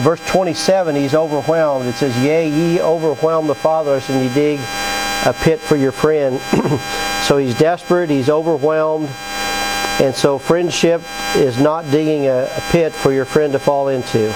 Verse 0.00 0.24
27, 0.26 0.96
he's 0.96 1.14
overwhelmed. 1.14 1.86
It 1.86 1.94
says, 1.94 2.16
Yea, 2.18 2.48
ye 2.48 2.80
overwhelm 2.80 3.46
the 3.46 3.54
fatherless, 3.54 4.08
and 4.08 4.24
ye 4.24 4.32
dig 4.34 4.58
a 5.26 5.34
pit 5.34 5.60
for 5.60 5.76
your 5.76 5.92
friend. 5.92 6.40
so 7.24 7.36
he's 7.36 7.54
desperate, 7.58 8.08
he's 8.08 8.30
overwhelmed, 8.30 9.08
and 10.00 10.14
so 10.14 10.38
friendship 10.38 11.02
is 11.36 11.58
not 11.58 11.88
digging 11.90 12.26
a, 12.26 12.44
a 12.44 12.62
pit 12.70 12.94
for 12.94 13.12
your 13.12 13.26
friend 13.26 13.52
to 13.52 13.58
fall 13.58 13.88
into. 13.88 14.32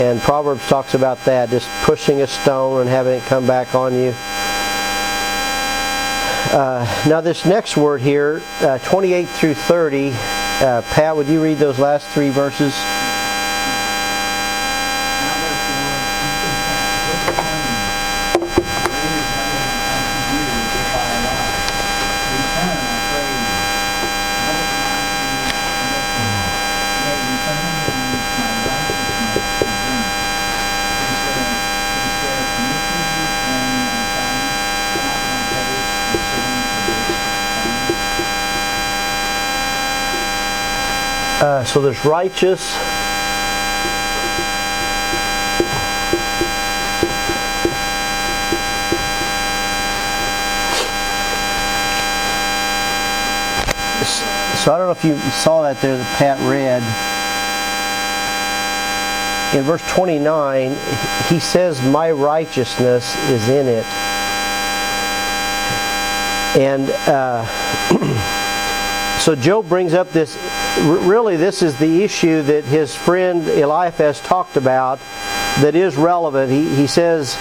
And 0.00 0.20
Proverbs 0.20 0.66
talks 0.68 0.94
about 0.94 1.24
that, 1.24 1.50
just 1.50 1.68
pushing 1.82 2.22
a 2.22 2.26
stone 2.28 2.82
and 2.82 2.88
having 2.88 3.20
it 3.20 3.24
come 3.24 3.44
back 3.44 3.74
on 3.74 3.92
you. 3.92 4.14
Uh, 6.50 7.04
now, 7.08 7.20
this 7.20 7.44
next 7.44 7.76
word 7.76 8.00
here, 8.00 8.40
uh, 8.60 8.78
28 8.78 9.28
through 9.28 9.54
30, 9.54 10.12
uh, 10.12 10.82
Pat, 10.82 11.16
would 11.16 11.26
you 11.26 11.42
read 11.42 11.58
those 11.58 11.80
last 11.80 12.06
three 12.08 12.30
verses? 12.30 12.72
So 41.68 41.82
there's 41.82 42.02
righteous. 42.06 42.62
So 54.64 54.72
I 54.72 54.78
don't 54.78 54.86
know 54.86 54.90
if 54.92 55.04
you 55.04 55.18
saw 55.30 55.62
that 55.62 55.78
there 55.82 55.98
that 55.98 56.16
Pat 56.16 56.38
read. 56.48 56.82
In 59.54 59.64
verse 59.64 59.82
29, 59.92 60.70
he 61.28 61.38
says, 61.38 61.82
My 61.82 62.10
righteousness 62.10 63.14
is 63.28 63.46
in 63.50 63.66
it. 63.66 63.84
And 66.56 66.88
uh, 67.06 67.44
so 69.28 69.34
Job 69.34 69.68
brings 69.68 69.92
up 69.92 70.10
this. 70.10 70.38
Really, 70.80 71.36
this 71.36 71.60
is 71.60 71.76
the 71.76 72.02
issue 72.02 72.40
that 72.44 72.64
his 72.64 72.94
friend 72.94 73.46
Eliphaz 73.46 74.22
talked 74.22 74.56
about 74.56 75.00
that 75.60 75.74
is 75.74 75.96
relevant. 75.98 76.50
He, 76.50 76.74
he 76.74 76.86
says, 76.86 77.36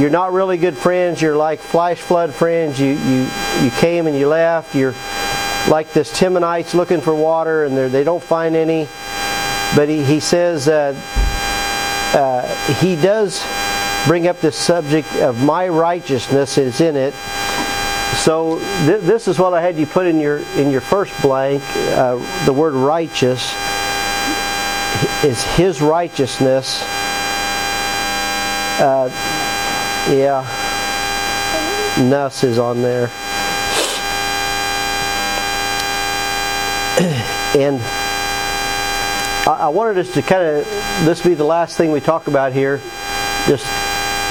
You're 0.00 0.08
not 0.08 0.32
really 0.32 0.56
good 0.56 0.78
friends. 0.78 1.20
You're 1.20 1.36
like 1.36 1.60
flash 1.60 1.98
flood 1.98 2.32
friends. 2.32 2.80
You, 2.80 2.92
you, 2.92 3.28
you 3.60 3.70
came 3.72 4.06
and 4.06 4.16
you 4.16 4.28
left. 4.28 4.74
You're 4.74 4.94
like 5.68 5.92
this 5.92 6.10
Temanites 6.18 6.72
looking 6.72 7.02
for 7.02 7.14
water 7.14 7.66
and 7.66 7.76
they 7.92 8.02
don't 8.02 8.24
find 8.24 8.56
any. 8.56 8.88
But 9.76 9.90
he, 9.90 10.02
he 10.02 10.20
says 10.20 10.68
uh, 10.68 10.94
uh, 12.14 12.72
he 12.76 12.96
does 12.96 13.44
bring 14.06 14.26
up 14.26 14.40
this 14.40 14.56
subject 14.56 15.14
of 15.16 15.44
my 15.44 15.68
righteousness 15.68 16.56
is 16.56 16.80
in 16.80 16.96
it. 16.96 17.12
So 18.16 18.58
th- 18.58 19.02
this 19.02 19.28
is 19.28 19.38
what 19.38 19.54
I 19.54 19.60
had 19.60 19.76
you 19.76 19.86
put 19.86 20.06
in 20.06 20.18
your 20.18 20.38
in 20.56 20.70
your 20.70 20.80
first 20.80 21.12
blank. 21.22 21.62
Uh, 21.76 22.16
the 22.44 22.52
word 22.52 22.74
righteous 22.74 23.54
is 25.24 25.42
His 25.54 25.80
righteousness. 25.80 26.82
Uh, 28.80 29.08
yeah, 30.10 30.42
Nuss 31.98 32.44
is 32.44 32.58
on 32.58 32.82
there, 32.82 33.06
and 37.58 37.80
I, 39.46 39.58
I 39.60 39.68
wanted 39.68 39.98
us 39.98 40.12
to 40.14 40.22
kind 40.22 40.42
of 40.42 40.64
this 41.04 41.22
be 41.22 41.34
the 41.34 41.44
last 41.44 41.76
thing 41.76 41.92
we 41.92 42.00
talk 42.00 42.26
about 42.26 42.52
here, 42.52 42.78
just 43.46 43.66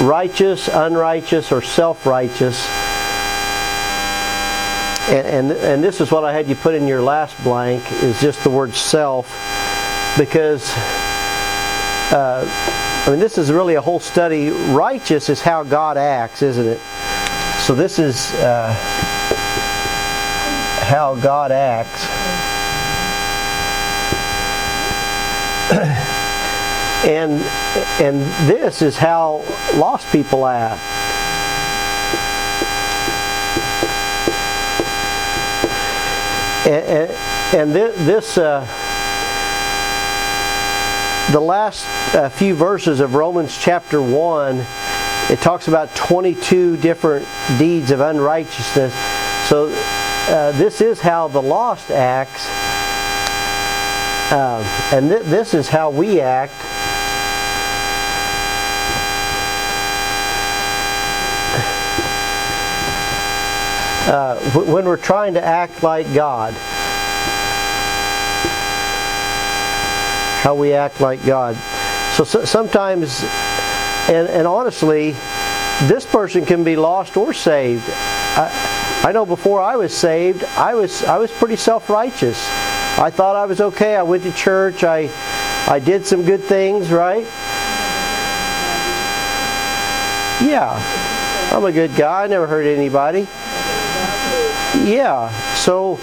righteous, 0.00 0.68
unrighteous, 0.68 1.52
or 1.52 1.62
self-righteous 1.62 2.77
and, 5.08 5.26
and, 5.26 5.52
and 5.52 5.84
this 5.84 6.02
is 6.02 6.12
what 6.12 6.24
I 6.24 6.34
had 6.34 6.48
you 6.48 6.54
put 6.54 6.74
in 6.74 6.86
your 6.86 7.00
last 7.00 7.42
blank 7.42 7.90
is 8.02 8.20
just 8.20 8.44
the 8.44 8.50
word 8.50 8.74
self 8.74 9.26
because 10.18 10.70
uh, 12.12 12.44
I 13.06 13.10
mean 13.10 13.18
this 13.18 13.38
is 13.38 13.50
really 13.50 13.76
a 13.76 13.80
whole 13.80 14.00
study. 14.00 14.50
Righteous 14.50 15.30
is 15.30 15.40
how 15.40 15.62
God 15.62 15.96
acts, 15.96 16.42
isn't 16.42 16.66
it? 16.66 16.80
So 17.60 17.74
this 17.74 17.98
is 17.98 18.34
uh, 18.34 18.74
how 20.84 21.14
God 21.14 21.52
acts. 21.52 22.04
and 27.08 27.42
and 28.02 28.20
this 28.46 28.82
is 28.82 28.98
how 28.98 29.42
lost 29.74 30.10
people 30.12 30.46
act. 30.46 30.97
And, 36.68 37.10
and, 37.54 37.72
this, 37.72 38.36
uh, 38.36 38.60
the 41.32 41.40
last 41.40 41.86
uh, 42.14 42.28
few 42.28 42.54
verses 42.54 43.00
of 43.00 43.14
Romans 43.14 43.56
chapter 43.56 44.02
1, 44.02 44.66
it 45.30 45.40
talks 45.40 45.68
about 45.68 45.94
22 45.94 46.76
different 46.76 47.26
deeds 47.58 47.90
of 47.90 48.00
unrighteousness. 48.00 48.92
So 49.48 49.70
uh, 50.28 50.52
this 50.52 50.82
is 50.82 51.00
how 51.00 51.28
the 51.28 51.40
lost 51.40 51.90
acts, 51.90 52.46
um, 54.30 54.62
and 54.92 55.08
th- 55.08 55.22
this 55.22 55.54
is 55.54 55.70
how 55.70 55.88
we 55.88 56.20
act. 56.20 56.52
Uh, 64.08 64.38
when 64.52 64.86
we're 64.86 64.96
trying 64.96 65.34
to 65.34 65.44
act 65.44 65.82
like 65.82 66.12
God. 66.14 66.54
How 70.42 70.54
we 70.54 70.72
act 70.72 71.02
like 71.02 71.22
God. 71.26 71.56
So, 72.14 72.24
so 72.24 72.46
sometimes, 72.46 73.22
and, 74.08 74.26
and 74.28 74.46
honestly, 74.46 75.10
this 75.82 76.06
person 76.06 76.46
can 76.46 76.64
be 76.64 76.74
lost 76.74 77.18
or 77.18 77.34
saved. 77.34 77.84
I, 77.90 79.02
I 79.04 79.12
know 79.12 79.26
before 79.26 79.60
I 79.60 79.76
was 79.76 79.92
saved, 79.92 80.42
I 80.56 80.74
was 80.74 81.04
I 81.04 81.18
was 81.18 81.30
pretty 81.30 81.56
self-righteous. 81.56 82.38
I 82.98 83.10
thought 83.10 83.36
I 83.36 83.44
was 83.44 83.60
okay. 83.60 83.94
I 83.94 84.02
went 84.02 84.22
to 84.22 84.32
church. 84.32 84.84
I 84.84 85.10
I 85.68 85.80
did 85.80 86.06
some 86.06 86.24
good 86.24 86.42
things, 86.42 86.90
right? 86.90 87.26
Yeah, 90.40 90.72
I'm 91.52 91.64
a 91.64 91.72
good 91.72 91.94
guy. 91.94 92.24
I 92.24 92.26
never 92.26 92.46
hurt 92.46 92.64
anybody. 92.64 93.28
Yeah. 94.88 95.30
So 95.54 95.96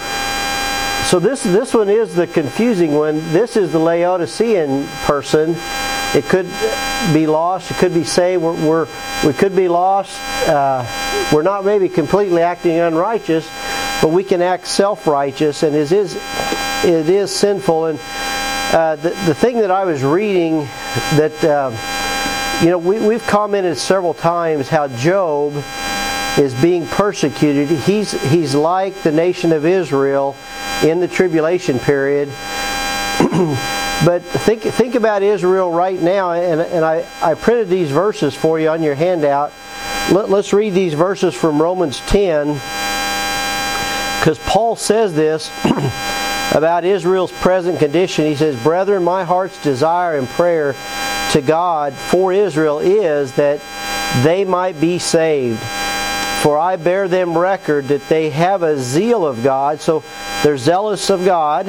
so 1.09 1.19
this 1.19 1.41
this 1.41 1.73
one 1.73 1.89
is 1.89 2.13
the 2.13 2.27
confusing 2.27 2.93
one. 2.93 3.17
This 3.31 3.57
is 3.57 3.71
the 3.71 3.79
Laodicean 3.79 4.85
person. 5.05 5.55
It 6.13 6.25
could 6.25 6.45
be 7.11 7.25
lost. 7.25 7.71
It 7.71 7.77
could 7.77 7.95
be 7.95 8.03
saved. 8.03 8.43
We're, 8.43 8.53
we're 8.53 8.87
we 9.25 9.33
could 9.33 9.55
be 9.55 9.67
lost. 9.67 10.19
Uh, 10.47 10.85
we're 11.33 11.41
not 11.41 11.65
maybe 11.65 11.89
completely 11.89 12.43
acting 12.43 12.77
unrighteous, 12.77 13.49
but 14.03 14.09
we 14.09 14.23
can 14.23 14.43
act 14.43 14.67
self-righteous, 14.67 15.63
and 15.63 15.75
it 15.75 15.91
is 15.91 16.15
it 16.83 17.09
is 17.09 17.35
sinful. 17.35 17.87
And 17.87 17.99
uh, 18.71 18.97
the 18.97 19.09
the 19.25 19.33
thing 19.33 19.61
that 19.61 19.71
I 19.71 19.85
was 19.85 20.03
reading 20.03 20.67
that. 21.17 21.43
Uh, 21.43 21.71
you 22.61 22.69
know, 22.69 22.77
we, 22.77 23.05
we've 23.05 23.27
commented 23.27 23.77
several 23.77 24.13
times 24.13 24.69
how 24.69 24.87
Job 24.87 25.61
is 26.37 26.53
being 26.61 26.85
persecuted. 26.87 27.69
He's, 27.79 28.11
he's 28.29 28.53
like 28.53 29.01
the 29.03 29.11
nation 29.11 29.51
of 29.51 29.65
Israel 29.65 30.35
in 30.83 30.99
the 30.99 31.07
tribulation 31.07 31.79
period. 31.79 32.27
but 34.05 34.21
think, 34.23 34.61
think 34.61 34.95
about 34.95 35.23
Israel 35.23 35.71
right 35.71 35.99
now, 35.99 36.31
and, 36.31 36.59
and 36.59 36.83
I, 36.83 37.05
I 37.21 37.35
printed 37.35 37.69
these 37.69 37.89
verses 37.89 38.35
for 38.35 38.59
you 38.59 38.69
on 38.69 38.83
your 38.83 38.95
handout. 38.95 39.53
Let, 40.11 40.29
let's 40.29 40.51
read 40.51 40.73
these 40.73 40.93
verses 40.93 41.33
from 41.33 41.61
Romans 41.61 42.01
10, 42.01 42.53
because 44.19 44.39
Paul 44.45 44.75
says 44.75 45.13
this 45.13 45.49
about 46.53 46.83
Israel's 46.83 47.31
present 47.31 47.79
condition. 47.79 48.25
He 48.25 48.35
says, 48.35 48.61
Brethren, 48.61 49.03
my 49.03 49.23
heart's 49.23 49.61
desire 49.63 50.17
and 50.17 50.27
prayer 50.27 50.75
to 51.31 51.41
God 51.41 51.93
for 51.93 52.33
Israel 52.33 52.79
is 52.79 53.31
that 53.33 53.61
they 54.23 54.43
might 54.43 54.79
be 54.81 54.99
saved. 54.99 55.61
For 56.45 56.59
I 56.59 56.75
bear 56.75 57.07
them 57.07 57.35
record 57.35 57.87
that 57.87 58.07
they 58.07 58.29
have 58.29 58.61
a 58.61 58.77
zeal 58.77 59.25
of 59.25 59.41
God, 59.41 59.81
so 59.81 60.03
they're 60.43 60.59
zealous 60.59 61.09
of 61.09 61.25
God, 61.25 61.65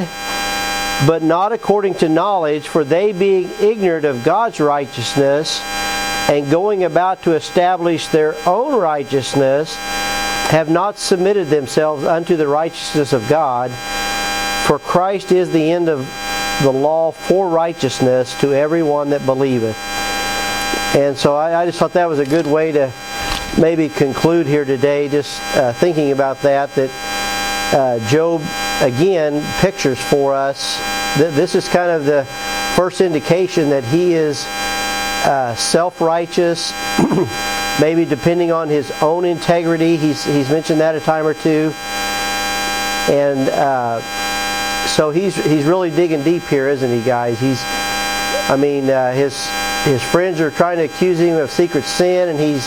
but 1.07 1.23
not 1.23 1.53
according 1.53 1.95
to 1.95 2.11
knowledge, 2.11 2.69
for 2.69 2.85
they 2.85 3.13
being 3.13 3.49
ignorant 3.59 4.05
of 4.05 4.23
God's 4.23 4.61
righteousness 4.61 5.63
and 6.29 6.51
going 6.51 6.85
about 6.85 7.23
to 7.23 7.33
establish 7.33 8.09
their 8.09 8.37
own 8.47 8.79
righteousness, 8.79 9.75
have 9.77 10.69
not 10.69 10.99
submitted 10.99 11.49
themselves 11.49 12.05
unto 12.05 12.37
the 12.37 12.47
righteousness 12.47 13.15
of 13.15 13.27
God. 13.31 13.71
For 14.67 14.79
Christ 14.79 15.33
is 15.33 15.51
the 15.51 15.73
end 15.73 15.89
of 15.89 16.01
the 16.63 16.71
law 16.71 17.13
for 17.13 17.49
righteousness 17.49 18.39
to 18.43 18.53
everyone 18.53 19.09
that 19.09 19.25
believeth. 19.25 19.79
And 20.95 21.17
so 21.17 21.35
I, 21.35 21.63
I 21.63 21.65
just 21.65 21.79
thought 21.79 21.95
that 21.95 22.11
was 22.11 22.19
a 22.19 22.27
good 22.27 22.47
way 22.47 22.73
to 22.73 22.93
maybe 23.59 23.89
conclude 23.89 24.47
here 24.47 24.65
today 24.65 25.09
just 25.09 25.41
uh, 25.57 25.73
thinking 25.73 26.13
about 26.13 26.41
that 26.43 26.75
that 26.75 26.91
uh, 27.73 27.99
Job 28.09 28.43
again 28.81 29.43
pictures 29.61 29.99
for 29.99 30.35
us 30.35 30.77
that 31.19 31.33
this 31.35 31.55
is 31.55 31.69
kind 31.69 31.91
of 31.91 32.05
the 32.05 32.25
first 32.77 33.01
indication 33.01 33.71
that 33.71 33.85
he 33.85 34.13
is 34.15 34.45
uh, 35.27 35.55
self-righteous 35.57 36.73
maybe 37.81 38.05
depending 38.05 38.53
on 38.53 38.69
his 38.69 38.91
own 39.03 39.25
integrity. 39.25 39.97
He's, 39.97 40.25
he's 40.25 40.49
mentioned 40.49 40.81
that 40.81 40.95
a 40.95 41.01
time 41.01 41.27
or 41.27 41.35
two. 41.35 41.73
And 43.09 43.49
uh, 43.49 44.01
so 44.87 45.11
he's 45.11 45.37
he's 45.37 45.65
really 45.65 45.91
digging 45.91 46.23
deep 46.23 46.43
here 46.45 46.69
isn't 46.69 46.91
he 46.91 47.03
guys? 47.03 47.39
He's 47.39 47.61
I 48.49 48.57
mean 48.59 48.91
uh, 48.91 49.13
his 49.13 49.49
his 49.85 50.03
friends 50.03 50.41
are 50.41 50.51
trying 50.51 50.79
to 50.79 50.85
accuse 50.85 51.21
him 51.21 51.37
of 51.37 51.51
secret 51.51 51.85
sin 51.85 52.29
and 52.29 52.39
he's 52.39 52.67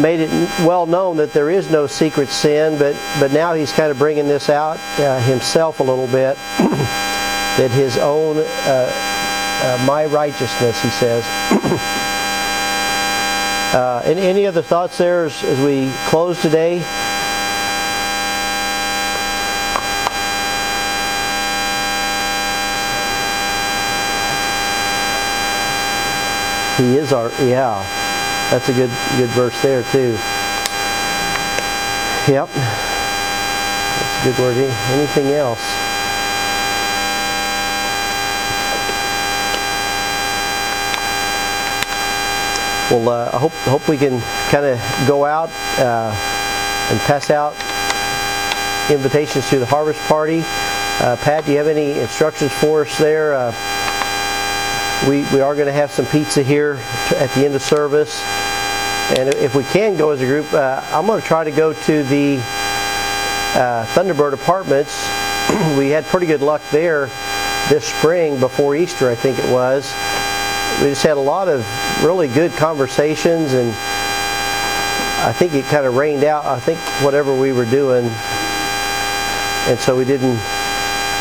made 0.00 0.20
it 0.20 0.30
well 0.60 0.86
known 0.86 1.16
that 1.18 1.32
there 1.32 1.50
is 1.50 1.70
no 1.70 1.86
secret 1.86 2.28
sin, 2.28 2.78
but, 2.78 2.94
but 3.20 3.32
now 3.32 3.54
he's 3.54 3.72
kind 3.72 3.90
of 3.90 3.98
bringing 3.98 4.26
this 4.26 4.48
out 4.48 4.78
uh, 4.98 5.20
himself 5.20 5.80
a 5.80 5.82
little 5.82 6.06
bit. 6.06 6.36
that 7.56 7.70
his 7.70 7.96
own, 7.98 8.38
uh, 8.38 8.90
uh, 9.62 9.84
my 9.86 10.06
righteousness, 10.06 10.80
he 10.82 10.90
says. 10.90 11.24
Uh, 13.74 14.00
any, 14.04 14.20
any 14.20 14.46
other 14.46 14.62
thoughts 14.62 14.98
there 14.98 15.24
as, 15.24 15.42
as 15.42 15.58
we 15.58 15.90
close 16.06 16.40
today? 16.40 16.78
He 26.76 26.96
is 26.96 27.12
our, 27.12 27.30
yeah. 27.42 28.03
That's 28.54 28.68
a 28.68 28.72
good 28.72 28.90
good 29.16 29.30
verse 29.30 29.60
there 29.62 29.82
too. 29.90 30.12
Yep. 32.30 32.48
That's 32.54 34.20
a 34.20 34.30
Good 34.30 34.38
word. 34.38 34.56
Anything 34.92 35.32
else? 35.32 35.58
Well, 42.92 43.08
uh, 43.08 43.30
I 43.32 43.38
hope 43.38 43.50
hope 43.64 43.88
we 43.88 43.98
can 43.98 44.20
kind 44.52 44.66
of 44.66 44.78
go 45.08 45.24
out 45.24 45.50
uh, 45.80 46.14
and 46.92 47.00
pass 47.00 47.30
out 47.30 47.54
invitations 48.88 49.50
to 49.50 49.58
the 49.58 49.66
harvest 49.66 49.98
party. 50.02 50.44
Uh, 51.00 51.16
Pat, 51.16 51.44
do 51.44 51.50
you 51.50 51.58
have 51.58 51.66
any 51.66 51.98
instructions 51.98 52.52
for 52.52 52.82
us 52.82 52.98
there? 52.98 53.34
We 55.08 55.20
we 55.34 55.40
are 55.40 55.54
going 55.54 55.66
to 55.66 55.72
have 55.72 55.90
some 55.90 56.06
pizza 56.06 56.42
here 56.42 56.78
at 57.16 57.30
the 57.34 57.44
end 57.44 57.54
of 57.54 57.62
service, 57.62 58.22
and 59.18 59.28
if 59.28 59.54
we 59.54 59.64
can 59.64 59.96
go 59.96 60.10
as 60.10 60.20
a 60.22 60.26
group, 60.26 60.50
uh, 60.54 60.80
I'm 60.92 61.06
going 61.06 61.20
to 61.20 61.26
try 61.26 61.44
to 61.44 61.50
go 61.50 61.74
to 61.74 62.02
the 62.04 62.38
uh, 62.38 63.84
Thunderbird 63.92 64.32
Apartments. 64.32 65.06
we 65.78 65.90
had 65.90 66.04
pretty 66.06 66.26
good 66.26 66.40
luck 66.40 66.62
there 66.70 67.10
this 67.68 67.84
spring 67.84 68.38
before 68.40 68.76
Easter, 68.76 69.10
I 69.10 69.14
think 69.14 69.38
it 69.38 69.50
was. 69.50 69.92
We 70.82 70.90
just 70.90 71.02
had 71.02 71.16
a 71.16 71.20
lot 71.20 71.48
of 71.48 71.66
really 72.02 72.28
good 72.28 72.52
conversations, 72.52 73.52
and 73.52 73.70
I 75.24 75.32
think 75.32 75.54
it 75.54 75.64
kind 75.66 75.86
of 75.86 75.96
rained 75.96 76.24
out. 76.24 76.44
I 76.44 76.58
think 76.58 76.78
whatever 77.02 77.34
we 77.34 77.52
were 77.52 77.64
doing, 77.64 78.06
and 79.66 79.78
so 79.78 79.96
we 79.96 80.04
didn't. 80.04 80.38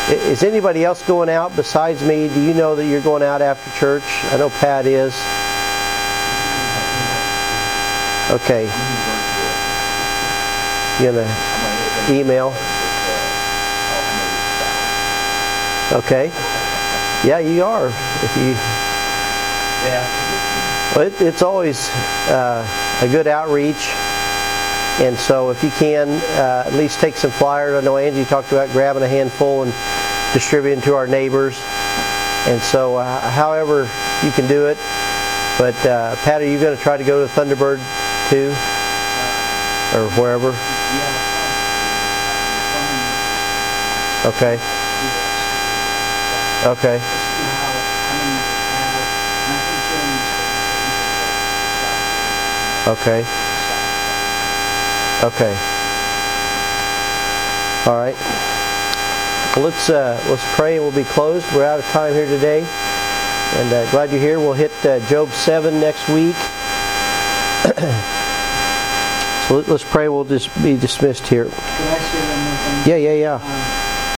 Is 0.10 0.44
anybody 0.44 0.84
else 0.84 1.02
going 1.08 1.30
out 1.30 1.56
besides 1.56 2.04
me? 2.04 2.28
Do 2.28 2.42
you 2.42 2.54
know 2.54 2.76
that 2.76 2.86
you're 2.86 3.02
going 3.02 3.24
out 3.24 3.42
after 3.42 3.70
church? 3.80 4.04
I 4.32 4.38
know 4.38 4.50
Pat 4.50 4.86
is. 4.86 5.14
Okay. 8.32 8.64
You 11.00 11.12
gonna 11.12 11.28
email? 12.10 12.54
Okay. 15.94 16.28
Yeah, 17.26 17.40
you 17.40 17.64
are. 17.64 17.88
If 17.88 18.38
you, 18.38 18.52
Yeah. 19.88 20.96
well, 20.96 21.08
it, 21.08 21.22
it's 21.22 21.42
always 21.42 21.90
uh, 22.30 22.68
a 23.02 23.08
good 23.08 23.28
outreach, 23.28 23.90
and 25.00 25.18
so 25.18 25.50
if 25.50 25.64
you 25.64 25.72
can, 25.72 26.10
uh, 26.38 26.64
at 26.68 26.74
least 26.74 27.00
take 27.00 27.16
some 27.16 27.32
flyers. 27.32 27.82
I 27.82 27.86
know 27.86 27.98
Angie 27.98 28.26
talked 28.26 28.52
about 28.52 28.70
grabbing 28.72 29.04
a 29.04 29.08
handful 29.08 29.64
and 29.64 29.74
distributing 30.34 30.82
to 30.84 30.94
our 30.94 31.08
neighbors, 31.08 31.60
and 32.48 32.62
so 32.62 32.98
uh, 32.98 33.20
however 33.32 33.90
you 34.24 34.32
can 34.32 34.48
do 34.48 34.68
it. 34.68 34.78
But 35.58 35.76
uh, 35.86 36.16
Pat, 36.18 36.42
are 36.42 36.48
you 36.48 36.60
going 36.60 36.76
to 36.76 36.82
try 36.82 36.98
to 36.98 37.04
go 37.04 37.26
to 37.26 37.32
Thunderbird 37.34 37.80
too, 38.30 38.50
or 39.98 40.10
wherever? 40.20 40.50
Okay. 44.26 44.60
Okay. 46.66 47.02
Okay. 52.88 53.53
Okay. 55.24 55.56
All 57.86 57.96
right. 57.96 58.16
Well, 59.56 59.66
let's 59.66 59.90
uh, 59.90 60.22
let's 60.28 60.44
pray 60.56 60.76
and 60.76 60.84
we'll 60.86 60.94
be 60.94 61.06
closed. 61.06 61.46
We're 61.56 61.64
out 61.64 61.80
of 61.80 61.86
time 61.86 62.14
here 62.14 62.26
today, 62.26 62.60
and 63.56 63.74
uh, 63.74 63.90
glad 63.92 64.12
you're 64.12 64.20
here. 64.20 64.40
We'll 64.40 64.52
hit 64.54 64.72
uh, 64.86 65.00
Job 65.08 65.30
seven 65.32 65.80
next 65.80 66.10
week. 66.10 66.36
so 69.48 69.56
let- 69.56 69.68
let's 69.70 69.84
pray. 69.86 70.10
We'll 70.10 70.26
just 70.26 70.54
be 70.62 70.76
dismissed 70.76 71.28
here. 71.28 71.46
Could 71.46 71.54
I 71.54 72.00
share 72.00 72.30
one 72.30 72.44
more 72.44 72.58
thing? 72.84 72.90
Yeah, 72.90 72.98
yeah, 72.98 73.14
yeah. 73.14 73.36
Um, 73.36 73.83